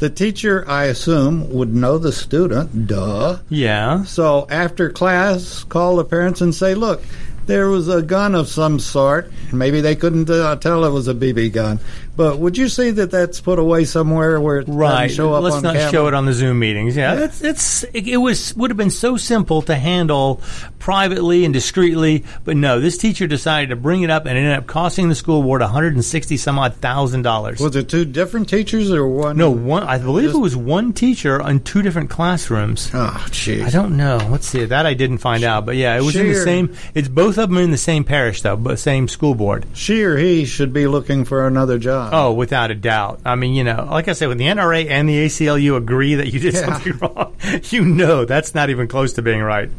the 0.00 0.10
teacher, 0.10 0.64
I 0.68 0.84
assume, 0.86 1.50
would 1.52 1.72
know 1.74 1.98
the 1.98 2.10
student. 2.12 2.86
Duh. 2.88 3.38
Yeah. 3.48 4.02
So 4.04 4.46
after 4.50 4.90
class, 4.90 5.62
call 5.64 5.96
the 5.96 6.04
parents 6.04 6.40
and 6.40 6.52
say, 6.54 6.74
"Look, 6.74 7.02
there 7.50 7.68
was 7.68 7.88
a 7.88 8.00
gun 8.02 8.34
of 8.34 8.48
some 8.48 8.78
sort. 8.78 9.30
Maybe 9.52 9.80
they 9.80 9.96
couldn't 9.96 10.30
uh, 10.30 10.56
tell 10.56 10.84
it 10.84 10.90
was 10.90 11.08
a 11.08 11.14
BB 11.14 11.52
gun, 11.52 11.80
but 12.16 12.38
would 12.38 12.56
you 12.56 12.68
see 12.68 12.90
that 12.92 13.10
that's 13.10 13.40
put 13.40 13.58
away 13.58 13.84
somewhere 13.84 14.40
where 14.40 14.58
it 14.58 14.66
doesn't 14.66 14.78
Right. 14.78 15.10
show 15.10 15.34
up 15.34 15.42
on 15.42 15.44
the 15.44 15.50
Zoom? 15.50 15.54
Right. 15.54 15.62
Let's 15.62 15.62
not 15.64 15.74
camera? 15.74 15.90
show 15.90 16.06
it 16.06 16.14
on 16.14 16.24
the 16.26 16.32
Zoom 16.32 16.58
meetings. 16.60 16.96
Yeah, 16.96 17.14
Yeah. 17.14 17.20
That's, 17.20 17.42
it's 17.42 17.84
it, 17.92 18.16
was 18.16 18.54
would 18.56 18.70
have 18.70 18.76
been 18.78 18.90
so 18.90 19.16
simple 19.16 19.62
to 19.62 19.74
handle 19.74 20.40
privately 20.78 21.44
and 21.44 21.52
discreetly, 21.52 22.24
but 22.44 22.56
no, 22.56 22.80
this 22.80 22.96
teacher 22.96 23.26
decided 23.26 23.70
to 23.70 23.76
bring 23.76 24.02
it 24.02 24.10
up 24.10 24.24
and 24.26 24.36
it 24.38 24.40
ended 24.42 24.56
up 24.56 24.66
costing 24.66 25.08
the 25.08 25.14
school 25.14 25.42
board 25.42 25.60
160 25.60 26.36
some 26.36 26.58
odd 26.58 26.74
thousand 26.76 27.22
dollars. 27.22 27.60
Was 27.60 27.76
it 27.76 27.88
two 27.88 28.04
different 28.04 28.48
teachers 28.48 28.90
or 28.90 29.06
one? 29.06 29.36
No, 29.36 29.50
one. 29.50 29.82
I 29.82 29.98
believe 29.98 30.30
it 30.30 30.38
was 30.38 30.56
one 30.56 30.92
teacher 30.92 31.40
on 31.42 31.60
two 31.60 31.82
different 31.82 32.08
classrooms. 32.10 32.90
Oh, 32.94 33.24
jeez. 33.30 33.64
I 33.64 33.70
don't 33.70 33.96
know. 33.96 34.18
Let's 34.30 34.46
see. 34.46 34.64
That 34.64 34.86
I 34.86 34.94
didn't 34.94 35.18
find 35.18 35.42
out, 35.44 35.66
but 35.66 35.76
yeah, 35.76 35.96
it 35.96 36.02
was 36.02 36.16
in 36.16 36.28
the 36.28 36.34
same. 36.36 36.76
It's 36.94 37.08
both 37.08 37.38
of 37.40 37.48
them 37.48 37.58
in 37.58 37.70
the 37.72 37.76
same 37.76 38.04
parish 38.04 38.42
though, 38.42 38.56
but 38.56 38.78
same 38.78 39.08
school 39.08 39.34
board. 39.34 39.66
She 39.74 40.02
or 40.04 40.16
he 40.16 40.44
should 40.44 40.72
be 40.72 40.86
looking 40.86 41.24
for 41.24 41.46
another 41.46 41.78
job. 41.78 42.10
Oh, 42.14 42.32
without 42.32 42.70
a 42.70 42.74
doubt. 42.74 43.20
I 43.24 43.34
mean, 43.34 43.54
you 43.54 43.64
know, 43.64 43.88
like 43.90 44.06
I 44.06 44.12
said, 44.12 44.28
when 44.28 44.38
the 44.38 44.46
NRA 44.46 44.88
and 44.88 45.08
the 45.08 45.26
ACLU 45.26 45.76
agree 45.76 46.14
that 46.16 46.32
you 46.32 46.38
did 46.38 46.54
Yeah. 46.54 46.66
something 46.66 46.96
wrong, 47.00 47.34
you 47.70 47.84
know 47.84 48.24
that's 48.24 48.54
not 48.54 48.70
even 48.70 48.86
close 48.86 49.14
to 49.14 49.22
being 49.22 49.40
right. 49.42 49.70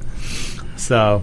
So. 0.75 1.21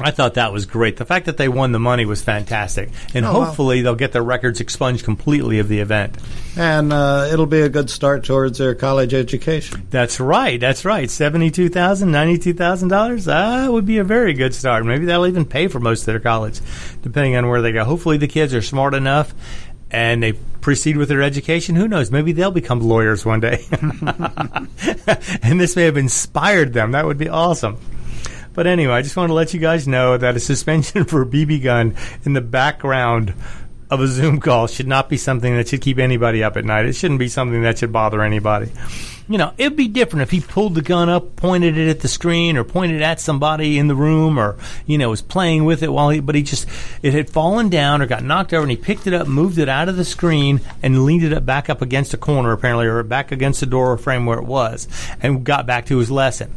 I 0.00 0.12
thought 0.12 0.34
that 0.34 0.52
was 0.52 0.64
great. 0.66 0.96
The 0.96 1.04
fact 1.04 1.26
that 1.26 1.36
they 1.36 1.48
won 1.48 1.72
the 1.72 1.80
money 1.80 2.04
was 2.04 2.22
fantastic, 2.22 2.90
and 3.14 3.24
Oh, 3.26 3.44
hopefully 3.44 3.82
they'll 3.82 3.96
get 3.96 4.12
their 4.12 4.22
records 4.22 4.60
expunged 4.60 5.04
completely 5.04 5.58
of 5.58 5.68
the 5.68 5.80
event. 5.80 6.16
And 6.56 6.92
uh, 6.92 7.28
it'll 7.32 7.46
be 7.46 7.62
a 7.62 7.68
good 7.68 7.90
start 7.90 8.24
towards 8.24 8.58
their 8.58 8.74
college 8.76 9.12
education. 9.12 9.86
That's 9.90 10.20
right. 10.20 10.60
That's 10.60 10.84
right. 10.84 11.10
Seventy-two 11.10 11.68
thousand, 11.70 12.12
ninety-two 12.12 12.54
thousand 12.54 12.88
dollars. 12.88 13.24
That 13.24 13.72
would 13.72 13.86
be 13.86 13.98
a 13.98 14.04
very 14.04 14.34
good 14.34 14.54
start. 14.54 14.84
Maybe 14.84 15.06
that'll 15.06 15.26
even 15.26 15.44
pay 15.44 15.66
for 15.68 15.80
most 15.80 16.02
of 16.02 16.06
their 16.06 16.20
college, 16.20 16.60
depending 17.02 17.34
on 17.36 17.48
where 17.48 17.62
they 17.62 17.72
go. 17.72 17.84
Hopefully, 17.84 18.18
the 18.18 18.28
kids 18.28 18.54
are 18.54 18.62
smart 18.62 18.94
enough 18.94 19.34
and 19.90 20.22
they 20.22 20.32
proceed 20.60 20.96
with 20.96 21.08
their 21.08 21.22
education. 21.22 21.74
Who 21.74 21.88
knows? 21.88 22.10
Maybe 22.10 22.32
they'll 22.32 22.50
become 22.50 22.80
lawyers 22.80 23.24
one 23.24 23.40
day. 23.40 23.64
and 25.42 25.58
this 25.60 25.76
may 25.76 25.84
have 25.84 25.96
inspired 25.96 26.72
them. 26.72 26.92
That 26.92 27.06
would 27.06 27.18
be 27.18 27.28
awesome. 27.28 27.78
But 28.58 28.66
anyway, 28.66 28.94
I 28.94 29.02
just 29.02 29.16
want 29.16 29.30
to 29.30 29.34
let 29.34 29.54
you 29.54 29.60
guys 29.60 29.86
know 29.86 30.16
that 30.16 30.34
a 30.34 30.40
suspension 30.40 31.04
for 31.04 31.22
a 31.22 31.24
BB 31.24 31.62
gun 31.62 31.94
in 32.24 32.32
the 32.32 32.40
background 32.40 33.32
of 33.88 34.00
a 34.00 34.08
Zoom 34.08 34.40
call 34.40 34.66
should 34.66 34.88
not 34.88 35.08
be 35.08 35.16
something 35.16 35.54
that 35.54 35.68
should 35.68 35.80
keep 35.80 35.96
anybody 35.96 36.42
up 36.42 36.56
at 36.56 36.64
night. 36.64 36.84
It 36.84 36.94
shouldn't 36.94 37.20
be 37.20 37.28
something 37.28 37.62
that 37.62 37.78
should 37.78 37.92
bother 37.92 38.20
anybody. 38.20 38.72
You 39.28 39.38
know, 39.38 39.52
it'd 39.58 39.76
be 39.76 39.86
different 39.86 40.22
if 40.22 40.32
he 40.32 40.40
pulled 40.40 40.74
the 40.74 40.82
gun 40.82 41.08
up, 41.08 41.36
pointed 41.36 41.78
it 41.78 41.88
at 41.88 42.00
the 42.00 42.08
screen, 42.08 42.56
or 42.56 42.64
pointed 42.64 43.00
at 43.00 43.20
somebody 43.20 43.78
in 43.78 43.86
the 43.86 43.94
room, 43.94 44.40
or 44.40 44.56
you 44.86 44.98
know, 44.98 45.10
was 45.10 45.22
playing 45.22 45.64
with 45.64 45.84
it 45.84 45.92
while 45.92 46.08
he. 46.08 46.18
But 46.18 46.34
he 46.34 46.42
just 46.42 46.66
it 47.00 47.14
had 47.14 47.30
fallen 47.30 47.68
down 47.68 48.02
or 48.02 48.06
got 48.06 48.24
knocked 48.24 48.52
over, 48.52 48.62
and 48.62 48.72
he 48.72 48.76
picked 48.76 49.06
it 49.06 49.14
up, 49.14 49.28
moved 49.28 49.58
it 49.58 49.68
out 49.68 49.88
of 49.88 49.96
the 49.96 50.04
screen, 50.04 50.62
and 50.82 51.04
leaned 51.04 51.22
it 51.22 51.32
up 51.32 51.46
back 51.46 51.70
up 51.70 51.80
against 51.80 52.12
a 52.12 52.18
corner 52.18 52.50
apparently, 52.50 52.86
or 52.86 53.00
back 53.04 53.30
against 53.30 53.60
the 53.60 53.66
door 53.66 53.96
frame 53.98 54.26
where 54.26 54.40
it 54.40 54.46
was, 54.46 54.88
and 55.22 55.44
got 55.44 55.64
back 55.64 55.86
to 55.86 55.98
his 55.98 56.10
lesson. 56.10 56.52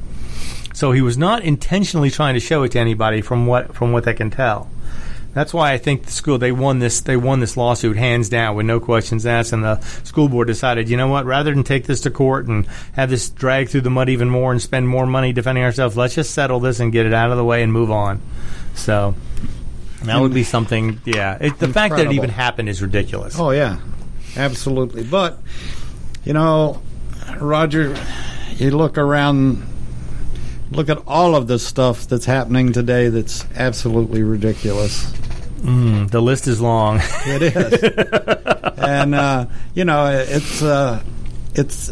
So 0.81 0.93
he 0.93 1.01
was 1.01 1.15
not 1.15 1.43
intentionally 1.43 2.09
trying 2.09 2.33
to 2.33 2.39
show 2.39 2.63
it 2.63 2.71
to 2.71 2.79
anybody, 2.79 3.21
from 3.21 3.45
what 3.45 3.75
from 3.75 3.91
what 3.91 4.03
they 4.03 4.15
can 4.15 4.31
tell. 4.31 4.67
That's 5.31 5.53
why 5.53 5.73
I 5.73 5.77
think 5.77 6.05
the 6.05 6.11
school 6.11 6.39
they 6.39 6.51
won 6.51 6.79
this 6.79 7.01
they 7.01 7.15
won 7.15 7.39
this 7.39 7.55
lawsuit 7.55 7.97
hands 7.97 8.29
down 8.29 8.55
with 8.55 8.65
no 8.65 8.79
questions 8.79 9.23
asked, 9.27 9.53
and 9.53 9.63
the 9.63 9.79
school 10.03 10.27
board 10.27 10.47
decided, 10.47 10.89
you 10.89 10.97
know 10.97 11.07
what, 11.07 11.25
rather 11.25 11.53
than 11.53 11.63
take 11.63 11.85
this 11.85 12.01
to 12.01 12.09
court 12.09 12.47
and 12.47 12.65
have 12.93 13.11
this 13.11 13.29
drag 13.29 13.69
through 13.69 13.81
the 13.81 13.91
mud 13.91 14.09
even 14.09 14.27
more 14.27 14.51
and 14.51 14.59
spend 14.59 14.89
more 14.89 15.05
money 15.05 15.31
defending 15.31 15.63
ourselves, 15.63 15.95
let's 15.95 16.15
just 16.15 16.33
settle 16.33 16.59
this 16.59 16.79
and 16.79 16.91
get 16.91 17.05
it 17.05 17.13
out 17.13 17.29
of 17.29 17.37
the 17.37 17.45
way 17.45 17.61
and 17.61 17.71
move 17.71 17.91
on. 17.91 18.19
So 18.73 19.13
that 20.05 20.19
would 20.19 20.33
be 20.33 20.43
something. 20.43 20.99
Yeah, 21.05 21.37
it, 21.39 21.59
the 21.59 21.67
fact 21.67 21.95
that 21.95 22.07
it 22.07 22.13
even 22.13 22.31
happened 22.31 22.69
is 22.69 22.81
ridiculous. 22.81 23.39
Oh 23.39 23.51
yeah, 23.51 23.77
absolutely. 24.35 25.03
But 25.03 25.37
you 26.23 26.33
know, 26.33 26.81
Roger, 27.39 27.95
you 28.55 28.71
look 28.71 28.97
around, 28.97 29.63
look 30.71 30.89
at 30.89 30.99
all 31.07 31.35
of 31.35 31.47
the 31.47 31.59
stuff 31.59 32.07
that's 32.07 32.25
happening 32.25 32.73
today. 32.73 33.09
That's 33.09 33.45
absolutely 33.55 34.23
ridiculous. 34.23 35.11
The 35.63 36.21
list 36.21 36.47
is 36.47 36.59
long. 36.59 37.01
It 37.25 37.41
is, 37.43 37.83
and 38.77 39.13
uh, 39.13 39.45
you 39.75 39.85
know, 39.85 40.07
it's 40.07 40.63
uh, 40.63 41.03
it's 41.53 41.91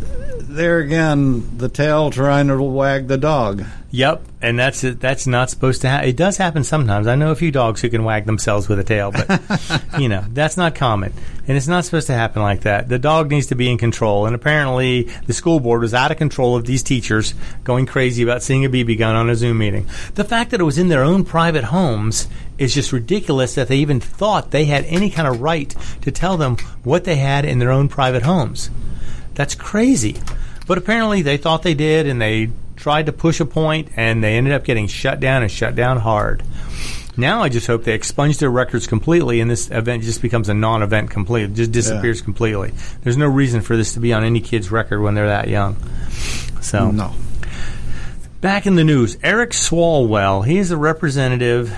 there 0.60 0.80
again. 0.80 1.58
The 1.58 1.70
tail 1.70 2.12
trying 2.12 2.50
to 2.50 2.62
wag 2.62 3.08
the 3.08 3.18
dog. 3.18 3.64
Yep, 3.92 4.24
and 4.42 4.60
that's 4.60 4.82
that's 4.82 5.26
not 5.26 5.50
supposed 5.50 5.82
to 5.82 5.90
happen. 5.90 6.10
It 6.10 6.18
does 6.18 6.36
happen 6.36 6.66
sometimes. 6.66 7.08
I 7.08 7.16
know 7.16 7.32
a 7.32 7.36
few 7.36 7.50
dogs 7.50 7.80
who 7.80 7.90
can 7.90 8.04
wag 8.04 8.26
themselves 8.26 8.68
with 8.68 8.78
a 8.78 8.84
tail, 8.84 9.12
but 9.12 9.42
you 10.00 10.10
know 10.10 10.24
that's 10.28 10.58
not 10.58 10.76
common, 10.76 11.14
and 11.48 11.56
it's 11.56 11.70
not 11.70 11.86
supposed 11.86 12.08
to 12.08 12.14
happen 12.14 12.42
like 12.42 12.62
that. 12.62 12.90
The 12.90 13.00
dog 13.00 13.32
needs 13.32 13.48
to 13.48 13.56
be 13.56 13.72
in 13.72 13.78
control, 13.78 14.26
and 14.26 14.36
apparently 14.36 15.04
the 15.26 15.34
school 15.34 15.62
board 15.62 15.82
was 15.82 15.94
out 15.94 16.12
of 16.12 16.18
control 16.18 16.58
of 16.58 16.66
these 16.66 16.84
teachers 16.84 17.34
going 17.64 17.86
crazy 17.86 18.22
about 18.22 18.44
seeing 18.44 18.66
a 18.66 18.70
BB 18.70 19.00
gun 19.00 19.16
on 19.16 19.30
a 19.30 19.36
Zoom 19.36 19.60
meeting. 19.60 19.88
The 20.16 20.26
fact 20.26 20.52
that 20.52 20.60
it 20.60 20.66
was 20.66 20.78
in 20.78 20.90
their 20.90 21.04
own 21.04 21.24
private 21.24 21.64
homes 21.64 22.28
is 22.58 22.76
just 22.76 22.92
ridiculous. 22.92 23.56
That 23.56 23.70
they 23.70 23.78
even 23.78 24.02
thought 24.02 24.52
they 24.52 24.66
had 24.66 24.84
any 24.86 25.10
kind 25.10 25.28
of 25.28 25.42
right 25.42 25.74
to 26.02 26.12
tell 26.12 26.36
them 26.36 26.58
what 26.84 27.06
they 27.06 27.16
had 27.16 27.46
in 27.46 27.60
their 27.60 27.72
own 27.72 27.88
private 27.88 28.24
homes. 28.24 28.70
That's 29.36 29.56
crazy. 29.56 30.18
But 30.70 30.78
apparently 30.78 31.24
they 31.24 31.38
thought 31.38 31.64
they 31.64 31.74
did, 31.74 32.06
and 32.06 32.22
they 32.22 32.52
tried 32.76 33.08
to 33.08 33.12
push 33.12 33.40
a 33.40 33.46
point, 33.46 33.90
and 33.96 34.24
they 34.24 34.38
ended 34.38 34.54
up 34.54 34.64
getting 34.64 34.86
shut 34.86 35.20
down 35.20 35.42
and 35.42 35.52
shut 35.52 35.74
down 35.74 35.98
hard. 35.98 36.44
Now 37.18 37.42
I 37.42 37.50
just 37.50 37.66
hope 37.66 37.86
they 37.86 37.96
expunge 37.96 38.38
their 38.38 38.52
records 38.52 38.86
completely, 38.86 39.42
and 39.42 39.50
this 39.50 39.72
event 39.72 40.04
just 40.04 40.22
becomes 40.22 40.48
a 40.48 40.54
non-event 40.54 41.10
completely, 41.10 41.56
just 41.56 41.72
disappears 41.72 42.22
completely. 42.22 42.72
There's 43.02 43.18
no 43.18 43.26
reason 43.26 43.62
for 43.62 43.76
this 43.78 43.96
to 43.96 44.00
be 44.00 44.14
on 44.14 44.24
any 44.24 44.42
kid's 44.42 44.70
record 44.70 45.02
when 45.02 45.16
they're 45.16 45.30
that 45.30 45.48
young. 45.48 45.76
So 46.62 46.92
No, 46.92 47.16
Back 48.40 48.68
in 48.68 48.76
the 48.76 48.84
news, 48.84 49.18
Eric 49.24 49.50
Swalwell. 49.50 50.46
He 50.46 50.60
is 50.60 50.70
a 50.70 50.78
representative 50.78 51.76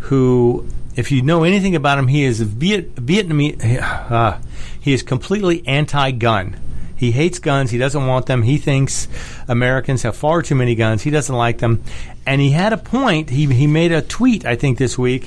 who, 0.00 0.68
if 0.96 1.10
you 1.10 1.22
know 1.22 1.44
anything 1.44 1.74
about 1.74 1.98
him, 1.98 2.08
he 2.08 2.24
is 2.24 2.42
a 2.42 2.44
Viet, 2.44 2.94
Vietnamese. 2.94 3.80
Uh, 3.80 4.38
he 4.82 4.92
is 4.92 5.02
completely 5.02 5.66
anti-gun. 5.66 6.58
He 7.02 7.10
hates 7.10 7.40
guns. 7.40 7.72
He 7.72 7.78
doesn't 7.78 8.06
want 8.06 8.26
them. 8.26 8.42
He 8.42 8.58
thinks 8.58 9.08
Americans 9.48 10.02
have 10.04 10.14
far 10.14 10.40
too 10.40 10.54
many 10.54 10.76
guns. 10.76 11.02
He 11.02 11.10
doesn't 11.10 11.34
like 11.34 11.58
them. 11.58 11.82
And 12.24 12.40
he 12.40 12.52
had 12.52 12.72
a 12.72 12.76
point. 12.76 13.28
He 13.28 13.52
he 13.52 13.66
made 13.66 13.90
a 13.90 14.02
tweet, 14.02 14.46
I 14.46 14.54
think, 14.54 14.78
this 14.78 14.96
week 14.96 15.26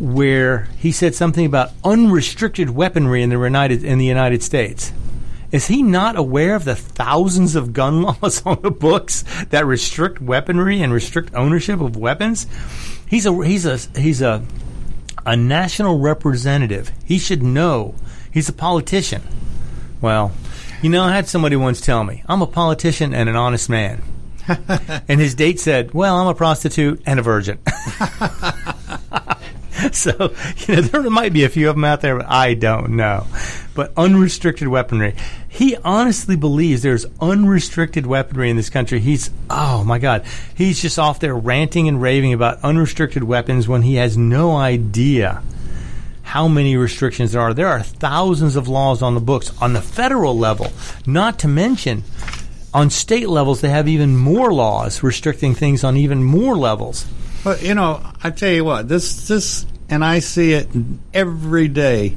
where 0.00 0.66
he 0.76 0.90
said 0.90 1.14
something 1.14 1.46
about 1.46 1.70
unrestricted 1.84 2.70
weaponry 2.70 3.22
in 3.22 3.30
the 3.30 3.38
United 3.38 3.84
in 3.84 3.98
the 3.98 4.04
United 4.04 4.42
States. 4.42 4.92
Is 5.52 5.68
he 5.68 5.80
not 5.80 6.16
aware 6.16 6.56
of 6.56 6.64
the 6.64 6.74
thousands 6.74 7.54
of 7.54 7.72
gun 7.72 8.02
laws 8.20 8.44
on 8.44 8.60
the 8.62 8.72
books 8.72 9.22
that 9.50 9.64
restrict 9.64 10.20
weaponry 10.20 10.82
and 10.82 10.92
restrict 10.92 11.32
ownership 11.36 11.80
of 11.80 11.96
weapons? 11.96 12.48
He's 13.08 13.26
a 13.26 13.46
he's 13.46 13.64
a 13.64 13.78
he's 13.96 14.20
a 14.20 14.42
a 15.24 15.36
national 15.36 16.00
representative. 16.00 16.90
He 17.04 17.20
should 17.20 17.44
know. 17.44 17.94
He's 18.32 18.48
a 18.48 18.52
politician. 18.52 19.22
Well, 20.00 20.32
you 20.84 20.90
know, 20.90 21.02
I 21.02 21.12
had 21.12 21.26
somebody 21.26 21.56
once 21.56 21.80
tell 21.80 22.04
me, 22.04 22.22
I'm 22.28 22.42
a 22.42 22.46
politician 22.46 23.14
and 23.14 23.26
an 23.26 23.36
honest 23.36 23.70
man. 23.70 24.02
and 25.08 25.18
his 25.18 25.34
date 25.34 25.58
said, 25.58 25.94
Well, 25.94 26.14
I'm 26.14 26.26
a 26.26 26.34
prostitute 26.34 27.00
and 27.06 27.18
a 27.18 27.22
virgin. 27.22 27.58
so, 29.92 30.34
you 30.58 30.76
know, 30.76 30.82
there 30.82 31.08
might 31.08 31.32
be 31.32 31.44
a 31.44 31.48
few 31.48 31.70
of 31.70 31.76
them 31.76 31.84
out 31.84 32.02
there, 32.02 32.18
but 32.18 32.28
I 32.28 32.52
don't 32.52 32.96
know. 32.96 33.26
But 33.74 33.94
unrestricted 33.96 34.68
weaponry. 34.68 35.14
He 35.48 35.74
honestly 35.78 36.36
believes 36.36 36.82
there's 36.82 37.06
unrestricted 37.18 38.04
weaponry 38.04 38.50
in 38.50 38.56
this 38.56 38.68
country. 38.68 39.00
He's, 39.00 39.30
oh 39.48 39.84
my 39.84 39.98
God, 39.98 40.26
he's 40.54 40.82
just 40.82 40.98
off 40.98 41.18
there 41.18 41.34
ranting 41.34 41.88
and 41.88 42.02
raving 42.02 42.34
about 42.34 42.62
unrestricted 42.62 43.24
weapons 43.24 43.66
when 43.66 43.80
he 43.80 43.94
has 43.94 44.18
no 44.18 44.54
idea 44.54 45.42
how 46.24 46.48
many 46.48 46.76
restrictions 46.76 47.32
there 47.32 47.40
are. 47.40 47.54
There 47.54 47.68
are 47.68 47.82
thousands 47.82 48.56
of 48.56 48.66
laws 48.66 49.00
on 49.02 49.14
the 49.14 49.20
books 49.20 49.52
on 49.62 49.72
the 49.72 49.82
federal 49.82 50.36
level, 50.36 50.72
not 51.06 51.38
to 51.40 51.48
mention 51.48 52.02
on 52.74 52.90
state 52.90 53.28
levels, 53.28 53.60
they 53.60 53.70
have 53.70 53.86
even 53.86 54.16
more 54.16 54.52
laws 54.52 55.02
restricting 55.02 55.54
things 55.54 55.84
on 55.84 55.96
even 55.96 56.24
more 56.24 56.56
levels. 56.56 57.06
But 57.44 57.62
you 57.62 57.74
know, 57.74 58.02
I 58.22 58.30
tell 58.30 58.50
you 58.50 58.64
what, 58.64 58.88
this 58.88 59.28
this 59.28 59.64
and 59.88 60.04
I 60.04 60.18
see 60.18 60.54
it 60.54 60.68
every 61.12 61.68
day 61.68 62.16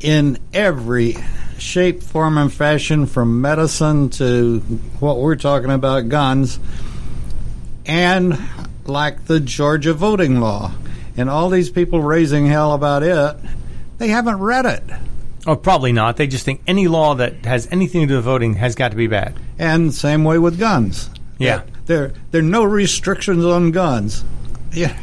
in 0.00 0.38
every 0.52 1.16
shape, 1.58 2.02
form, 2.02 2.36
and 2.36 2.52
fashion, 2.52 3.06
from 3.06 3.40
medicine 3.40 4.10
to 4.10 4.58
what 5.00 5.16
we're 5.16 5.36
talking 5.36 5.70
about, 5.70 6.10
guns, 6.10 6.60
and 7.86 8.38
like 8.84 9.24
the 9.24 9.40
Georgia 9.40 9.94
voting 9.94 10.40
law, 10.40 10.72
and 11.16 11.30
all 11.30 11.48
these 11.48 11.70
people 11.70 12.00
raising 12.02 12.46
hell 12.46 12.72
about 12.72 13.02
it, 13.02 13.36
they 13.98 14.08
haven't 14.08 14.38
read 14.38 14.66
it. 14.66 14.82
Or 15.46 15.52
Oh, 15.52 15.56
probably 15.56 15.92
not. 15.92 16.16
They 16.16 16.26
just 16.26 16.44
think 16.44 16.60
any 16.66 16.88
law 16.88 17.14
that 17.14 17.44
has 17.44 17.68
anything 17.70 18.00
to 18.02 18.06
do 18.08 18.16
with 18.16 18.24
voting 18.24 18.54
has 18.54 18.74
got 18.74 18.90
to 18.90 18.96
be 18.96 19.06
bad. 19.06 19.38
And 19.58 19.94
same 19.94 20.24
way 20.24 20.38
with 20.38 20.58
guns. 20.58 21.08
Yeah. 21.38 21.62
There 21.86 22.12
there 22.32 22.40
are 22.40 22.44
no 22.44 22.64
restrictions 22.64 23.44
on 23.44 23.70
guns. 23.70 24.24
Yeah. 24.72 24.98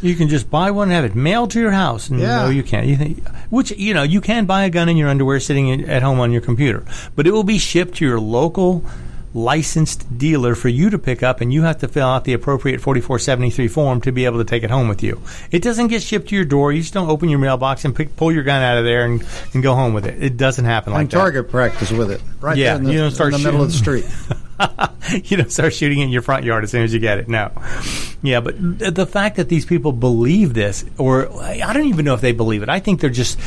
You 0.00 0.14
can 0.14 0.28
just 0.28 0.50
buy 0.50 0.70
one 0.70 0.88
and 0.88 0.92
have 0.94 1.04
it 1.04 1.14
mailed 1.14 1.50
to 1.52 1.60
your 1.60 1.70
house. 1.70 2.10
Yeah. 2.10 2.44
No, 2.44 2.50
you 2.50 2.62
can't. 2.62 2.86
You 2.86 2.96
think, 2.96 3.26
which 3.50 3.70
you 3.72 3.94
know, 3.94 4.02
you 4.02 4.20
can 4.20 4.46
buy 4.46 4.64
a 4.64 4.70
gun 4.70 4.88
in 4.88 4.96
your 4.96 5.08
underwear 5.08 5.40
sitting 5.40 5.84
at 5.88 6.02
home 6.02 6.20
on 6.20 6.32
your 6.32 6.40
computer, 6.42 6.84
but 7.14 7.26
it 7.26 7.32
will 7.32 7.44
be 7.44 7.58
shipped 7.58 7.96
to 7.96 8.06
your 8.06 8.20
local 8.20 8.84
licensed 9.34 10.16
dealer 10.16 10.54
for 10.54 10.68
you 10.68 10.88
to 10.90 10.98
pick 10.98 11.22
up, 11.22 11.40
and 11.40 11.52
you 11.52 11.62
have 11.62 11.78
to 11.78 11.88
fill 11.88 12.06
out 12.06 12.24
the 12.24 12.32
appropriate 12.32 12.80
4473 12.80 13.68
form 13.68 14.00
to 14.02 14.12
be 14.12 14.24
able 14.24 14.38
to 14.38 14.44
take 14.44 14.62
it 14.62 14.70
home 14.70 14.88
with 14.88 15.02
you. 15.02 15.20
It 15.50 15.60
doesn't 15.62 15.88
get 15.88 16.02
shipped 16.02 16.28
to 16.28 16.36
your 16.36 16.44
door. 16.44 16.72
You 16.72 16.80
just 16.80 16.94
don't 16.94 17.10
open 17.10 17.28
your 17.28 17.40
mailbox 17.40 17.84
and 17.84 17.94
pick, 17.94 18.16
pull 18.16 18.32
your 18.32 18.44
gun 18.44 18.62
out 18.62 18.78
of 18.78 18.84
there 18.84 19.04
and, 19.04 19.22
and 19.52 19.62
go 19.62 19.74
home 19.74 19.92
with 19.92 20.06
it. 20.06 20.22
It 20.22 20.36
doesn't 20.36 20.64
happen 20.64 20.92
like 20.92 21.02
and 21.02 21.10
that. 21.10 21.16
target 21.16 21.50
practice 21.50 21.90
with 21.90 22.10
it. 22.10 22.22
Right 22.40 22.56
Yeah, 22.56 22.74
there 22.74 22.76
in 22.76 22.84
the, 22.84 22.92
you 22.92 22.98
don't 22.98 23.10
start 23.10 23.34
in 23.34 23.40
the 23.42 23.46
middle 23.46 23.62
of 23.62 23.72
the 23.72 23.76
street. 23.76 24.06
you 25.30 25.36
don't 25.36 25.50
start 25.50 25.74
shooting 25.74 25.98
it 25.98 26.04
in 26.04 26.10
your 26.10 26.22
front 26.22 26.44
yard 26.44 26.62
as 26.62 26.70
soon 26.70 26.82
as 26.84 26.94
you 26.94 27.00
get 27.00 27.18
it. 27.18 27.28
No. 27.28 27.50
Yeah, 28.22 28.40
but 28.40 28.56
th- 28.78 28.94
the 28.94 29.06
fact 29.06 29.36
that 29.36 29.48
these 29.48 29.66
people 29.66 29.90
believe 29.92 30.54
this, 30.54 30.84
or 30.96 31.30
I 31.42 31.72
don't 31.72 31.86
even 31.86 32.04
know 32.04 32.14
if 32.14 32.20
they 32.20 32.32
believe 32.32 32.62
it. 32.62 32.68
I 32.68 32.78
think 32.78 33.00
they're 33.00 33.10
just 33.10 33.38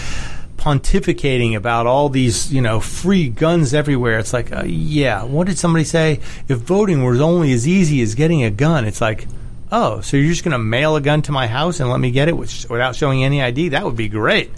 pontificating 0.57 1.55
about 1.55 1.87
all 1.87 2.09
these, 2.09 2.51
you 2.51 2.61
know, 2.61 2.79
free 2.79 3.29
guns 3.29 3.73
everywhere. 3.73 4.19
It's 4.19 4.33
like, 4.33 4.51
uh, 4.51 4.63
yeah, 4.65 5.23
what 5.23 5.47
did 5.47 5.57
somebody 5.57 5.85
say? 5.85 6.19
If 6.47 6.59
voting 6.59 7.03
was 7.03 7.21
only 7.21 7.53
as 7.53 7.67
easy 7.67 8.01
as 8.01 8.15
getting 8.15 8.43
a 8.43 8.51
gun, 8.51 8.85
it's 8.85 9.01
like, 9.01 9.27
oh, 9.71 10.01
so 10.01 10.17
you're 10.17 10.29
just 10.29 10.43
going 10.43 10.53
to 10.53 10.59
mail 10.59 10.95
a 10.95 11.01
gun 11.01 11.21
to 11.23 11.31
my 11.31 11.47
house 11.47 11.79
and 11.79 11.89
let 11.89 11.99
me 11.99 12.11
get 12.11 12.27
it 12.27 12.35
with, 12.35 12.69
without 12.69 12.95
showing 12.95 13.23
any 13.23 13.41
ID? 13.41 13.69
That 13.69 13.85
would 13.85 13.95
be 13.95 14.09
great. 14.09 14.51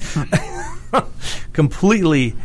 completely 1.53 2.35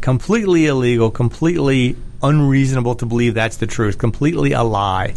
completely 0.00 0.66
illegal, 0.66 1.10
completely 1.10 1.96
unreasonable 2.22 2.94
to 2.96 3.06
believe 3.06 3.32
that's 3.32 3.56
the 3.56 3.66
truth, 3.66 3.96
completely 3.96 4.52
a 4.52 4.62
lie. 4.62 5.14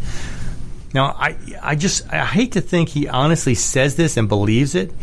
Now, 0.93 1.07
I 1.07 1.35
I 1.61 1.75
just 1.75 2.11
I 2.11 2.25
hate 2.25 2.53
to 2.53 2.61
think 2.61 2.89
he 2.89 3.07
honestly 3.07 3.53
says 3.53 3.97
this 3.97 4.15
and 4.15 4.29
believes 4.29 4.75
it, 4.75 4.93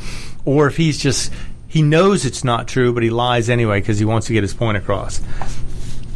or 0.47 0.66
if 0.66 0.77
he's 0.77 0.99
just 0.99 1.31
he 1.75 1.83
knows 1.83 2.25
it's 2.25 2.45
not 2.45 2.68
true, 2.68 2.93
but 2.93 3.03
he 3.03 3.11
lies 3.11 3.51
anyway 3.51 3.81
because 3.81 3.99
he 3.99 4.05
wants 4.05 4.29
to 4.29 4.33
get 4.33 4.45
his 4.45 4.55
point 4.55 4.77
across. 4.77 5.20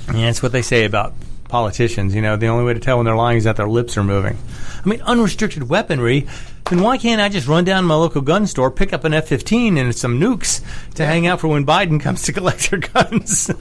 And 0.07 0.19
that's 0.19 0.41
what 0.41 0.53
they 0.53 0.63
say 0.63 0.85
about 0.85 1.15
politicians. 1.49 2.15
You 2.15 2.23
know, 2.23 2.37
the 2.37 2.47
only 2.47 2.65
way 2.65 2.75
to 2.75 2.79
tell 2.79 2.99
when 2.99 3.07
they're 3.07 3.17
lying 3.17 3.39
is 3.39 3.43
that 3.43 3.57
their 3.57 3.69
lips 3.69 3.97
are 3.97 4.05
moving. 4.05 4.39
I 4.85 4.89
mean, 4.89 5.03
unrestricted 5.03 5.69
weaponry. 5.69 6.29
Then 6.71 6.81
why 6.81 6.97
can't 6.97 7.21
I 7.21 7.29
just 7.29 7.49
run 7.49 7.65
down 7.65 7.83
to 7.83 7.89
my 7.89 7.97
local 7.97 8.21
gun 8.21 8.47
store, 8.47 8.71
pick 8.71 8.93
up 8.93 9.03
an 9.03 9.13
F-15 9.13 9.81
and 9.81 9.93
some 9.97 10.21
nukes 10.21 10.63
to 10.95 11.05
hang 11.05 11.27
out 11.27 11.41
for 11.41 11.49
when 11.49 11.67
Biden 11.67 12.01
comes 12.05 12.23
to 12.23 12.33
collect 12.33 12.71
their 12.71 12.79
guns? 12.79 13.51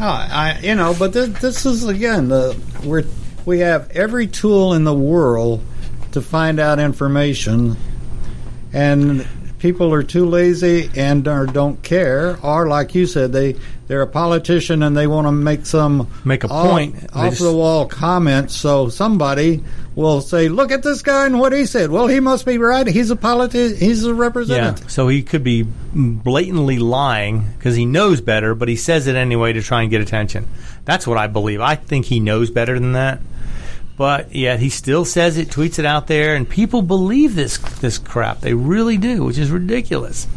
Oh, 0.00 0.04
I, 0.04 0.60
you 0.62 0.76
know, 0.76 0.94
but 0.96 1.12
th- 1.12 1.40
this 1.40 1.66
is 1.66 1.84
again 1.86 2.28
the 2.28 2.58
we're 2.84 3.04
we 3.44 3.60
have 3.60 3.90
every 3.90 4.28
tool 4.28 4.72
in 4.72 4.84
the 4.84 4.94
world 4.94 5.62
to 6.12 6.22
find 6.22 6.58
out 6.58 6.78
information, 6.78 7.76
and 8.72 9.26
people 9.58 9.92
are 9.92 10.02
too 10.02 10.26
lazy 10.26 10.90
and 10.96 11.26
or 11.28 11.46
don't 11.46 11.82
care, 11.82 12.38
or 12.42 12.68
like 12.68 12.94
you 12.94 13.06
said, 13.06 13.32
they 13.32 13.56
they're 13.86 14.02
a 14.02 14.06
politician 14.06 14.82
and 14.82 14.94
they 14.96 15.06
want 15.06 15.26
to 15.26 15.32
make 15.32 15.64
some 15.64 16.08
Make 16.24 16.44
a 16.44 16.48
off, 16.48 16.68
point. 16.70 16.96
Off 17.14 17.30
just- 17.30 17.42
the 17.42 17.52
wall 17.52 17.86
comment. 17.86 18.50
So 18.50 18.88
somebody 18.90 19.62
will 19.94 20.20
say, 20.20 20.48
"Look 20.48 20.70
at 20.72 20.82
this 20.82 21.02
guy 21.02 21.26
and 21.26 21.40
what 21.40 21.52
he 21.52 21.64
said." 21.66 21.90
Well, 21.90 22.06
he 22.06 22.20
must 22.20 22.44
be 22.46 22.58
right. 22.58 22.86
He's 22.86 23.10
a 23.10 23.16
politi- 23.16 23.76
He's 23.76 24.04
a 24.04 24.12
representative. 24.14 24.56
yeah. 24.62 24.66
representative. 24.68 24.90
So 24.90 25.08
he 25.08 25.22
could 25.22 25.42
be 25.42 25.66
blatantly 25.94 26.78
lying 26.78 27.44
because 27.58 27.74
he 27.76 27.84
knows 27.86 28.20
better, 28.20 28.54
but 28.54 28.68
he 28.68 28.76
says 28.76 29.06
it 29.06 29.16
anyway 29.16 29.52
to 29.54 29.62
try 29.62 29.82
and 29.82 29.90
get 29.90 30.00
attention. 30.00 30.46
That's 30.84 31.06
what 31.06 31.18
I 31.18 31.26
believe. 31.26 31.60
I 31.60 31.74
think 31.74 32.06
he 32.06 32.20
knows 32.20 32.50
better 32.50 32.78
than 32.78 32.92
that. 32.92 33.20
But 33.98 34.32
yet 34.32 34.60
he 34.60 34.70
still 34.70 35.04
says 35.04 35.36
it, 35.36 35.48
tweets 35.48 35.80
it 35.80 35.84
out 35.84 36.06
there, 36.06 36.36
and 36.36 36.48
people 36.48 36.82
believe 36.82 37.34
this 37.34 37.58
this 37.58 37.98
crap. 37.98 38.40
They 38.40 38.54
really 38.54 38.96
do, 38.96 39.24
which 39.24 39.38
is 39.38 39.50
ridiculous. 39.50 40.28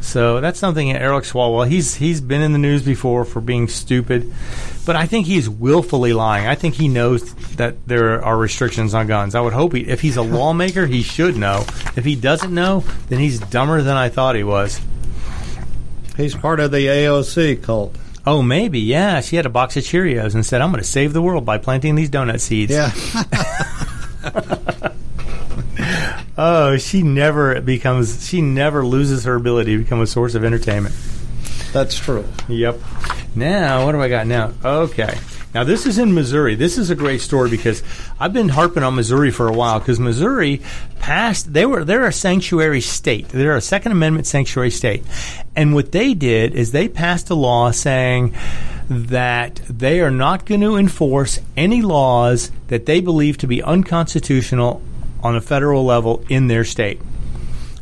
So 0.00 0.40
that's 0.40 0.58
something 0.58 0.90
Eric 0.90 1.24
Swalwell. 1.24 1.68
He's 1.68 1.94
he's 1.96 2.22
been 2.22 2.40
in 2.40 2.52
the 2.52 2.58
news 2.58 2.82
before 2.82 3.26
for 3.26 3.42
being 3.42 3.68
stupid, 3.68 4.32
but 4.86 4.96
I 4.96 5.06
think 5.06 5.26
he's 5.26 5.48
willfully 5.50 6.14
lying. 6.14 6.46
I 6.46 6.54
think 6.54 6.76
he 6.76 6.88
knows 6.88 7.34
that 7.56 7.86
there 7.86 8.24
are 8.24 8.38
restrictions 8.38 8.94
on 8.94 9.06
guns. 9.06 9.34
I 9.34 9.40
would 9.42 9.52
hope 9.52 9.74
he, 9.74 9.82
if 9.82 10.00
he's 10.00 10.16
a 10.16 10.22
lawmaker, 10.38 10.86
he 10.86 11.02
should 11.02 11.36
know. 11.36 11.64
If 11.96 12.04
he 12.04 12.16
doesn't 12.16 12.54
know, 12.54 12.84
then 13.08 13.18
he's 13.18 13.38
dumber 13.38 13.82
than 13.82 13.96
I 13.96 14.08
thought 14.08 14.34
he 14.34 14.44
was. 14.44 14.80
He's 16.16 16.34
part 16.34 16.60
of 16.60 16.70
the 16.70 16.86
AOC 16.86 17.62
cult. 17.62 17.96
Oh, 18.26 18.42
maybe, 18.42 18.80
yeah. 18.80 19.20
She 19.20 19.36
had 19.36 19.46
a 19.46 19.50
box 19.50 19.76
of 19.76 19.84
Cheerios 19.84 20.34
and 20.34 20.44
said, 20.46 20.60
"I'm 20.60 20.70
going 20.70 20.82
to 20.82 20.88
save 20.88 21.12
the 21.12 21.22
world 21.22 21.44
by 21.44 21.58
planting 21.58 21.94
these 21.94 22.10
donut 22.10 22.40
seeds." 22.40 22.72
Yeah. 22.72 22.92
Oh, 26.36 26.76
she 26.78 27.02
never 27.02 27.60
becomes. 27.60 28.26
She 28.26 28.42
never 28.42 28.84
loses 28.84 29.24
her 29.24 29.36
ability 29.36 29.76
to 29.76 29.82
become 29.84 30.00
a 30.00 30.06
source 30.06 30.34
of 30.34 30.44
entertainment. 30.44 30.94
That's 31.72 31.96
true. 31.96 32.24
Yep. 32.48 32.80
Now, 33.36 33.86
what 33.86 33.92
do 33.92 34.00
I 34.00 34.08
got 34.08 34.26
now? 34.26 34.52
Okay. 34.64 35.16
Now, 35.54 35.62
this 35.62 35.86
is 35.86 35.98
in 35.98 36.12
Missouri. 36.14 36.56
This 36.56 36.76
is 36.76 36.90
a 36.90 36.96
great 36.96 37.20
story 37.20 37.48
because 37.48 37.84
I've 38.18 38.32
been 38.32 38.48
harping 38.48 38.82
on 38.82 38.96
Missouri 38.96 39.30
for 39.30 39.46
a 39.46 39.52
while 39.52 39.78
because 39.78 40.00
Missouri 40.00 40.60
passed. 40.98 41.52
They 41.52 41.64
were 41.64 41.84
they're 41.84 42.06
a 42.06 42.12
sanctuary 42.12 42.80
state. 42.80 43.28
They're 43.28 43.56
a 43.56 43.60
Second 43.60 43.92
Amendment 43.92 44.26
sanctuary 44.26 44.72
state, 44.72 45.04
and 45.54 45.72
what 45.72 45.92
they 45.92 46.12
did 46.12 46.54
is 46.54 46.72
they 46.72 46.88
passed 46.88 47.30
a 47.30 47.36
law 47.36 47.70
saying 47.70 48.34
that 48.88 49.60
they 49.68 50.00
are 50.00 50.10
not 50.10 50.44
going 50.44 50.60
to 50.60 50.76
enforce 50.76 51.38
any 51.56 51.82
laws 51.82 52.50
that 52.68 52.86
they 52.86 53.00
believe 53.00 53.38
to 53.38 53.46
be 53.46 53.62
unconstitutional 53.62 54.82
on 55.22 55.36
a 55.36 55.40
federal 55.40 55.84
level 55.84 56.24
in 56.28 56.48
their 56.48 56.64
state. 56.64 57.00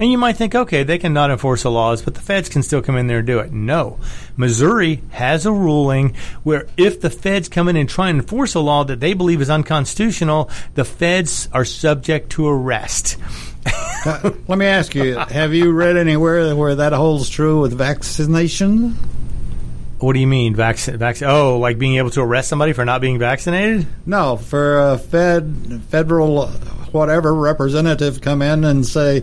And 0.02 0.10
you 0.10 0.18
might 0.18 0.36
think, 0.36 0.56
okay, 0.56 0.82
they 0.82 0.98
cannot 0.98 1.30
enforce 1.30 1.62
the 1.62 1.70
laws, 1.70 2.02
but 2.02 2.14
the 2.14 2.20
feds 2.20 2.48
can 2.48 2.64
still 2.64 2.82
come 2.82 2.96
in 2.96 3.06
there 3.06 3.18
and 3.18 3.26
do 3.26 3.38
it. 3.38 3.52
No. 3.52 4.00
Missouri 4.36 5.00
has 5.10 5.46
a 5.46 5.52
ruling 5.52 6.16
where 6.42 6.66
if 6.76 7.00
the 7.00 7.08
feds 7.08 7.48
come 7.48 7.68
in 7.68 7.76
and 7.76 7.88
try 7.88 8.08
and 8.08 8.18
enforce 8.18 8.56
a 8.56 8.58
law 8.60 8.82
that 8.82 8.98
they 8.98 9.14
believe 9.14 9.40
is 9.40 9.48
unconstitutional, 9.48 10.50
the 10.74 10.84
feds 10.84 11.48
are 11.52 11.64
subject 11.64 12.30
to 12.30 12.48
arrest. 12.48 13.16
Uh, 14.04 14.32
let 14.48 14.58
me 14.58 14.66
ask 14.66 14.96
you: 14.96 15.14
Have 15.14 15.54
you 15.54 15.70
read 15.70 15.96
anywhere 15.96 16.56
where 16.56 16.74
that 16.74 16.92
holds 16.92 17.30
true 17.30 17.60
with 17.60 17.72
vaccination? 17.72 18.96
What 20.00 20.14
do 20.14 20.18
you 20.18 20.26
mean, 20.26 20.56
vaccine? 20.56 20.96
Vac- 20.96 21.22
oh, 21.22 21.60
like 21.60 21.78
being 21.78 21.98
able 21.98 22.10
to 22.10 22.20
arrest 22.20 22.48
somebody 22.48 22.72
for 22.72 22.84
not 22.84 23.00
being 23.00 23.20
vaccinated? 23.20 23.86
No, 24.04 24.38
for 24.38 24.80
a 24.90 24.98
Fed 24.98 25.82
federal 25.88 26.48
whatever 26.90 27.32
representative 27.32 28.20
come 28.20 28.42
in 28.42 28.64
and 28.64 28.84
say, 28.84 29.22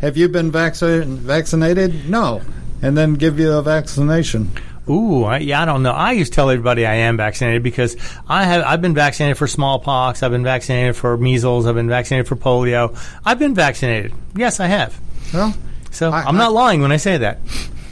"Have 0.00 0.16
you 0.16 0.28
been 0.28 0.50
vaccinated?" 0.50 1.08
Vaccinated? 1.08 2.08
No, 2.08 2.40
and 2.82 2.96
then 2.96 3.14
give 3.14 3.38
you 3.38 3.52
a 3.52 3.62
vaccination. 3.62 4.50
Ooh, 4.88 5.24
I, 5.24 5.38
yeah, 5.38 5.62
I 5.62 5.64
don't 5.66 5.82
know. 5.82 5.92
I 5.92 6.12
used 6.12 6.32
to 6.32 6.36
tell 6.36 6.50
everybody 6.50 6.86
I 6.86 6.94
am 6.94 7.18
vaccinated 7.18 7.62
because 7.62 7.96
I 8.26 8.44
have. 8.44 8.64
I've 8.64 8.80
been 8.80 8.94
vaccinated 8.94 9.36
for 9.36 9.46
smallpox. 9.46 10.22
I've 10.22 10.30
been 10.30 10.44
vaccinated 10.44 10.96
for 10.96 11.16
measles. 11.18 11.66
I've 11.66 11.74
been 11.74 11.88
vaccinated 11.88 12.26
for 12.26 12.36
polio. 12.36 12.98
I've 13.24 13.38
been 13.38 13.54
vaccinated. 13.54 14.14
Yes, 14.34 14.60
I 14.60 14.66
have. 14.66 14.98
Well, 15.34 15.54
So 15.90 16.10
I, 16.10 16.26
am 16.28 16.36
not 16.36 16.52
lying 16.52 16.80
when 16.80 16.92
I 16.92 16.96
say 16.96 17.18
that. 17.18 17.38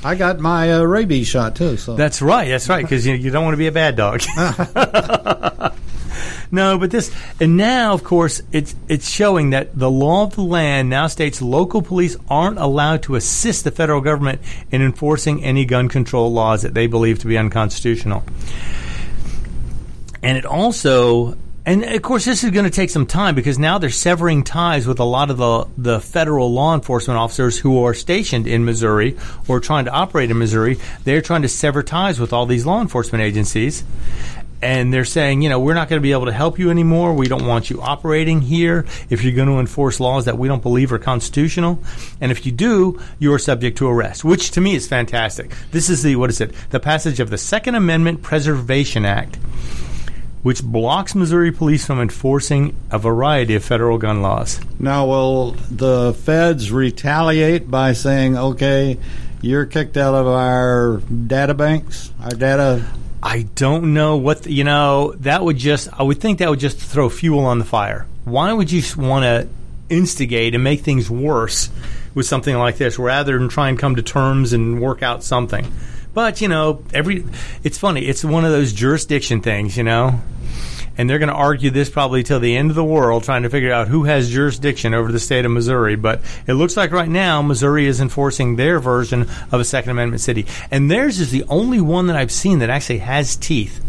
I 0.03 0.15
got 0.15 0.39
my 0.39 0.73
uh, 0.73 0.83
rabies 0.83 1.27
shot 1.27 1.57
too. 1.57 1.77
So 1.77 1.97
That's 1.97 2.23
right. 2.23 2.49
That's 2.49 2.69
right. 2.69 2.83
Because 2.83 3.07
you, 3.07 3.15
you 3.15 3.31
don't 3.31 3.45
want 3.45 3.55
to 3.55 3.59
be 3.59 3.67
a 3.67 3.73
bad 3.73 3.97
dog. 3.97 4.23
no, 6.51 6.79
but 6.79 6.91
this 6.91 7.15
and 7.41 7.57
now, 7.57 7.93
of 7.93 8.05
course, 8.05 8.43
it's 8.53 8.75
it's 8.89 9.09
showing 9.09 9.51
that 9.51 9.79
the 9.79 9.91
law 9.91 10.25
of 10.25 10.35
the 10.35 10.43
land 10.43 10.91
now 10.91 11.07
states 11.07 11.43
local 11.43 11.83
police 11.83 12.17
aren't 12.29 12.59
allowed 12.59 13.03
to 13.05 13.17
assist 13.17 13.65
the 13.65 13.71
federal 13.71 14.01
government 14.01 14.41
in 14.71 14.83
enforcing 14.83 15.43
any 15.45 15.65
gun 15.65 15.89
control 15.89 16.33
laws 16.33 16.63
that 16.63 16.75
they 16.75 16.87
believe 16.87 17.19
to 17.21 17.27
be 17.27 17.37
unconstitutional. 17.37 18.25
And 20.23 20.37
it 20.37 20.47
also 20.47 21.37
and 21.67 21.83
of 21.83 22.01
course, 22.01 22.25
this 22.25 22.45
is 22.45 22.53
going 22.53 22.65
to 22.65 22.71
take 22.71 22.91
some 22.91 23.07
time 23.07 23.35
because 23.35 23.59
now 23.59 23.79
they're 23.79 23.91
severing 23.91 24.45
ties 24.45 24.87
with 24.87 25.01
a 25.01 25.05
lot 25.05 25.31
of 25.31 25.37
the, 25.37 25.67
the 25.77 26.01
federal 26.01 26.53
law 26.53 26.77
enforcement 26.77 27.19
officers 27.19 27.59
who 27.59 27.83
are 27.83 27.93
stationed 27.93 28.47
in 28.47 28.65
Missouri 28.65 29.17
or 29.49 29.59
trying 29.59 29.87
to 29.87 29.91
operate 29.91 30.31
in 30.31 30.39
Missouri. 30.39 30.79
They're 31.03 31.21
trying 31.21 31.43
to 31.43 31.49
sever 31.49 31.83
ties 31.83 32.21
with 32.21 32.33
all 32.33 32.47
these 32.47 32.65
law 32.65 32.81
enforcement 32.81 33.25
agencies. 33.25 33.83
And 34.63 34.93
they're 34.93 35.05
saying, 35.05 35.43
you 35.43 35.49
know, 35.49 35.61
we're 35.61 35.75
not 35.75 35.89
going 35.89 36.01
to 36.01 36.03
be 36.03 36.13
able 36.13 36.27
to 36.27 36.33
help 36.33 36.59
you 36.59 36.71
anymore. 36.71 37.13
We 37.13 37.29
don't 37.29 37.47
want 37.47 37.69
you 37.69 37.83
operating 37.83 38.41
here 38.41 38.87
if 39.11 39.23
you're 39.23 39.35
going 39.35 39.49
to 39.49 39.59
enforce 39.59 40.01
laws 40.01 40.25
that 40.25 40.39
we 40.39 40.49
don't 40.49 40.63
believe 40.63 40.93
are 40.93 40.99
constitutional. 40.99 41.79
And 42.21 42.33
if 42.33 42.47
you 42.47 42.53
do, 42.53 43.01
you 43.19 43.33
are 43.35 43.39
subject 43.39 43.79
to 43.79 43.89
arrest, 43.89 44.25
which 44.25 44.51
to 44.53 44.61
me 44.61 44.75
is 44.75 44.89
fantastic. 44.89 45.53
This 45.73 45.91
is 45.91 46.03
the, 46.03 46.17
what 46.17 46.31
is 46.31 46.41
it? 46.41 46.55
The 46.71 46.81
passage 46.81 47.21
of 47.21 47.31
the 47.31 47.39
Second 47.39 47.75
Amendment 47.75 48.23
Preservation 48.23 49.05
Act 49.05 49.39
which 50.47 50.63
blocks 50.63 51.13
Missouri 51.17 51.51
police 51.51 51.85
from 51.85 52.01
enforcing 52.01 52.73
a 52.93 53.01
variety 53.01 53.57
of 53.57 53.65
federal 53.65 53.99
gun 53.99 54.23
laws. 54.23 54.61
now 54.79 55.05
will 55.05 55.57
the 55.69 56.15
feds 56.15 56.71
retaliate 56.71 57.69
by 57.69 57.93
saying, 57.93 58.39
"Okay, 58.39 58.97
you're 59.43 59.67
kicked 59.67 59.97
out 59.97 60.15
of 60.15 60.29
our 60.29 60.99
data 61.27 61.53
banks, 61.53 62.13
our 62.23 62.31
data"? 62.31 62.85
I 63.23 63.43
don't 63.43 63.95
know 63.95 64.17
what 64.17 64.45
the, 64.45 64.53
you 64.53 64.65
know. 64.65 65.13
That 65.19 65.43
would 65.43 65.57
just 65.57 65.89
I 65.93 66.03
would 66.03 66.21
think 66.21 66.39
that 66.39 66.51
would 66.51 66.61
just 66.61 66.79
throw 66.79 67.09
fuel 67.09 67.45
on 67.45 67.59
the 67.59 67.65
fire. 67.65 68.07
Why 68.25 68.53
would 68.53 68.71
you 68.71 68.83
want 68.97 69.25
to 69.25 69.49
instigate 69.89 70.55
and 70.55 70.65
make 70.65 70.81
things 70.81 71.11
worse 71.11 71.71
with 72.15 72.27
something 72.27 72.57
like 72.57 72.77
this 72.77 72.99
rather 72.99 73.39
than 73.39 73.49
try 73.49 73.69
and 73.69 73.79
come 73.79 73.97
to 73.97 74.03
terms 74.03 74.53
and 74.53 74.81
work 74.81 75.03
out 75.03 75.25
something? 75.25 75.71
But 76.15 76.41
you 76.41 76.49
know, 76.49 76.83
every 76.95 77.25
it's 77.63 77.79
funny. 77.79 78.07
It's 78.07 78.25
one 78.25 78.45
of 78.45 78.51
those 78.51 78.73
jurisdiction 78.73 79.41
things, 79.43 79.77
you 79.77 79.85
know. 79.85 80.21
And 80.99 81.09
they're 81.09 81.19
going 81.19 81.29
to 81.29 81.35
argue 81.35 81.71
this 81.71 81.91
probably 81.91 82.23
till 82.23 82.41
the 82.41 82.57
end 82.57 82.71
of 82.71 82.77
the 82.77 82.85
world, 82.85 83.25
trying 83.25 83.43
to 83.43 83.51
figure 83.51 83.73
out 83.73 83.89
who 83.89 84.05
has 84.05 84.31
jurisdiction 84.31 84.95
over 84.95 85.13
the 85.13 85.21
state 85.21 85.45
of 85.45 85.51
Missouri. 85.51 85.97
But 85.97 86.23
it 86.47 86.55
looks 86.55 86.77
like 86.77 86.91
right 86.91 87.09
now 87.09 87.43
Missouri 87.43 87.87
is 87.87 88.01
enforcing 88.01 88.57
their 88.57 88.81
version 88.81 89.23
of 89.53 89.61
a 89.61 89.65
Second 89.65 89.91
Amendment 89.91 90.21
city, 90.21 90.47
and 90.71 90.91
theirs 90.91 91.21
is 91.21 91.31
the 91.31 91.45
only 91.49 91.81
one 91.81 92.07
that 92.07 92.17
I've 92.17 92.33
seen 92.33 92.61
that 92.61 92.71
actually 92.71 92.99
has 92.99 93.37
teeth. 93.37 93.83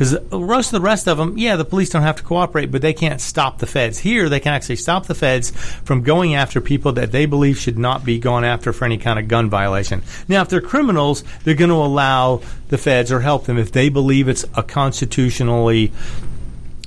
Because 0.00 0.16
most 0.32 0.68
of 0.68 0.72
the 0.72 0.80
rest 0.80 1.06
of 1.08 1.18
them, 1.18 1.36
yeah, 1.36 1.56
the 1.56 1.64
police 1.66 1.90
don't 1.90 2.00
have 2.00 2.16
to 2.16 2.22
cooperate, 2.22 2.72
but 2.72 2.80
they 2.80 2.94
can't 2.94 3.20
stop 3.20 3.58
the 3.58 3.66
feds. 3.66 3.98
Here, 3.98 4.30
they 4.30 4.40
can 4.40 4.54
actually 4.54 4.76
stop 4.76 5.04
the 5.04 5.14
feds 5.14 5.50
from 5.50 6.02
going 6.02 6.34
after 6.34 6.62
people 6.62 6.92
that 6.92 7.12
they 7.12 7.26
believe 7.26 7.58
should 7.58 7.78
not 7.78 8.02
be 8.02 8.18
gone 8.18 8.42
after 8.42 8.72
for 8.72 8.86
any 8.86 8.96
kind 8.96 9.18
of 9.18 9.28
gun 9.28 9.50
violation. 9.50 10.02
Now, 10.26 10.40
if 10.40 10.48
they're 10.48 10.62
criminals, 10.62 11.22
they're 11.44 11.52
going 11.52 11.68
to 11.68 11.76
allow 11.76 12.40
the 12.68 12.78
feds 12.78 13.12
or 13.12 13.20
help 13.20 13.44
them 13.44 13.58
if 13.58 13.72
they 13.72 13.90
believe 13.90 14.26
it's 14.26 14.46
a 14.54 14.62
constitutionally 14.62 15.92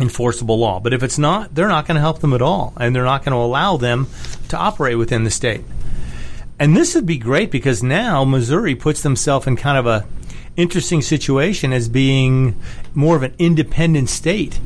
enforceable 0.02 0.58
law. 0.58 0.80
But 0.80 0.94
if 0.94 1.04
it's 1.04 1.20
not, 1.20 1.54
they're 1.54 1.68
not 1.68 1.86
going 1.86 1.98
to 1.98 2.02
help 2.02 2.18
them 2.18 2.34
at 2.34 2.42
all, 2.42 2.74
and 2.78 2.96
they're 2.96 3.04
not 3.04 3.24
going 3.24 3.34
to 3.34 3.38
allow 3.38 3.78
them 3.78 4.08
to 4.50 4.58
operate 4.58 4.98
within 4.98 5.24
the 5.24 5.30
state. 5.30 5.64
And 6.58 6.76
this 6.76 6.96
would 6.96 7.06
be 7.06 7.20
great 7.20 7.52
because 7.52 7.84
now 7.84 8.24
Missouri 8.24 8.74
puts 8.74 9.04
themselves 9.04 9.46
in 9.46 9.56
kind 9.56 9.78
of 9.78 9.86
a 9.86 10.08
interesting 10.56 11.02
situation 11.02 11.74
as 11.74 11.90
being 11.90 12.60
more 12.94 13.16
of 13.16 13.24
an 13.24 13.34
independent 13.40 14.10
state. 14.10 14.60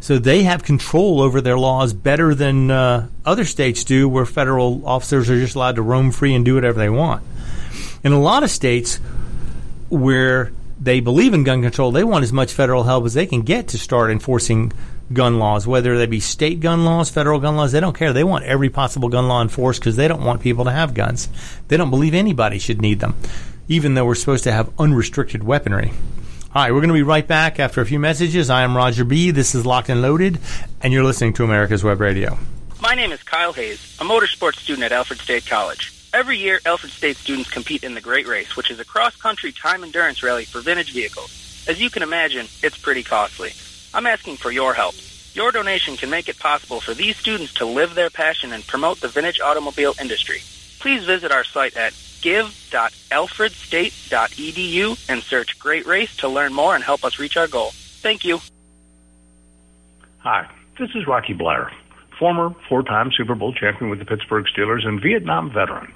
So 0.00 0.18
they 0.18 0.44
have 0.44 0.64
control 0.64 1.20
over 1.20 1.40
their 1.40 1.58
laws 1.58 1.92
better 1.92 2.34
than 2.34 2.70
uh, 2.70 3.08
other 3.24 3.44
states 3.44 3.84
do, 3.84 4.08
where 4.08 4.24
federal 4.24 4.86
officers 4.86 5.28
are 5.28 5.38
just 5.38 5.54
allowed 5.54 5.76
to 5.76 5.82
roam 5.82 6.10
free 6.10 6.34
and 6.34 6.44
do 6.44 6.54
whatever 6.54 6.78
they 6.78 6.88
want. 6.88 7.22
In 8.02 8.12
a 8.12 8.20
lot 8.20 8.42
of 8.42 8.50
states 8.50 8.96
where 9.90 10.52
they 10.80 11.00
believe 11.00 11.34
in 11.34 11.44
gun 11.44 11.60
control, 11.60 11.92
they 11.92 12.04
want 12.04 12.22
as 12.22 12.32
much 12.32 12.52
federal 12.54 12.84
help 12.84 13.04
as 13.04 13.12
they 13.12 13.26
can 13.26 13.42
get 13.42 13.68
to 13.68 13.78
start 13.78 14.10
enforcing 14.10 14.72
gun 15.12 15.38
laws, 15.38 15.66
whether 15.66 15.98
they 15.98 16.06
be 16.06 16.20
state 16.20 16.60
gun 16.60 16.84
laws, 16.84 17.10
federal 17.10 17.38
gun 17.38 17.56
laws. 17.56 17.72
They 17.72 17.80
don't 17.80 17.96
care. 17.96 18.14
They 18.14 18.24
want 18.24 18.44
every 18.44 18.70
possible 18.70 19.10
gun 19.10 19.28
law 19.28 19.42
enforced 19.42 19.80
because 19.80 19.96
they 19.96 20.08
don't 20.08 20.24
want 20.24 20.40
people 20.40 20.64
to 20.64 20.70
have 20.70 20.94
guns. 20.94 21.28
They 21.68 21.76
don't 21.76 21.90
believe 21.90 22.14
anybody 22.14 22.58
should 22.58 22.80
need 22.80 23.00
them, 23.00 23.16
even 23.70 23.94
though 23.94 24.04
we're 24.04 24.16
supposed 24.16 24.42
to 24.44 24.52
have 24.52 24.68
unrestricted 24.80 25.44
weaponry. 25.44 25.92
All 26.52 26.62
right, 26.62 26.72
we're 26.72 26.80
going 26.80 26.88
to 26.88 26.94
be 26.94 27.04
right 27.04 27.26
back 27.26 27.60
after 27.60 27.80
a 27.80 27.86
few 27.86 28.00
messages. 28.00 28.50
I 28.50 28.62
am 28.62 28.76
Roger 28.76 29.04
B. 29.04 29.30
This 29.30 29.54
is 29.54 29.64
Locked 29.64 29.88
and 29.88 30.02
Loaded, 30.02 30.40
and 30.82 30.92
you're 30.92 31.04
listening 31.04 31.32
to 31.34 31.44
America's 31.44 31.84
Web 31.84 32.00
Radio. 32.00 32.36
My 32.82 32.96
name 32.96 33.12
is 33.12 33.22
Kyle 33.22 33.52
Hayes, 33.52 33.96
a 34.00 34.04
motorsports 34.04 34.56
student 34.56 34.82
at 34.82 34.90
Alfred 34.90 35.20
State 35.20 35.46
College. 35.46 35.92
Every 36.12 36.36
year, 36.36 36.58
Alfred 36.66 36.90
State 36.90 37.16
students 37.16 37.48
compete 37.48 37.84
in 37.84 37.94
the 37.94 38.00
Great 38.00 38.26
Race, 38.26 38.56
which 38.56 38.72
is 38.72 38.80
a 38.80 38.84
cross-country 38.84 39.52
time 39.52 39.84
endurance 39.84 40.20
rally 40.24 40.44
for 40.44 40.60
vintage 40.60 40.92
vehicles. 40.92 41.64
As 41.68 41.80
you 41.80 41.90
can 41.90 42.02
imagine, 42.02 42.46
it's 42.64 42.76
pretty 42.76 43.04
costly. 43.04 43.52
I'm 43.94 44.06
asking 44.06 44.38
for 44.38 44.50
your 44.50 44.74
help. 44.74 44.96
Your 45.34 45.52
donation 45.52 45.96
can 45.96 46.10
make 46.10 46.28
it 46.28 46.40
possible 46.40 46.80
for 46.80 46.92
these 46.92 47.16
students 47.16 47.54
to 47.54 47.66
live 47.66 47.94
their 47.94 48.10
passion 48.10 48.52
and 48.52 48.66
promote 48.66 48.98
the 48.98 49.06
vintage 49.06 49.38
automobile 49.38 49.94
industry. 50.00 50.40
Please 50.80 51.04
visit 51.04 51.30
our 51.30 51.44
site 51.44 51.76
at 51.76 51.92
give.alfredstate.edu 52.20 55.08
and 55.08 55.22
search 55.22 55.58
Great 55.58 55.86
Race 55.86 56.14
to 56.16 56.28
learn 56.28 56.52
more 56.52 56.74
and 56.74 56.84
help 56.84 57.04
us 57.04 57.18
reach 57.18 57.36
our 57.36 57.48
goal. 57.48 57.70
Thank 57.72 58.24
you. 58.24 58.40
Hi, 60.18 60.46
this 60.78 60.90
is 60.94 61.06
Rocky 61.06 61.34
Bleier, 61.34 61.70
former 62.18 62.54
four-time 62.68 63.10
Super 63.16 63.34
Bowl 63.34 63.54
champion 63.54 63.90
with 63.90 63.98
the 63.98 64.04
Pittsburgh 64.04 64.44
Steelers 64.54 64.86
and 64.86 65.00
Vietnam 65.02 65.50
veteran. 65.50 65.92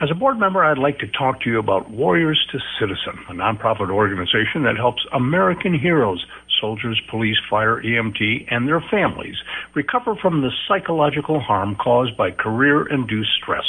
As 0.00 0.10
a 0.10 0.14
board 0.14 0.38
member, 0.38 0.64
I'd 0.64 0.78
like 0.78 0.98
to 1.00 1.06
talk 1.06 1.42
to 1.42 1.50
you 1.50 1.58
about 1.58 1.90
Warriors 1.90 2.46
to 2.52 2.58
Citizen, 2.80 3.18
a 3.28 3.34
nonprofit 3.34 3.90
organization 3.90 4.62
that 4.62 4.78
helps 4.78 5.04
American 5.12 5.78
heroes, 5.78 6.24
soldiers, 6.58 6.98
police, 7.10 7.36
fire, 7.50 7.82
EMT, 7.82 8.46
and 8.50 8.66
their 8.66 8.80
families 8.90 9.36
recover 9.74 10.16
from 10.16 10.40
the 10.40 10.50
psychological 10.66 11.38
harm 11.38 11.76
caused 11.76 12.16
by 12.16 12.30
career-induced 12.30 13.30
stress. 13.42 13.66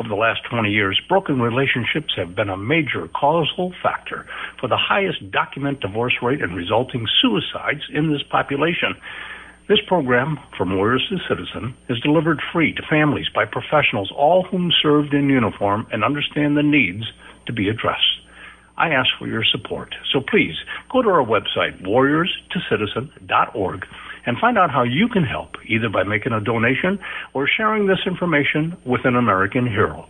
Over 0.00 0.08
the 0.08 0.16
last 0.16 0.40
20 0.50 0.70
years, 0.70 1.00
broken 1.08 1.40
relationships 1.40 2.14
have 2.16 2.34
been 2.34 2.48
a 2.48 2.56
major 2.56 3.08
causal 3.14 3.72
factor 3.80 4.26
for 4.60 4.68
the 4.68 4.76
highest 4.76 5.30
document 5.30 5.80
divorce 5.80 6.14
rate 6.20 6.42
and 6.42 6.56
resulting 6.56 7.06
suicides 7.20 7.82
in 7.92 8.12
this 8.12 8.22
population. 8.28 8.96
This 9.68 9.78
program, 9.86 10.38
From 10.58 10.76
Warriors 10.76 11.06
to 11.10 11.18
Citizen, 11.28 11.74
is 11.88 12.00
delivered 12.00 12.40
free 12.52 12.74
to 12.74 12.82
families 12.90 13.28
by 13.34 13.44
professionals, 13.46 14.12
all 14.14 14.42
whom 14.42 14.72
served 14.82 15.14
in 15.14 15.30
uniform 15.30 15.86
and 15.92 16.02
understand 16.02 16.56
the 16.56 16.62
needs 16.62 17.04
to 17.46 17.52
be 17.52 17.68
addressed. 17.68 18.02
I 18.76 18.88
ask 18.88 19.08
for 19.18 19.28
your 19.28 19.44
support. 19.44 19.94
So 20.12 20.20
please 20.20 20.56
go 20.90 21.02
to 21.02 21.08
our 21.08 21.24
website, 21.24 21.80
warriorstocitizen.org, 21.82 23.86
and 24.26 24.38
find 24.38 24.58
out 24.58 24.70
how 24.70 24.82
you 24.82 25.08
can 25.08 25.24
help, 25.24 25.56
either 25.66 25.88
by 25.88 26.02
making 26.02 26.32
a 26.32 26.40
donation 26.40 26.98
or 27.32 27.46
sharing 27.48 27.86
this 27.86 28.00
information 28.06 28.76
with 28.84 29.04
an 29.04 29.16
American 29.16 29.66
hero 29.66 30.08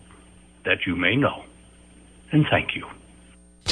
that 0.65 0.87
you 0.87 0.97
may 0.97 1.17
know. 1.17 1.45
And 2.33 2.47
thank 2.51 2.75
you. 2.75 2.87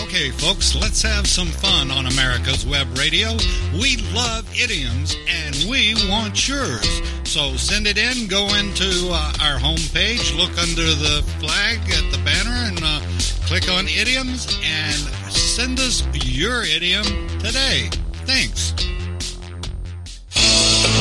Okay, 0.00 0.30
folks, 0.30 0.74
let's 0.74 1.02
have 1.02 1.26
some 1.26 1.48
fun 1.48 1.90
on 1.90 2.06
America's 2.06 2.66
Web 2.66 2.86
Radio. 2.96 3.32
We 3.74 3.96
love 4.14 4.48
idioms 4.58 5.16
and 5.28 5.54
we 5.68 5.94
want 6.08 6.48
yours. 6.48 6.86
So 7.24 7.56
send 7.56 7.86
it 7.86 7.98
in, 7.98 8.26
go 8.26 8.54
into 8.54 9.10
uh, 9.12 9.32
our 9.40 9.58
homepage, 9.58 10.36
look 10.36 10.56
under 10.58 10.82
the 10.82 11.22
flag 11.40 11.78
at 11.90 12.10
the 12.10 12.20
banner, 12.24 12.50
and 12.50 12.80
uh, 12.82 13.00
click 13.46 13.70
on 13.70 13.86
idioms 13.86 14.58
and 14.64 14.96
send 15.30 15.78
us 15.78 16.06
your 16.24 16.62
idiom 16.62 17.04
today. 17.38 17.90
Thanks. 18.24 18.74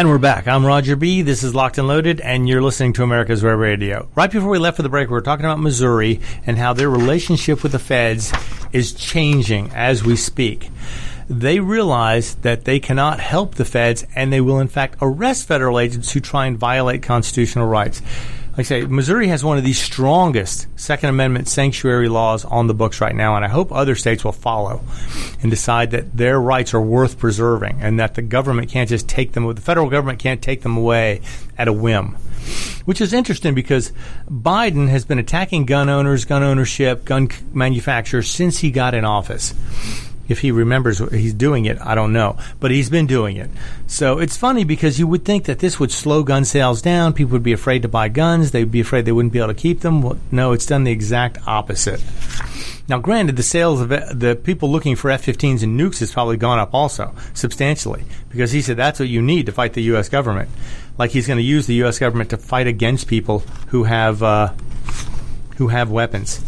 And 0.00 0.08
we're 0.08 0.16
back. 0.16 0.48
I'm 0.48 0.64
Roger 0.64 0.96
B. 0.96 1.20
This 1.20 1.42
is 1.42 1.54
Locked 1.54 1.76
and 1.76 1.86
Loaded, 1.86 2.22
and 2.22 2.48
you're 2.48 2.62
listening 2.62 2.94
to 2.94 3.02
America's 3.02 3.42
Web 3.42 3.58
Radio. 3.58 4.08
Right 4.14 4.30
before 4.30 4.48
we 4.48 4.56
left 4.56 4.78
for 4.78 4.82
the 4.82 4.88
break, 4.88 5.10
we 5.10 5.12
were 5.12 5.20
talking 5.20 5.44
about 5.44 5.60
Missouri 5.60 6.22
and 6.46 6.56
how 6.56 6.72
their 6.72 6.88
relationship 6.88 7.62
with 7.62 7.72
the 7.72 7.78
feds 7.78 8.32
is 8.72 8.94
changing 8.94 9.70
as 9.74 10.02
we 10.02 10.16
speak. 10.16 10.70
They 11.28 11.60
realize 11.60 12.36
that 12.36 12.64
they 12.64 12.80
cannot 12.80 13.20
help 13.20 13.56
the 13.56 13.66
feds, 13.66 14.06
and 14.14 14.32
they 14.32 14.40
will, 14.40 14.58
in 14.58 14.68
fact, 14.68 14.96
arrest 15.02 15.46
federal 15.46 15.78
agents 15.78 16.12
who 16.12 16.20
try 16.20 16.46
and 16.46 16.56
violate 16.56 17.02
constitutional 17.02 17.66
rights 17.66 18.00
I 18.60 18.62
say, 18.62 18.82
Missouri 18.82 19.28
has 19.28 19.42
one 19.42 19.56
of 19.56 19.64
the 19.64 19.72
strongest 19.72 20.66
Second 20.78 21.08
Amendment 21.08 21.48
sanctuary 21.48 22.10
laws 22.10 22.44
on 22.44 22.66
the 22.66 22.74
books 22.74 23.00
right 23.00 23.14
now, 23.14 23.34
and 23.36 23.42
I 23.42 23.48
hope 23.48 23.72
other 23.72 23.94
states 23.94 24.22
will 24.22 24.32
follow 24.32 24.82
and 25.40 25.50
decide 25.50 25.92
that 25.92 26.14
their 26.14 26.38
rights 26.38 26.74
are 26.74 26.80
worth 26.80 27.18
preserving 27.18 27.78
and 27.80 27.98
that 27.98 28.16
the 28.16 28.22
government 28.22 28.68
can't 28.68 28.90
just 28.90 29.08
take 29.08 29.32
them, 29.32 29.50
the 29.54 29.62
federal 29.62 29.88
government 29.88 30.18
can't 30.18 30.42
take 30.42 30.60
them 30.60 30.76
away 30.76 31.22
at 31.56 31.68
a 31.68 31.72
whim. 31.72 32.18
Which 32.84 33.00
is 33.00 33.14
interesting 33.14 33.54
because 33.54 33.92
Biden 34.30 34.88
has 34.88 35.06
been 35.06 35.18
attacking 35.18 35.64
gun 35.64 35.88
owners, 35.88 36.26
gun 36.26 36.42
ownership, 36.42 37.06
gun 37.06 37.30
manufacturers 37.54 38.30
since 38.30 38.58
he 38.58 38.70
got 38.70 38.92
in 38.92 39.06
office. 39.06 39.54
If 40.30 40.38
he 40.38 40.52
remembers 40.52 40.98
he's 41.10 41.34
doing 41.34 41.64
it, 41.64 41.76
I 41.80 41.96
don't 41.96 42.12
know. 42.12 42.38
But 42.60 42.70
he's 42.70 42.88
been 42.88 43.06
doing 43.06 43.36
it. 43.36 43.50
So 43.88 44.18
it's 44.18 44.36
funny 44.36 44.62
because 44.62 44.98
you 44.98 45.08
would 45.08 45.24
think 45.24 45.44
that 45.44 45.58
this 45.58 45.80
would 45.80 45.90
slow 45.90 46.22
gun 46.22 46.44
sales 46.44 46.80
down. 46.80 47.12
People 47.12 47.32
would 47.32 47.42
be 47.42 47.52
afraid 47.52 47.82
to 47.82 47.88
buy 47.88 48.08
guns. 48.08 48.52
They'd 48.52 48.70
be 48.70 48.80
afraid 48.80 49.04
they 49.04 49.12
wouldn't 49.12 49.32
be 49.32 49.40
able 49.40 49.48
to 49.48 49.54
keep 49.54 49.80
them. 49.80 50.02
Well, 50.02 50.18
no, 50.30 50.52
it's 50.52 50.66
done 50.66 50.84
the 50.84 50.92
exact 50.92 51.38
opposite. 51.48 52.00
Now, 52.88 52.98
granted, 52.98 53.36
the 53.36 53.42
sales 53.42 53.80
of 53.80 53.88
the 53.88 54.38
people 54.42 54.70
looking 54.70 54.96
for 54.96 55.10
F-15s 55.10 55.62
and 55.62 55.78
nukes 55.78 56.00
has 56.00 56.12
probably 56.12 56.36
gone 56.36 56.58
up 56.58 56.74
also 56.74 57.14
substantially 57.34 58.04
because 58.30 58.52
he 58.52 58.62
said 58.62 58.76
that's 58.76 58.98
what 58.98 59.08
you 59.08 59.22
need 59.22 59.46
to 59.46 59.52
fight 59.52 59.74
the 59.74 59.82
U.S. 59.82 60.08
government. 60.08 60.48
Like 60.96 61.10
he's 61.10 61.26
going 61.26 61.38
to 61.38 61.42
use 61.42 61.66
the 61.66 61.74
U.S. 61.74 61.98
government 61.98 62.30
to 62.30 62.36
fight 62.36 62.66
against 62.66 63.08
people 63.08 63.40
who 63.68 63.84
have 63.84 64.22
uh, 64.22 64.52
who 65.56 65.68
have 65.68 65.90
weapons. 65.90 66.40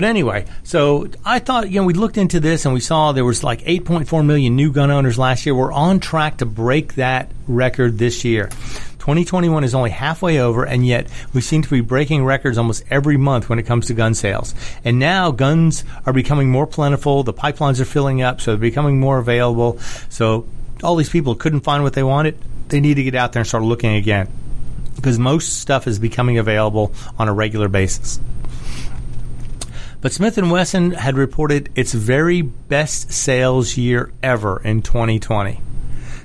But 0.00 0.06
anyway, 0.06 0.46
so 0.62 1.10
I 1.26 1.40
thought, 1.40 1.68
you 1.68 1.78
know, 1.78 1.84
we 1.84 1.92
looked 1.92 2.16
into 2.16 2.40
this 2.40 2.64
and 2.64 2.72
we 2.72 2.80
saw 2.80 3.12
there 3.12 3.22
was 3.22 3.44
like 3.44 3.60
8.4 3.64 4.24
million 4.24 4.56
new 4.56 4.72
gun 4.72 4.90
owners 4.90 5.18
last 5.18 5.44
year. 5.44 5.54
We're 5.54 5.74
on 5.74 6.00
track 6.00 6.38
to 6.38 6.46
break 6.46 6.94
that 6.94 7.30
record 7.46 7.98
this 7.98 8.24
year. 8.24 8.46
2021 9.00 9.62
is 9.62 9.74
only 9.74 9.90
halfway 9.90 10.40
over, 10.40 10.64
and 10.64 10.86
yet 10.86 11.10
we 11.34 11.42
seem 11.42 11.60
to 11.60 11.68
be 11.68 11.82
breaking 11.82 12.24
records 12.24 12.56
almost 12.56 12.82
every 12.88 13.18
month 13.18 13.50
when 13.50 13.58
it 13.58 13.64
comes 13.64 13.88
to 13.88 13.92
gun 13.92 14.14
sales. 14.14 14.54
And 14.86 14.98
now 14.98 15.32
guns 15.32 15.84
are 16.06 16.14
becoming 16.14 16.48
more 16.48 16.66
plentiful. 16.66 17.22
The 17.22 17.34
pipelines 17.34 17.78
are 17.78 17.84
filling 17.84 18.22
up, 18.22 18.40
so 18.40 18.52
they're 18.52 18.58
becoming 18.58 19.00
more 19.00 19.18
available. 19.18 19.80
So 20.08 20.46
all 20.82 20.96
these 20.96 21.10
people 21.10 21.34
couldn't 21.34 21.60
find 21.60 21.82
what 21.82 21.92
they 21.92 22.02
wanted. 22.02 22.38
They 22.68 22.80
need 22.80 22.94
to 22.94 23.02
get 23.02 23.14
out 23.14 23.34
there 23.34 23.40
and 23.40 23.46
start 23.46 23.64
looking 23.64 23.96
again 23.96 24.32
because 24.96 25.18
most 25.18 25.60
stuff 25.60 25.86
is 25.86 25.98
becoming 25.98 26.38
available 26.38 26.94
on 27.18 27.28
a 27.28 27.34
regular 27.34 27.68
basis. 27.68 28.18
But 30.00 30.12
Smith 30.12 30.36
& 30.36 30.38
Wesson 30.38 30.92
had 30.92 31.16
reported 31.16 31.68
its 31.74 31.92
very 31.92 32.40
best 32.42 33.12
sales 33.12 33.76
year 33.76 34.12
ever 34.22 34.60
in 34.62 34.80
2020. 34.82 35.60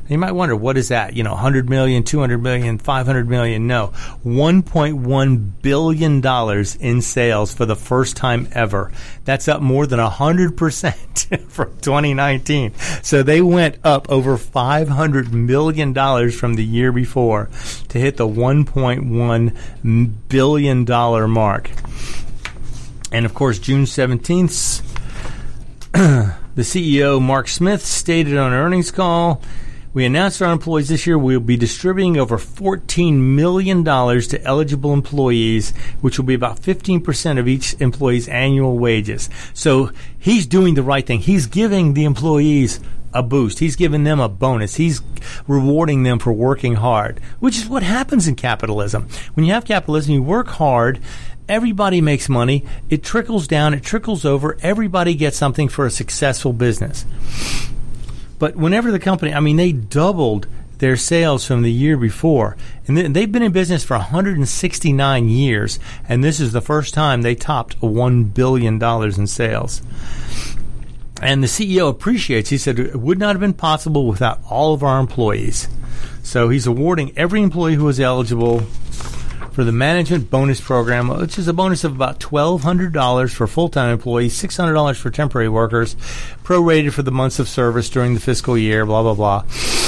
You 0.07 0.19
might 0.19 0.33
wonder, 0.33 0.55
what 0.55 0.77
is 0.77 0.89
that? 0.89 1.15
You 1.15 1.23
know, 1.23 1.31
100 1.31 1.67
million, 1.67 2.03
200 2.03 2.37
million, 2.37 2.77
500 2.77 3.27
million? 3.27 3.65
No. 3.65 3.87
$1.1 4.23 5.51
billion 5.63 6.65
in 6.79 7.01
sales 7.01 7.53
for 7.55 7.65
the 7.65 7.75
first 7.75 8.15
time 8.15 8.47
ever. 8.51 8.91
That's 9.23 9.47
up 9.47 9.61
more 9.63 9.87
than 9.87 9.99
100% 9.99 11.47
from 11.49 11.71
2019. 11.81 12.75
So 13.01 13.23
they 13.23 13.41
went 13.41 13.77
up 13.83 14.07
over 14.09 14.37
$500 14.37 15.31
million 15.31 16.31
from 16.31 16.53
the 16.53 16.63
year 16.63 16.91
before 16.91 17.49
to 17.89 17.99
hit 17.99 18.17
the 18.17 18.27
$1.1 18.27 20.13
billion 20.29 21.31
mark. 21.31 21.71
And 23.11 23.25
of 23.25 23.33
course, 23.33 23.59
June 23.59 23.83
17th, 23.83 24.81
the 26.55 26.61
CEO, 26.61 27.21
Mark 27.21 27.47
Smith, 27.47 27.85
stated 27.85 28.37
on 28.37 28.51
an 28.51 28.59
earnings 28.59 28.91
call 28.91 29.41
We 29.93 30.05
announced 30.05 30.41
our 30.41 30.51
employees 30.51 30.89
this 30.89 31.05
year 31.07 31.17
we'll 31.17 31.39
be 31.39 31.55
distributing 31.55 32.17
over 32.17 32.37
$14 32.37 33.13
million 33.13 33.83
to 33.83 34.41
eligible 34.43 34.91
employees, 34.91 35.71
which 36.01 36.17
will 36.17 36.25
be 36.25 36.33
about 36.33 36.59
15% 36.61 37.39
of 37.39 37.47
each 37.47 37.75
employee's 37.79 38.27
annual 38.27 38.77
wages. 38.77 39.29
So 39.53 39.91
he's 40.17 40.47
doing 40.47 40.73
the 40.73 40.83
right 40.83 41.05
thing. 41.05 41.19
He's 41.19 41.47
giving 41.47 41.93
the 41.93 42.05
employees 42.05 42.79
a 43.15 43.23
boost. 43.23 43.59
He's 43.59 43.77
giving 43.77 44.03
them 44.03 44.19
a 44.19 44.27
bonus. 44.27 44.75
He's 44.75 45.01
rewarding 45.47 46.03
them 46.03 46.19
for 46.19 46.33
working 46.33 46.75
hard, 46.75 47.21
which 47.39 47.57
is 47.57 47.67
what 47.67 47.81
happens 47.81 48.27
in 48.27 48.35
capitalism. 48.35 49.07
When 49.33 49.45
you 49.45 49.53
have 49.53 49.63
capitalism, 49.63 50.13
you 50.13 50.21
work 50.21 50.49
hard. 50.49 50.99
Everybody 51.47 52.01
makes 52.01 52.27
money. 52.27 52.65
It 52.89 53.03
trickles 53.03 53.47
down. 53.47 53.73
It 53.73 53.83
trickles 53.83 54.25
over. 54.25 54.57
Everybody 54.61 55.13
gets 55.13 55.37
something 55.37 55.69
for 55.69 55.85
a 55.85 55.91
successful 55.91 56.53
business. 56.53 57.05
But 58.39 58.55
whenever 58.55 58.91
the 58.91 58.99
company, 58.99 59.33
I 59.33 59.39
mean, 59.39 59.57
they 59.57 59.71
doubled 59.71 60.47
their 60.79 60.97
sales 60.97 61.45
from 61.45 61.61
the 61.61 61.71
year 61.71 61.97
before. 61.97 62.57
And 62.87 62.97
they've 63.15 63.31
been 63.31 63.43
in 63.43 63.51
business 63.51 63.83
for 63.83 63.97
169 63.97 65.29
years, 65.29 65.79
and 66.07 66.23
this 66.23 66.39
is 66.39 66.51
the 66.51 66.61
first 66.61 66.93
time 66.93 67.21
they 67.21 67.35
topped 67.35 67.79
$1 67.79 68.33
billion 68.33 68.81
in 68.83 69.27
sales. 69.27 69.81
And 71.21 71.41
the 71.41 71.47
CEO 71.47 71.89
appreciates, 71.89 72.49
he 72.49 72.57
said, 72.57 72.77
it 72.77 72.97
would 72.97 73.19
not 73.19 73.35
have 73.35 73.39
been 73.39 73.53
possible 73.53 74.05
without 74.05 74.39
all 74.49 74.73
of 74.73 74.83
our 74.83 74.99
employees. 74.99 75.69
So 76.23 76.49
he's 76.49 76.67
awarding 76.67 77.17
every 77.17 77.41
employee 77.41 77.75
who 77.75 77.87
is 77.87 77.99
eligible 77.99 78.63
for 79.55 79.63
the 79.63 79.71
management 79.71 80.29
bonus 80.29 80.59
program, 80.59 81.07
which 81.07 81.39
is 81.39 81.47
a 81.47 81.53
bonus 81.53 81.85
of 81.85 81.95
about 81.95 82.19
$1,200 82.19 83.33
for 83.33 83.47
full 83.47 83.69
time 83.69 83.89
employees, 83.89 84.35
$600 84.35 84.97
for 84.97 85.09
temporary 85.09 85.47
workers, 85.47 85.95
prorated 86.43 86.91
for 86.91 87.03
the 87.03 87.11
months 87.11 87.39
of 87.39 87.47
service 87.47 87.89
during 87.89 88.15
the 88.15 88.19
fiscal 88.19 88.57
year, 88.57 88.85
blah, 88.85 89.01
blah, 89.01 89.13
blah. 89.13 89.84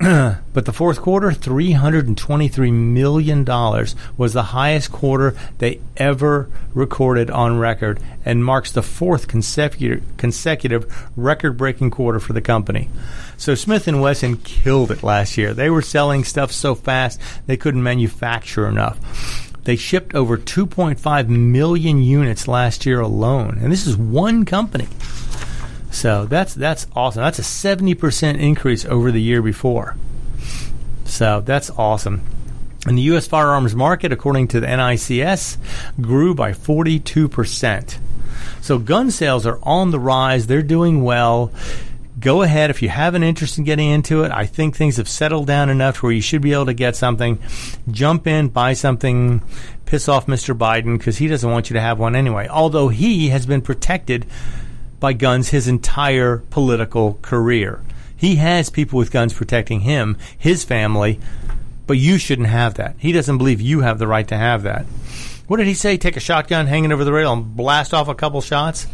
but 0.52 0.64
the 0.64 0.72
fourth 0.72 1.00
quarter, 1.00 1.30
$323 1.30 2.72
million 2.72 3.44
was 4.16 4.32
the 4.32 4.42
highest 4.44 4.92
quarter 4.92 5.34
they 5.58 5.80
ever 5.96 6.48
recorded 6.72 7.30
on 7.30 7.58
record 7.58 7.98
and 8.24 8.44
marks 8.44 8.70
the 8.70 8.82
fourth 8.82 9.26
consecutive, 9.26 10.04
consecutive 10.16 11.10
record 11.16 11.56
breaking 11.56 11.90
quarter 11.90 12.20
for 12.20 12.32
the 12.32 12.40
company. 12.40 12.88
So 13.36 13.56
Smith 13.56 13.86
& 13.86 13.92
Wesson 13.92 14.36
killed 14.36 14.92
it 14.92 15.02
last 15.02 15.36
year. 15.36 15.52
They 15.52 15.68
were 15.68 15.82
selling 15.82 16.22
stuff 16.22 16.52
so 16.52 16.76
fast 16.76 17.20
they 17.46 17.56
couldn't 17.56 17.82
manufacture 17.82 18.68
enough. 18.68 19.00
They 19.64 19.74
shipped 19.74 20.14
over 20.14 20.38
2.5 20.38 21.28
million 21.28 22.02
units 22.02 22.46
last 22.46 22.86
year 22.86 23.00
alone. 23.00 23.58
And 23.60 23.72
this 23.72 23.86
is 23.86 23.96
one 23.96 24.44
company. 24.44 24.86
So 25.98 26.26
that's 26.26 26.54
that's 26.54 26.86
awesome. 26.94 27.24
That's 27.24 27.40
a 27.40 27.42
70% 27.42 28.38
increase 28.38 28.84
over 28.84 29.10
the 29.10 29.20
year 29.20 29.42
before. 29.42 29.96
So 31.04 31.40
that's 31.40 31.70
awesome. 31.70 32.22
And 32.86 32.96
the 32.96 33.02
U.S. 33.02 33.26
firearms 33.26 33.74
market, 33.74 34.12
according 34.12 34.46
to 34.48 34.60
the 34.60 34.68
NICS, 34.68 35.58
grew 36.00 36.36
by 36.36 36.52
42%. 36.52 37.98
So 38.60 38.78
gun 38.78 39.10
sales 39.10 39.44
are 39.44 39.58
on 39.64 39.90
the 39.90 39.98
rise. 39.98 40.46
They're 40.46 40.62
doing 40.62 41.02
well. 41.02 41.50
Go 42.20 42.42
ahead 42.42 42.70
if 42.70 42.80
you 42.80 42.90
have 42.90 43.16
an 43.16 43.24
interest 43.24 43.58
in 43.58 43.64
getting 43.64 43.90
into 43.90 44.22
it. 44.22 44.30
I 44.30 44.46
think 44.46 44.76
things 44.76 44.98
have 44.98 45.08
settled 45.08 45.48
down 45.48 45.68
enough 45.68 46.00
where 46.00 46.12
you 46.12 46.22
should 46.22 46.42
be 46.42 46.52
able 46.52 46.66
to 46.66 46.74
get 46.74 46.94
something. 46.94 47.40
Jump 47.90 48.28
in, 48.28 48.50
buy 48.50 48.74
something, 48.74 49.42
piss 49.84 50.08
off 50.08 50.26
Mr. 50.26 50.56
Biden 50.56 50.96
because 50.96 51.18
he 51.18 51.26
doesn't 51.26 51.50
want 51.50 51.70
you 51.70 51.74
to 51.74 51.80
have 51.80 51.98
one 51.98 52.14
anyway. 52.14 52.46
Although 52.46 52.86
he 52.86 53.30
has 53.30 53.46
been 53.46 53.62
protected 53.62 54.26
by 55.00 55.12
guns 55.12 55.48
his 55.48 55.68
entire 55.68 56.38
political 56.50 57.14
career. 57.22 57.82
He 58.16 58.36
has 58.36 58.70
people 58.70 58.98
with 58.98 59.12
guns 59.12 59.32
protecting 59.32 59.80
him, 59.80 60.16
his 60.36 60.64
family, 60.64 61.20
but 61.86 61.98
you 61.98 62.18
shouldn't 62.18 62.48
have 62.48 62.74
that. 62.74 62.96
He 62.98 63.12
doesn't 63.12 63.38
believe 63.38 63.60
you 63.60 63.80
have 63.80 63.98
the 63.98 64.06
right 64.06 64.26
to 64.28 64.36
have 64.36 64.64
that. 64.64 64.84
What 65.46 65.58
did 65.58 65.66
he 65.66 65.74
say? 65.74 65.96
Take 65.96 66.16
a 66.16 66.20
shotgun 66.20 66.66
hanging 66.66 66.92
over 66.92 67.04
the 67.04 67.12
rail 67.12 67.32
and 67.32 67.56
blast 67.56 67.94
off 67.94 68.08
a 68.08 68.14
couple 68.14 68.40
shots? 68.40 68.84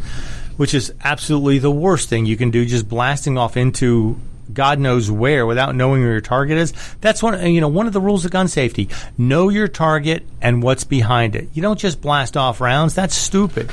Which 0.57 0.73
is 0.73 0.93
absolutely 1.03 1.59
the 1.59 1.71
worst 1.71 2.07
thing 2.07 2.25
you 2.25 2.37
can 2.37 2.49
do, 2.51 2.65
just 2.65 2.87
blasting 2.87 3.37
off 3.37 3.57
into 3.57 4.17
God 4.53 4.79
knows 4.79 5.09
where 5.11 5.45
without 5.45 5.75
knowing 5.75 6.01
where 6.01 6.11
your 6.11 6.21
target 6.21 6.57
is. 6.57 6.73
That's 7.01 7.21
one 7.21 7.51
you 7.51 7.59
know 7.59 7.67
one 7.67 7.87
of 7.87 7.93
the 7.93 7.99
rules 7.99 8.25
of 8.25 8.31
gun 8.31 8.47
safety. 8.47 8.89
Know 9.17 9.49
your 9.49 9.67
target 9.67 10.25
and 10.41 10.61
what's 10.63 10.83
behind 10.83 11.35
it. 11.35 11.49
You 11.53 11.61
don't 11.61 11.79
just 11.79 11.99
blast 11.99 12.37
off 12.37 12.61
rounds. 12.61 12.93
That's 12.95 13.15
stupid. 13.15 13.71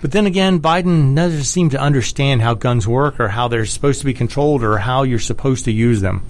But 0.00 0.12
then 0.12 0.26
again, 0.26 0.60
Biden 0.60 1.16
doesn't 1.16 1.44
seem 1.44 1.70
to 1.70 1.80
understand 1.80 2.42
how 2.42 2.54
guns 2.54 2.86
work 2.86 3.18
or 3.18 3.28
how 3.28 3.48
they're 3.48 3.66
supposed 3.66 4.00
to 4.00 4.06
be 4.06 4.14
controlled 4.14 4.62
or 4.62 4.78
how 4.78 5.02
you're 5.02 5.18
supposed 5.18 5.64
to 5.64 5.72
use 5.72 6.00
them. 6.00 6.24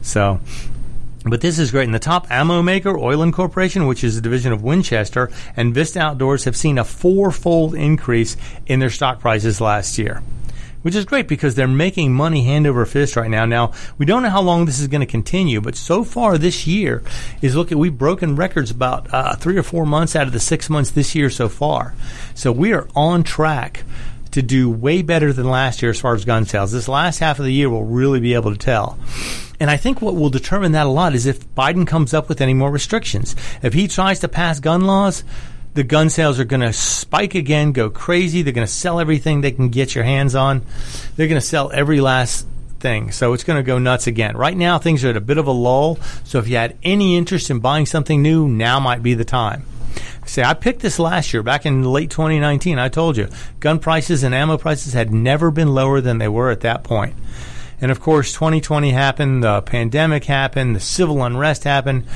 So, 0.00 0.40
but 1.24 1.42
this 1.42 1.58
is 1.58 1.70
great. 1.70 1.84
And 1.84 1.94
the 1.94 1.98
top 1.98 2.30
ammo 2.30 2.62
maker, 2.62 2.96
Olin 2.96 3.32
Corporation, 3.32 3.86
which 3.86 4.02
is 4.02 4.16
a 4.16 4.22
division 4.22 4.52
of 4.52 4.62
Winchester, 4.62 5.30
and 5.54 5.74
Vista 5.74 6.00
Outdoors 6.00 6.44
have 6.44 6.56
seen 6.56 6.78
a 6.78 6.84
four-fold 6.84 7.74
increase 7.74 8.36
in 8.66 8.80
their 8.80 8.90
stock 8.90 9.20
prices 9.20 9.60
last 9.60 9.98
year 9.98 10.22
which 10.82 10.94
is 10.94 11.04
great 11.04 11.28
because 11.28 11.54
they're 11.54 11.68
making 11.68 12.12
money 12.12 12.44
hand 12.44 12.66
over 12.66 12.84
fist 12.86 13.16
right 13.16 13.30
now. 13.30 13.44
Now, 13.44 13.72
we 13.98 14.06
don't 14.06 14.22
know 14.22 14.30
how 14.30 14.42
long 14.42 14.64
this 14.64 14.80
is 14.80 14.88
going 14.88 15.00
to 15.00 15.06
continue, 15.06 15.60
but 15.60 15.76
so 15.76 16.04
far 16.04 16.38
this 16.38 16.66
year 16.66 17.02
is 17.42 17.56
look 17.56 17.72
at 17.72 17.78
we've 17.78 17.96
broken 17.96 18.36
records 18.36 18.70
about 18.70 19.12
uh, 19.12 19.36
three 19.36 19.56
or 19.56 19.62
four 19.62 19.86
months 19.86 20.16
out 20.16 20.26
of 20.26 20.32
the 20.32 20.40
six 20.40 20.70
months 20.70 20.90
this 20.90 21.14
year 21.14 21.30
so 21.30 21.48
far. 21.48 21.94
So 22.34 22.52
we 22.52 22.72
are 22.72 22.88
on 22.94 23.22
track 23.22 23.84
to 24.32 24.42
do 24.42 24.70
way 24.70 25.02
better 25.02 25.32
than 25.32 25.48
last 25.48 25.82
year 25.82 25.90
as 25.90 26.00
far 26.00 26.14
as 26.14 26.24
gun 26.24 26.44
sales. 26.44 26.72
This 26.72 26.88
last 26.88 27.18
half 27.18 27.38
of 27.38 27.44
the 27.44 27.52
year 27.52 27.68
will 27.68 27.84
really 27.84 28.20
be 28.20 28.34
able 28.34 28.52
to 28.52 28.58
tell. 28.58 28.98
And 29.58 29.70
I 29.70 29.76
think 29.76 30.00
what 30.00 30.14
will 30.14 30.30
determine 30.30 30.72
that 30.72 30.86
a 30.86 30.90
lot 30.90 31.14
is 31.14 31.26
if 31.26 31.46
Biden 31.54 31.86
comes 31.86 32.14
up 32.14 32.28
with 32.28 32.40
any 32.40 32.54
more 32.54 32.70
restrictions. 32.70 33.36
If 33.62 33.74
he 33.74 33.88
tries 33.88 34.20
to 34.20 34.28
pass 34.28 34.60
gun 34.60 34.82
laws, 34.82 35.24
the 35.74 35.84
gun 35.84 36.10
sales 36.10 36.40
are 36.40 36.44
going 36.44 36.60
to 36.60 36.72
spike 36.72 37.34
again, 37.34 37.72
go 37.72 37.90
crazy. 37.90 38.42
They're 38.42 38.52
going 38.52 38.66
to 38.66 38.72
sell 38.72 38.98
everything 38.98 39.40
they 39.40 39.52
can 39.52 39.68
get 39.68 39.94
your 39.94 40.04
hands 40.04 40.34
on. 40.34 40.62
They're 41.16 41.28
going 41.28 41.40
to 41.40 41.46
sell 41.46 41.70
every 41.72 42.00
last 42.00 42.46
thing. 42.80 43.12
So 43.12 43.32
it's 43.34 43.44
going 43.44 43.58
to 43.58 43.62
go 43.62 43.78
nuts 43.78 44.06
again. 44.06 44.36
Right 44.36 44.56
now, 44.56 44.78
things 44.78 45.04
are 45.04 45.10
at 45.10 45.16
a 45.16 45.20
bit 45.20 45.38
of 45.38 45.46
a 45.46 45.52
lull. 45.52 45.96
So 46.24 46.38
if 46.38 46.48
you 46.48 46.56
had 46.56 46.76
any 46.82 47.16
interest 47.16 47.50
in 47.50 47.60
buying 47.60 47.86
something 47.86 48.20
new, 48.20 48.48
now 48.48 48.80
might 48.80 49.02
be 49.02 49.14
the 49.14 49.24
time. 49.24 49.64
Say, 50.26 50.42
I 50.42 50.54
picked 50.54 50.80
this 50.80 50.98
last 50.98 51.32
year, 51.32 51.42
back 51.42 51.66
in 51.66 51.82
late 51.82 52.10
2019. 52.10 52.78
I 52.78 52.88
told 52.88 53.16
you, 53.16 53.28
gun 53.58 53.78
prices 53.78 54.22
and 54.22 54.34
ammo 54.34 54.58
prices 54.58 54.92
had 54.92 55.12
never 55.12 55.50
been 55.50 55.74
lower 55.74 56.00
than 56.00 56.18
they 56.18 56.28
were 56.28 56.50
at 56.50 56.60
that 56.60 56.84
point. 56.84 57.14
And 57.80 57.90
of 57.90 58.00
course, 58.00 58.32
2020 58.32 58.90
happened, 58.90 59.42
the 59.42 59.62
pandemic 59.62 60.24
happened, 60.24 60.76
the 60.76 60.80
civil 60.80 61.24
unrest 61.24 61.64
happened, 61.64 62.06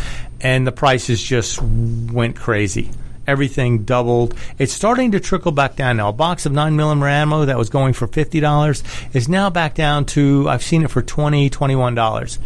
and 0.41 0.67
the 0.67 0.73
prices 0.73 1.23
just 1.23 1.61
went 1.63 2.37
crazy 2.37 2.91
everything 3.27 3.85
doubled. 3.85 4.35
It's 4.59 4.73
starting 4.73 5.13
to 5.13 5.21
trickle 5.21 5.53
back 5.53 5.77
down 5.77 5.97
now. 5.97 6.09
A 6.09 6.13
box 6.13 6.47
of 6.47 6.53
9 6.53 6.77
millimeter 6.77 7.09
ammo 7.09 7.45
that 7.45 7.59
was 7.59 7.71
going 7.71 7.93
for 7.93 8.09
$50 8.09 9.15
is 9.15 9.29
now 9.29 9.51
back 9.51 9.75
down 9.75 10.05
to, 10.07 10.49
I've 10.49 10.63
seen 10.63 10.83
it 10.85 10.91
for 10.91 11.03
$20, 11.03 11.51
$21. 11.51 12.39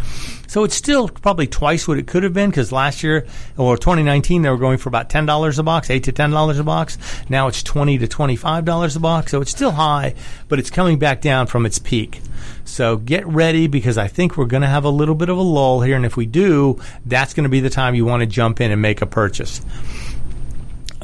So 0.49 0.65
it's 0.65 0.75
still 0.75 1.09
probably 1.09 1.47
twice 1.47 1.87
what 1.87 1.99
it 1.99 2.07
could 2.07 2.23
have 2.23 2.33
been 2.33 2.49
because 2.49 2.73
last 2.73 3.03
year 3.03 3.27
or 3.59 3.77
2019 3.77 4.41
they 4.41 4.49
were 4.49 4.57
going 4.57 4.79
for 4.79 4.89
about 4.89 5.11
ten 5.11 5.27
dollars 5.27 5.59
a 5.59 5.63
box, 5.63 5.91
eight 5.91 6.05
to 6.05 6.13
ten 6.13 6.31
dollars 6.31 6.59
a 6.59 6.65
box. 6.65 6.97
Now 7.29 7.49
it's 7.49 7.63
twenty 7.63 7.99
to 7.99 8.09
twenty 8.09 8.35
five 8.35 8.65
dollars 8.65 8.97
a 8.97 9.01
box. 9.01 9.31
So 9.31 9.43
it's 9.43 9.51
still 9.51 9.73
high, 9.73 10.15
but 10.49 10.59
it's 10.59 10.71
coming 10.71 10.99
back 10.99 11.21
down 11.21 11.49
from 11.49 11.67
its 11.67 11.79
peak. 11.79 12.23
So 12.65 12.97
get 12.97 13.27
ready 13.27 13.67
because 13.67 13.99
I 13.99 14.09
think 14.09 14.39
we're 14.39 14.47
going 14.47 14.63
to 14.63 14.69
have 14.69 14.85
a 14.85 14.91
little 14.91 15.15
bit 15.15 15.29
of 15.29 15.37
a 15.37 15.43
lull 15.43 15.83
here, 15.83 15.97
and 15.97 16.07
if 16.07 16.17
we 16.17 16.25
do, 16.25 16.81
that's 17.05 17.35
going 17.35 17.45
to 17.45 17.51
be 17.51 17.61
the 17.61 17.71
time 17.71 17.95
you 17.95 18.07
want 18.07 18.21
to 18.21 18.27
jump 18.27 18.61
in 18.61 18.71
and 18.71 18.81
make 18.81 19.03
a 19.03 19.07
purchase 19.07 19.61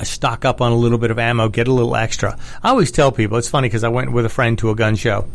stock 0.03 0.45
up 0.45 0.61
on 0.61 0.73
a 0.73 0.77
little 0.77 0.99
bit 0.99 1.11
of 1.11 1.19
ammo, 1.19 1.49
get 1.49 1.69
a 1.69 1.73
little 1.73 1.95
extra. 1.95 2.39
I 2.63 2.71
always 2.71 2.91
tell 2.91 3.13
people, 3.13 3.39
it's 3.39 3.49
funny 3.49 3.69
because 3.69 3.85
I 3.85 3.89
went 3.89 4.13
with 4.13 4.27
a 4.27 4.29
friend 4.29 4.59
to 4.59 4.71
a 4.71 4.75
gun 4.75 4.97
show 4.97 5.29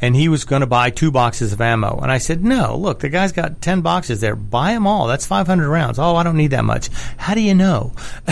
and 0.00 0.14
he 0.14 0.28
was 0.28 0.44
going 0.44 0.60
to 0.60 0.66
buy 0.66 0.90
two 0.90 1.10
boxes 1.10 1.52
of 1.52 1.60
ammo. 1.60 1.98
And 1.98 2.12
I 2.12 2.18
said, 2.18 2.44
no, 2.44 2.76
look, 2.76 3.00
the 3.00 3.08
guy's 3.08 3.32
got 3.32 3.60
10 3.60 3.80
boxes 3.80 4.20
there. 4.20 4.36
Buy 4.36 4.72
them 4.72 4.86
all. 4.86 5.06
That's 5.06 5.26
500 5.26 5.68
rounds. 5.68 5.98
Oh, 5.98 6.16
I 6.16 6.22
don't 6.22 6.36
need 6.36 6.52
that 6.52 6.64
much. 6.64 6.90
How 7.16 7.34
do 7.34 7.40
you 7.40 7.54
know? 7.54 7.92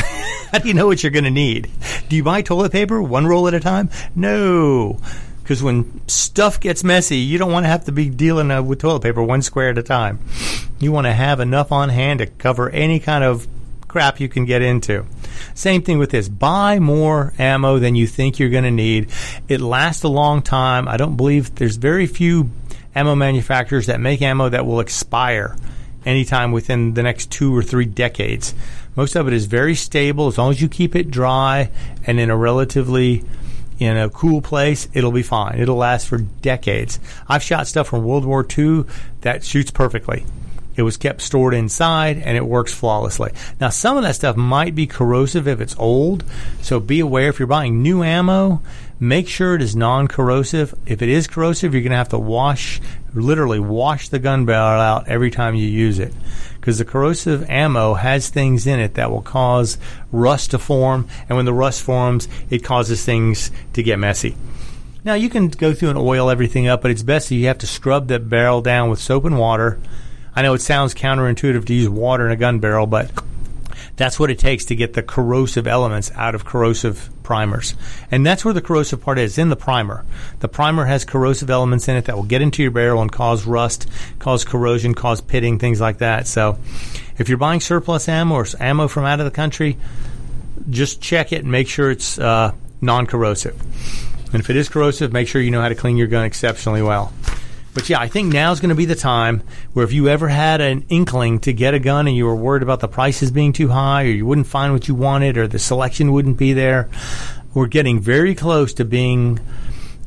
How 0.52 0.58
do 0.58 0.68
you 0.68 0.74
know 0.74 0.86
what 0.86 1.02
you're 1.02 1.10
going 1.10 1.24
to 1.24 1.30
need? 1.30 1.70
Do 2.08 2.16
you 2.16 2.22
buy 2.22 2.42
toilet 2.42 2.72
paper 2.72 3.02
one 3.02 3.26
roll 3.26 3.48
at 3.48 3.54
a 3.54 3.60
time? 3.60 3.90
No. 4.14 5.00
Because 5.42 5.62
when 5.62 6.06
stuff 6.08 6.60
gets 6.60 6.84
messy, 6.84 7.16
you 7.16 7.38
don't 7.38 7.50
want 7.50 7.64
to 7.64 7.68
have 7.68 7.86
to 7.86 7.92
be 7.92 8.08
dealing 8.08 8.50
uh, 8.50 8.62
with 8.62 8.80
toilet 8.80 9.02
paper 9.02 9.22
one 9.22 9.42
square 9.42 9.70
at 9.70 9.78
a 9.78 9.82
time. 9.82 10.20
You 10.78 10.92
want 10.92 11.06
to 11.06 11.12
have 11.12 11.40
enough 11.40 11.72
on 11.72 11.88
hand 11.88 12.20
to 12.20 12.26
cover 12.26 12.70
any 12.70 13.00
kind 13.00 13.24
of 13.24 13.48
crap 13.92 14.18
you 14.18 14.28
can 14.28 14.46
get 14.46 14.62
into. 14.62 15.04
Same 15.54 15.82
thing 15.82 15.98
with 15.98 16.10
this. 16.10 16.26
Buy 16.26 16.78
more 16.78 17.34
ammo 17.38 17.78
than 17.78 17.94
you 17.94 18.06
think 18.06 18.38
you're 18.38 18.48
going 18.48 18.64
to 18.64 18.70
need. 18.70 19.10
It 19.48 19.60
lasts 19.60 20.02
a 20.02 20.08
long 20.08 20.40
time. 20.40 20.88
I 20.88 20.96
don't 20.96 21.16
believe 21.16 21.54
there's 21.54 21.76
very 21.76 22.06
few 22.06 22.50
ammo 22.94 23.14
manufacturers 23.14 23.86
that 23.86 24.00
make 24.00 24.22
ammo 24.22 24.48
that 24.48 24.64
will 24.64 24.80
expire 24.80 25.56
anytime 26.06 26.52
within 26.52 26.94
the 26.94 27.02
next 27.02 27.30
two 27.30 27.54
or 27.54 27.62
three 27.62 27.84
decades. 27.84 28.54
Most 28.96 29.14
of 29.14 29.28
it 29.28 29.34
is 29.34 29.44
very 29.44 29.74
stable 29.74 30.26
as 30.26 30.38
long 30.38 30.50
as 30.50 30.60
you 30.62 30.70
keep 30.70 30.96
it 30.96 31.10
dry 31.10 31.70
and 32.06 32.18
in 32.18 32.30
a 32.30 32.36
relatively 32.36 33.22
in 33.78 33.96
a 33.96 34.08
cool 34.08 34.40
place, 34.40 34.88
it'll 34.94 35.12
be 35.12 35.22
fine. 35.22 35.58
It'll 35.58 35.76
last 35.76 36.08
for 36.08 36.18
decades. 36.18 36.98
I've 37.28 37.42
shot 37.42 37.66
stuff 37.66 37.88
from 37.88 38.04
World 38.04 38.24
War 38.24 38.46
II 38.56 38.84
that 39.20 39.44
shoots 39.44 39.70
perfectly. 39.70 40.24
It 40.74 40.82
was 40.82 40.96
kept 40.96 41.20
stored 41.20 41.54
inside 41.54 42.18
and 42.18 42.36
it 42.36 42.46
works 42.46 42.72
flawlessly. 42.72 43.32
Now, 43.60 43.68
some 43.68 43.96
of 43.96 44.02
that 44.04 44.14
stuff 44.14 44.36
might 44.36 44.74
be 44.74 44.86
corrosive 44.86 45.46
if 45.46 45.60
it's 45.60 45.76
old, 45.78 46.24
so 46.62 46.80
be 46.80 47.00
aware 47.00 47.28
if 47.28 47.38
you're 47.38 47.46
buying 47.46 47.82
new 47.82 48.02
ammo, 48.02 48.62
make 48.98 49.28
sure 49.28 49.54
it 49.54 49.62
is 49.62 49.76
non 49.76 50.08
corrosive. 50.08 50.74
If 50.86 51.02
it 51.02 51.08
is 51.08 51.26
corrosive, 51.26 51.74
you're 51.74 51.82
going 51.82 51.90
to 51.90 51.96
have 51.96 52.08
to 52.10 52.18
wash, 52.18 52.80
literally 53.12 53.60
wash 53.60 54.08
the 54.08 54.18
gun 54.18 54.46
barrel 54.46 54.80
out 54.80 55.08
every 55.08 55.30
time 55.30 55.54
you 55.54 55.66
use 55.66 55.98
it. 55.98 56.14
Because 56.54 56.78
the 56.78 56.84
corrosive 56.84 57.48
ammo 57.50 57.94
has 57.94 58.30
things 58.30 58.66
in 58.66 58.80
it 58.80 58.94
that 58.94 59.10
will 59.10 59.22
cause 59.22 59.76
rust 60.10 60.52
to 60.52 60.58
form, 60.58 61.08
and 61.28 61.36
when 61.36 61.44
the 61.44 61.52
rust 61.52 61.82
forms, 61.82 62.28
it 62.48 62.64
causes 62.64 63.04
things 63.04 63.50
to 63.74 63.82
get 63.82 63.98
messy. 63.98 64.36
Now, 65.04 65.14
you 65.14 65.28
can 65.28 65.48
go 65.48 65.74
through 65.74 65.90
and 65.90 65.98
oil 65.98 66.30
everything 66.30 66.68
up, 66.68 66.80
but 66.80 66.92
it's 66.92 67.02
best 67.02 67.28
that 67.28 67.34
you 67.34 67.48
have 67.48 67.58
to 67.58 67.66
scrub 67.66 68.06
that 68.06 68.28
barrel 68.30 68.62
down 68.62 68.88
with 68.88 69.00
soap 69.00 69.24
and 69.24 69.36
water 69.36 69.80
I 70.34 70.42
know 70.42 70.54
it 70.54 70.62
sounds 70.62 70.94
counterintuitive 70.94 71.66
to 71.66 71.74
use 71.74 71.88
water 71.88 72.26
in 72.26 72.32
a 72.32 72.36
gun 72.36 72.58
barrel, 72.58 72.86
but 72.86 73.10
that's 73.96 74.18
what 74.18 74.30
it 74.30 74.38
takes 74.38 74.64
to 74.66 74.74
get 74.74 74.94
the 74.94 75.02
corrosive 75.02 75.66
elements 75.66 76.10
out 76.14 76.34
of 76.34 76.44
corrosive 76.44 77.10
primers. 77.22 77.74
And 78.10 78.24
that's 78.24 78.44
where 78.44 78.54
the 78.54 78.62
corrosive 78.62 79.02
part 79.02 79.18
is 79.18 79.38
in 79.38 79.50
the 79.50 79.56
primer. 79.56 80.04
The 80.40 80.48
primer 80.48 80.86
has 80.86 81.04
corrosive 81.04 81.50
elements 81.50 81.88
in 81.88 81.96
it 81.96 82.06
that 82.06 82.16
will 82.16 82.22
get 82.22 82.42
into 82.42 82.62
your 82.62 82.70
barrel 82.70 83.02
and 83.02 83.12
cause 83.12 83.46
rust, 83.46 83.88
cause 84.18 84.44
corrosion, 84.44 84.94
cause 84.94 85.20
pitting, 85.20 85.58
things 85.58 85.80
like 85.80 85.98
that. 85.98 86.26
So 86.26 86.58
if 87.18 87.28
you're 87.28 87.38
buying 87.38 87.60
surplus 87.60 88.08
ammo 88.08 88.34
or 88.36 88.46
ammo 88.58 88.88
from 88.88 89.04
out 89.04 89.20
of 89.20 89.26
the 89.26 89.30
country, 89.30 89.76
just 90.70 91.00
check 91.00 91.32
it 91.32 91.42
and 91.42 91.52
make 91.52 91.68
sure 91.68 91.90
it's 91.90 92.18
uh, 92.18 92.52
non 92.80 93.06
corrosive. 93.06 93.60
And 94.32 94.40
if 94.40 94.48
it 94.48 94.56
is 94.56 94.68
corrosive, 94.68 95.12
make 95.12 95.28
sure 95.28 95.42
you 95.42 95.50
know 95.50 95.60
how 95.60 95.68
to 95.68 95.74
clean 95.74 95.98
your 95.98 96.06
gun 96.06 96.24
exceptionally 96.24 96.82
well. 96.82 97.12
But 97.74 97.88
yeah, 97.88 98.00
I 98.00 98.08
think 98.08 98.32
now's 98.32 98.60
going 98.60 98.68
to 98.68 98.74
be 98.74 98.84
the 98.84 98.94
time 98.94 99.42
where 99.72 99.84
if 99.84 99.92
you 99.92 100.08
ever 100.08 100.28
had 100.28 100.60
an 100.60 100.84
inkling 100.88 101.40
to 101.40 101.52
get 101.52 101.72
a 101.72 101.78
gun 101.78 102.06
and 102.06 102.16
you 102.16 102.26
were 102.26 102.36
worried 102.36 102.62
about 102.62 102.80
the 102.80 102.88
prices 102.88 103.30
being 103.30 103.52
too 103.52 103.68
high 103.68 104.04
or 104.04 104.10
you 104.10 104.26
wouldn't 104.26 104.46
find 104.46 104.72
what 104.72 104.88
you 104.88 104.94
wanted 104.94 105.38
or 105.38 105.48
the 105.48 105.58
selection 105.58 106.12
wouldn't 106.12 106.36
be 106.36 106.52
there, 106.52 106.90
we're 107.54 107.66
getting 107.66 107.98
very 108.00 108.34
close 108.34 108.74
to 108.74 108.84
being 108.84 109.40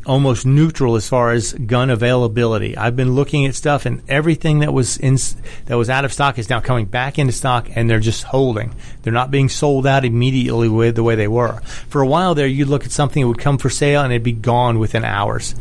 almost 0.06 0.46
neutral 0.46 0.96
as 0.96 1.10
far 1.10 1.32
as 1.32 1.54
gun 1.54 1.90
availability. 1.90 2.78
I've 2.78 2.96
been 2.96 3.16
looking 3.16 3.48
at 3.48 3.56
stuff 3.56 3.88
and 3.88 4.04
everything 4.08 4.60
that 4.60 4.72
was 4.72 4.98
in 4.98 5.18
that 5.66 5.76
was 5.76 5.90
out 5.90 6.06
of 6.06 6.14
stock 6.14 6.38
is 6.38 6.50
now 6.50 6.60
coming 6.60 6.86
back 6.86 7.18
into 7.18 7.34
stock 7.34 7.68
and 7.76 7.90
they're 7.90 8.00
just 8.00 8.24
holding. 8.24 8.76
They're 9.02 9.14
not 9.14 9.32
being 9.32 9.50
sold 9.50 9.88
out 9.88 10.06
immediately 10.06 10.70
with 10.70 10.96
the 10.96 11.04
way 11.04 11.16
they 11.16 11.28
were. 11.28 11.60
For 11.90 12.02
a 12.02 12.08
while 12.08 12.36
there 12.36 12.46
you'd 12.46 12.68
look 12.68 12.86
at 12.86 12.92
something 12.92 13.24
that 13.24 13.28
would 13.28 13.40
come 13.40 13.58
for 13.58 13.72
sale 13.72 14.04
and 14.04 14.14
it'd 14.14 14.22
be 14.22 14.34
gone 14.34 14.78
within 14.78 15.04
hours. 15.04 15.56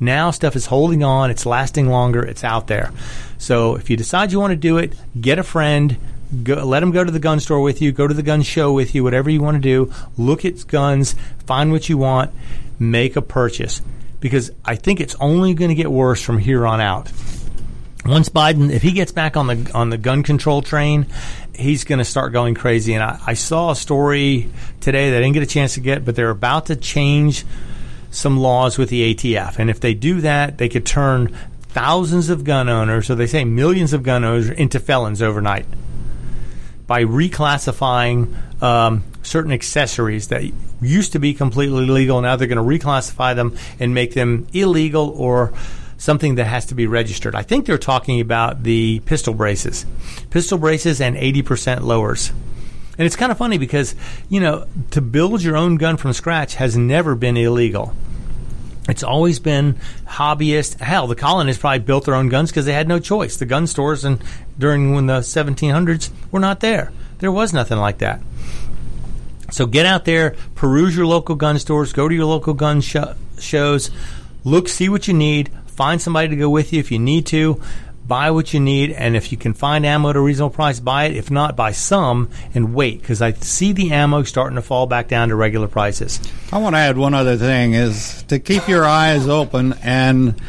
Now 0.00 0.30
stuff 0.30 0.56
is 0.56 0.66
holding 0.66 1.02
on, 1.02 1.30
it's 1.30 1.46
lasting 1.46 1.88
longer, 1.88 2.22
it's 2.22 2.44
out 2.44 2.66
there. 2.66 2.92
So 3.38 3.76
if 3.76 3.90
you 3.90 3.96
decide 3.96 4.32
you 4.32 4.40
want 4.40 4.52
to 4.52 4.56
do 4.56 4.78
it, 4.78 4.94
get 5.20 5.38
a 5.38 5.42
friend, 5.42 5.98
Go, 6.42 6.54
let 6.64 6.80
them 6.80 6.90
go 6.90 7.04
to 7.04 7.10
the 7.10 7.18
gun 7.18 7.38
store 7.38 7.60
with 7.60 7.80
you, 7.80 7.92
go 7.92 8.08
to 8.08 8.14
the 8.14 8.22
gun 8.22 8.42
show 8.42 8.72
with 8.72 8.94
you, 8.94 9.04
whatever 9.04 9.30
you 9.30 9.40
want 9.40 9.56
to 9.56 9.60
do. 9.60 9.92
Look 10.16 10.44
at 10.44 10.66
guns, 10.66 11.14
find 11.46 11.70
what 11.70 11.88
you 11.88 11.98
want, 11.98 12.32
make 12.78 13.16
a 13.16 13.22
purchase. 13.22 13.82
Because 14.20 14.50
I 14.64 14.76
think 14.76 15.00
it's 15.00 15.14
only 15.20 15.54
going 15.54 15.68
to 15.68 15.74
get 15.74 15.90
worse 15.90 16.22
from 16.22 16.38
here 16.38 16.66
on 16.66 16.80
out. 16.80 17.12
Once 18.06 18.28
Biden, 18.28 18.70
if 18.70 18.82
he 18.82 18.92
gets 18.92 19.12
back 19.12 19.36
on 19.36 19.46
the 19.46 19.70
on 19.74 19.90
the 19.90 19.98
gun 19.98 20.22
control 20.22 20.60
train, 20.60 21.06
he's 21.54 21.84
going 21.84 21.98
to 21.98 22.04
start 22.04 22.32
going 22.32 22.54
crazy. 22.54 22.94
And 22.94 23.02
I, 23.02 23.18
I 23.26 23.34
saw 23.34 23.70
a 23.70 23.76
story 23.76 24.50
today 24.80 25.10
that 25.10 25.18
I 25.18 25.20
didn't 25.20 25.34
get 25.34 25.42
a 25.42 25.46
chance 25.46 25.74
to 25.74 25.80
get, 25.80 26.04
but 26.04 26.16
they're 26.16 26.30
about 26.30 26.66
to 26.66 26.76
change 26.76 27.44
some 28.14 28.38
laws 28.38 28.78
with 28.78 28.88
the 28.88 29.14
ATF. 29.14 29.58
And 29.58 29.68
if 29.68 29.80
they 29.80 29.94
do 29.94 30.20
that, 30.20 30.58
they 30.58 30.68
could 30.68 30.86
turn 30.86 31.36
thousands 31.60 32.30
of 32.30 32.44
gun 32.44 32.68
owners, 32.68 33.10
or 33.10 33.16
they 33.16 33.26
say 33.26 33.44
millions 33.44 33.92
of 33.92 34.02
gun 34.02 34.24
owners, 34.24 34.48
into 34.50 34.78
felons 34.78 35.20
overnight 35.20 35.66
by 36.86 37.04
reclassifying 37.04 38.62
um, 38.62 39.02
certain 39.22 39.52
accessories 39.52 40.28
that 40.28 40.44
used 40.80 41.12
to 41.12 41.18
be 41.18 41.34
completely 41.34 41.86
legal. 41.86 42.20
Now 42.20 42.36
they're 42.36 42.46
going 42.46 42.58
to 42.58 42.86
reclassify 42.86 43.34
them 43.34 43.56
and 43.80 43.94
make 43.94 44.14
them 44.14 44.46
illegal 44.52 45.10
or 45.10 45.52
something 45.96 46.34
that 46.34 46.44
has 46.44 46.66
to 46.66 46.74
be 46.74 46.86
registered. 46.86 47.34
I 47.34 47.42
think 47.42 47.66
they're 47.66 47.78
talking 47.78 48.20
about 48.20 48.62
the 48.62 49.00
pistol 49.06 49.34
braces, 49.34 49.86
pistol 50.30 50.58
braces, 50.58 51.00
and 51.00 51.16
80% 51.16 51.80
lowers. 51.80 52.32
And 52.96 53.06
it's 53.06 53.16
kind 53.16 53.32
of 53.32 53.38
funny 53.38 53.58
because, 53.58 53.94
you 54.28 54.40
know, 54.40 54.66
to 54.92 55.00
build 55.00 55.42
your 55.42 55.56
own 55.56 55.76
gun 55.76 55.96
from 55.96 56.12
scratch 56.12 56.54
has 56.56 56.76
never 56.76 57.14
been 57.14 57.36
illegal. 57.36 57.94
It's 58.88 59.02
always 59.02 59.38
been 59.38 59.78
hobbyist. 60.06 60.80
Hell, 60.80 61.06
the 61.06 61.14
colonists 61.14 61.60
probably 61.60 61.78
built 61.80 62.04
their 62.04 62.14
own 62.14 62.28
guns 62.28 62.50
because 62.50 62.66
they 62.66 62.72
had 62.72 62.86
no 62.86 62.98
choice. 62.98 63.36
The 63.36 63.46
gun 63.46 63.66
stores 63.66 64.04
and 64.04 64.22
during 64.58 64.94
when 64.94 65.06
the 65.06 65.20
1700s 65.20 66.10
were 66.30 66.40
not 66.40 66.60
there. 66.60 66.92
There 67.18 67.32
was 67.32 67.52
nothing 67.52 67.78
like 67.78 67.98
that. 67.98 68.20
So 69.50 69.66
get 69.66 69.86
out 69.86 70.04
there, 70.04 70.36
peruse 70.54 70.96
your 70.96 71.06
local 71.06 71.34
gun 71.36 71.58
stores, 71.58 71.92
go 71.92 72.08
to 72.08 72.14
your 72.14 72.24
local 72.26 72.54
gun 72.54 72.80
sh- 72.80 72.96
shows, 73.38 73.90
look, 74.42 74.68
see 74.68 74.88
what 74.88 75.08
you 75.08 75.14
need, 75.14 75.50
find 75.66 76.00
somebody 76.00 76.28
to 76.28 76.36
go 76.36 76.50
with 76.50 76.72
you 76.72 76.80
if 76.80 76.90
you 76.90 76.98
need 76.98 77.26
to 77.26 77.60
buy 78.06 78.30
what 78.30 78.52
you 78.52 78.60
need, 78.60 78.90
and 78.92 79.16
if 79.16 79.32
you 79.32 79.38
can 79.38 79.54
find 79.54 79.86
ammo 79.86 80.10
at 80.10 80.16
a 80.16 80.20
reasonable 80.20 80.54
price, 80.54 80.80
buy 80.80 81.04
it. 81.04 81.16
If 81.16 81.30
not, 81.30 81.56
buy 81.56 81.72
some 81.72 82.30
and 82.54 82.74
wait 82.74 83.00
because 83.00 83.22
I 83.22 83.32
see 83.32 83.72
the 83.72 83.92
ammo 83.92 84.22
starting 84.24 84.56
to 84.56 84.62
fall 84.62 84.86
back 84.86 85.08
down 85.08 85.28
to 85.28 85.36
regular 85.36 85.68
prices. 85.68 86.20
I 86.52 86.58
want 86.58 86.74
to 86.74 86.78
add 86.78 86.98
one 86.98 87.14
other 87.14 87.36
thing: 87.36 87.74
is 87.74 88.22
to 88.24 88.38
keep 88.38 88.68
your 88.68 88.84
eyes 88.84 89.26
open 89.26 89.74
and 89.82 90.40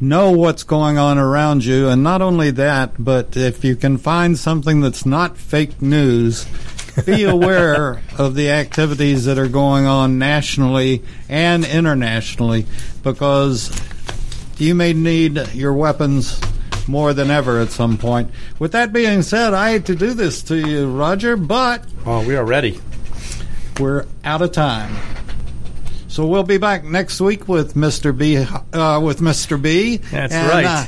know 0.00 0.32
what's 0.32 0.64
going 0.64 0.98
on 0.98 1.18
around 1.18 1.64
you, 1.64 1.88
and 1.88 2.02
not 2.02 2.22
only 2.22 2.50
that, 2.52 2.92
but 2.98 3.36
if 3.36 3.64
you 3.64 3.76
can 3.76 3.98
find 3.98 4.38
something 4.38 4.80
that's 4.80 5.06
not 5.06 5.36
fake 5.36 5.80
news. 5.80 6.46
be 7.06 7.24
aware 7.24 8.02
of 8.18 8.34
the 8.34 8.50
activities 8.50 9.24
that 9.24 9.38
are 9.38 9.48
going 9.48 9.86
on 9.86 10.18
nationally 10.18 11.02
and 11.26 11.64
internationally 11.64 12.66
because 13.02 13.70
you 14.58 14.74
may 14.74 14.92
need 14.92 15.54
your 15.54 15.72
weapons 15.72 16.38
more 16.88 17.14
than 17.14 17.30
ever 17.30 17.60
at 17.60 17.70
some 17.70 17.98
point. 17.98 18.30
With 18.58 18.72
that 18.72 18.92
being 18.92 19.22
said, 19.22 19.54
I 19.54 19.72
hate 19.72 19.86
to 19.86 19.94
do 19.94 20.14
this 20.14 20.42
to 20.44 20.56
you, 20.56 20.90
Roger, 20.90 21.36
but. 21.36 21.84
Oh, 22.06 22.26
we 22.26 22.36
are 22.36 22.44
ready. 22.44 22.80
We're 23.80 24.06
out 24.24 24.42
of 24.42 24.52
time. 24.52 24.94
So 26.08 26.26
we'll 26.26 26.42
be 26.42 26.58
back 26.58 26.84
next 26.84 27.20
week 27.20 27.48
with 27.48 27.74
Mr. 27.74 28.16
B. 28.16 28.36
Uh, 28.36 29.00
with 29.00 29.20
Mr. 29.20 29.60
B. 29.60 29.96
That's 29.96 30.34
and, 30.34 30.48
right. 30.48 30.66
Uh, 30.66 30.84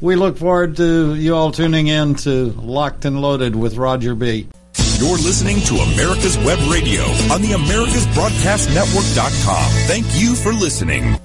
we 0.00 0.14
look 0.14 0.36
forward 0.36 0.76
to 0.76 1.14
you 1.14 1.34
all 1.34 1.50
tuning 1.50 1.88
in 1.88 2.14
to 2.16 2.52
Locked 2.52 3.04
and 3.04 3.20
Loaded 3.20 3.56
with 3.56 3.76
Roger 3.76 4.14
B. 4.14 4.46
You're 4.98 5.16
listening 5.16 5.60
to 5.62 5.74
America's 5.76 6.36
Web 6.38 6.58
Radio 6.70 7.02
on 7.32 7.40
the 7.40 7.52
AmericasBroadcastNetwork.com. 7.52 9.70
Thank 9.86 10.06
you 10.14 10.34
for 10.34 10.52
listening. 10.52 11.18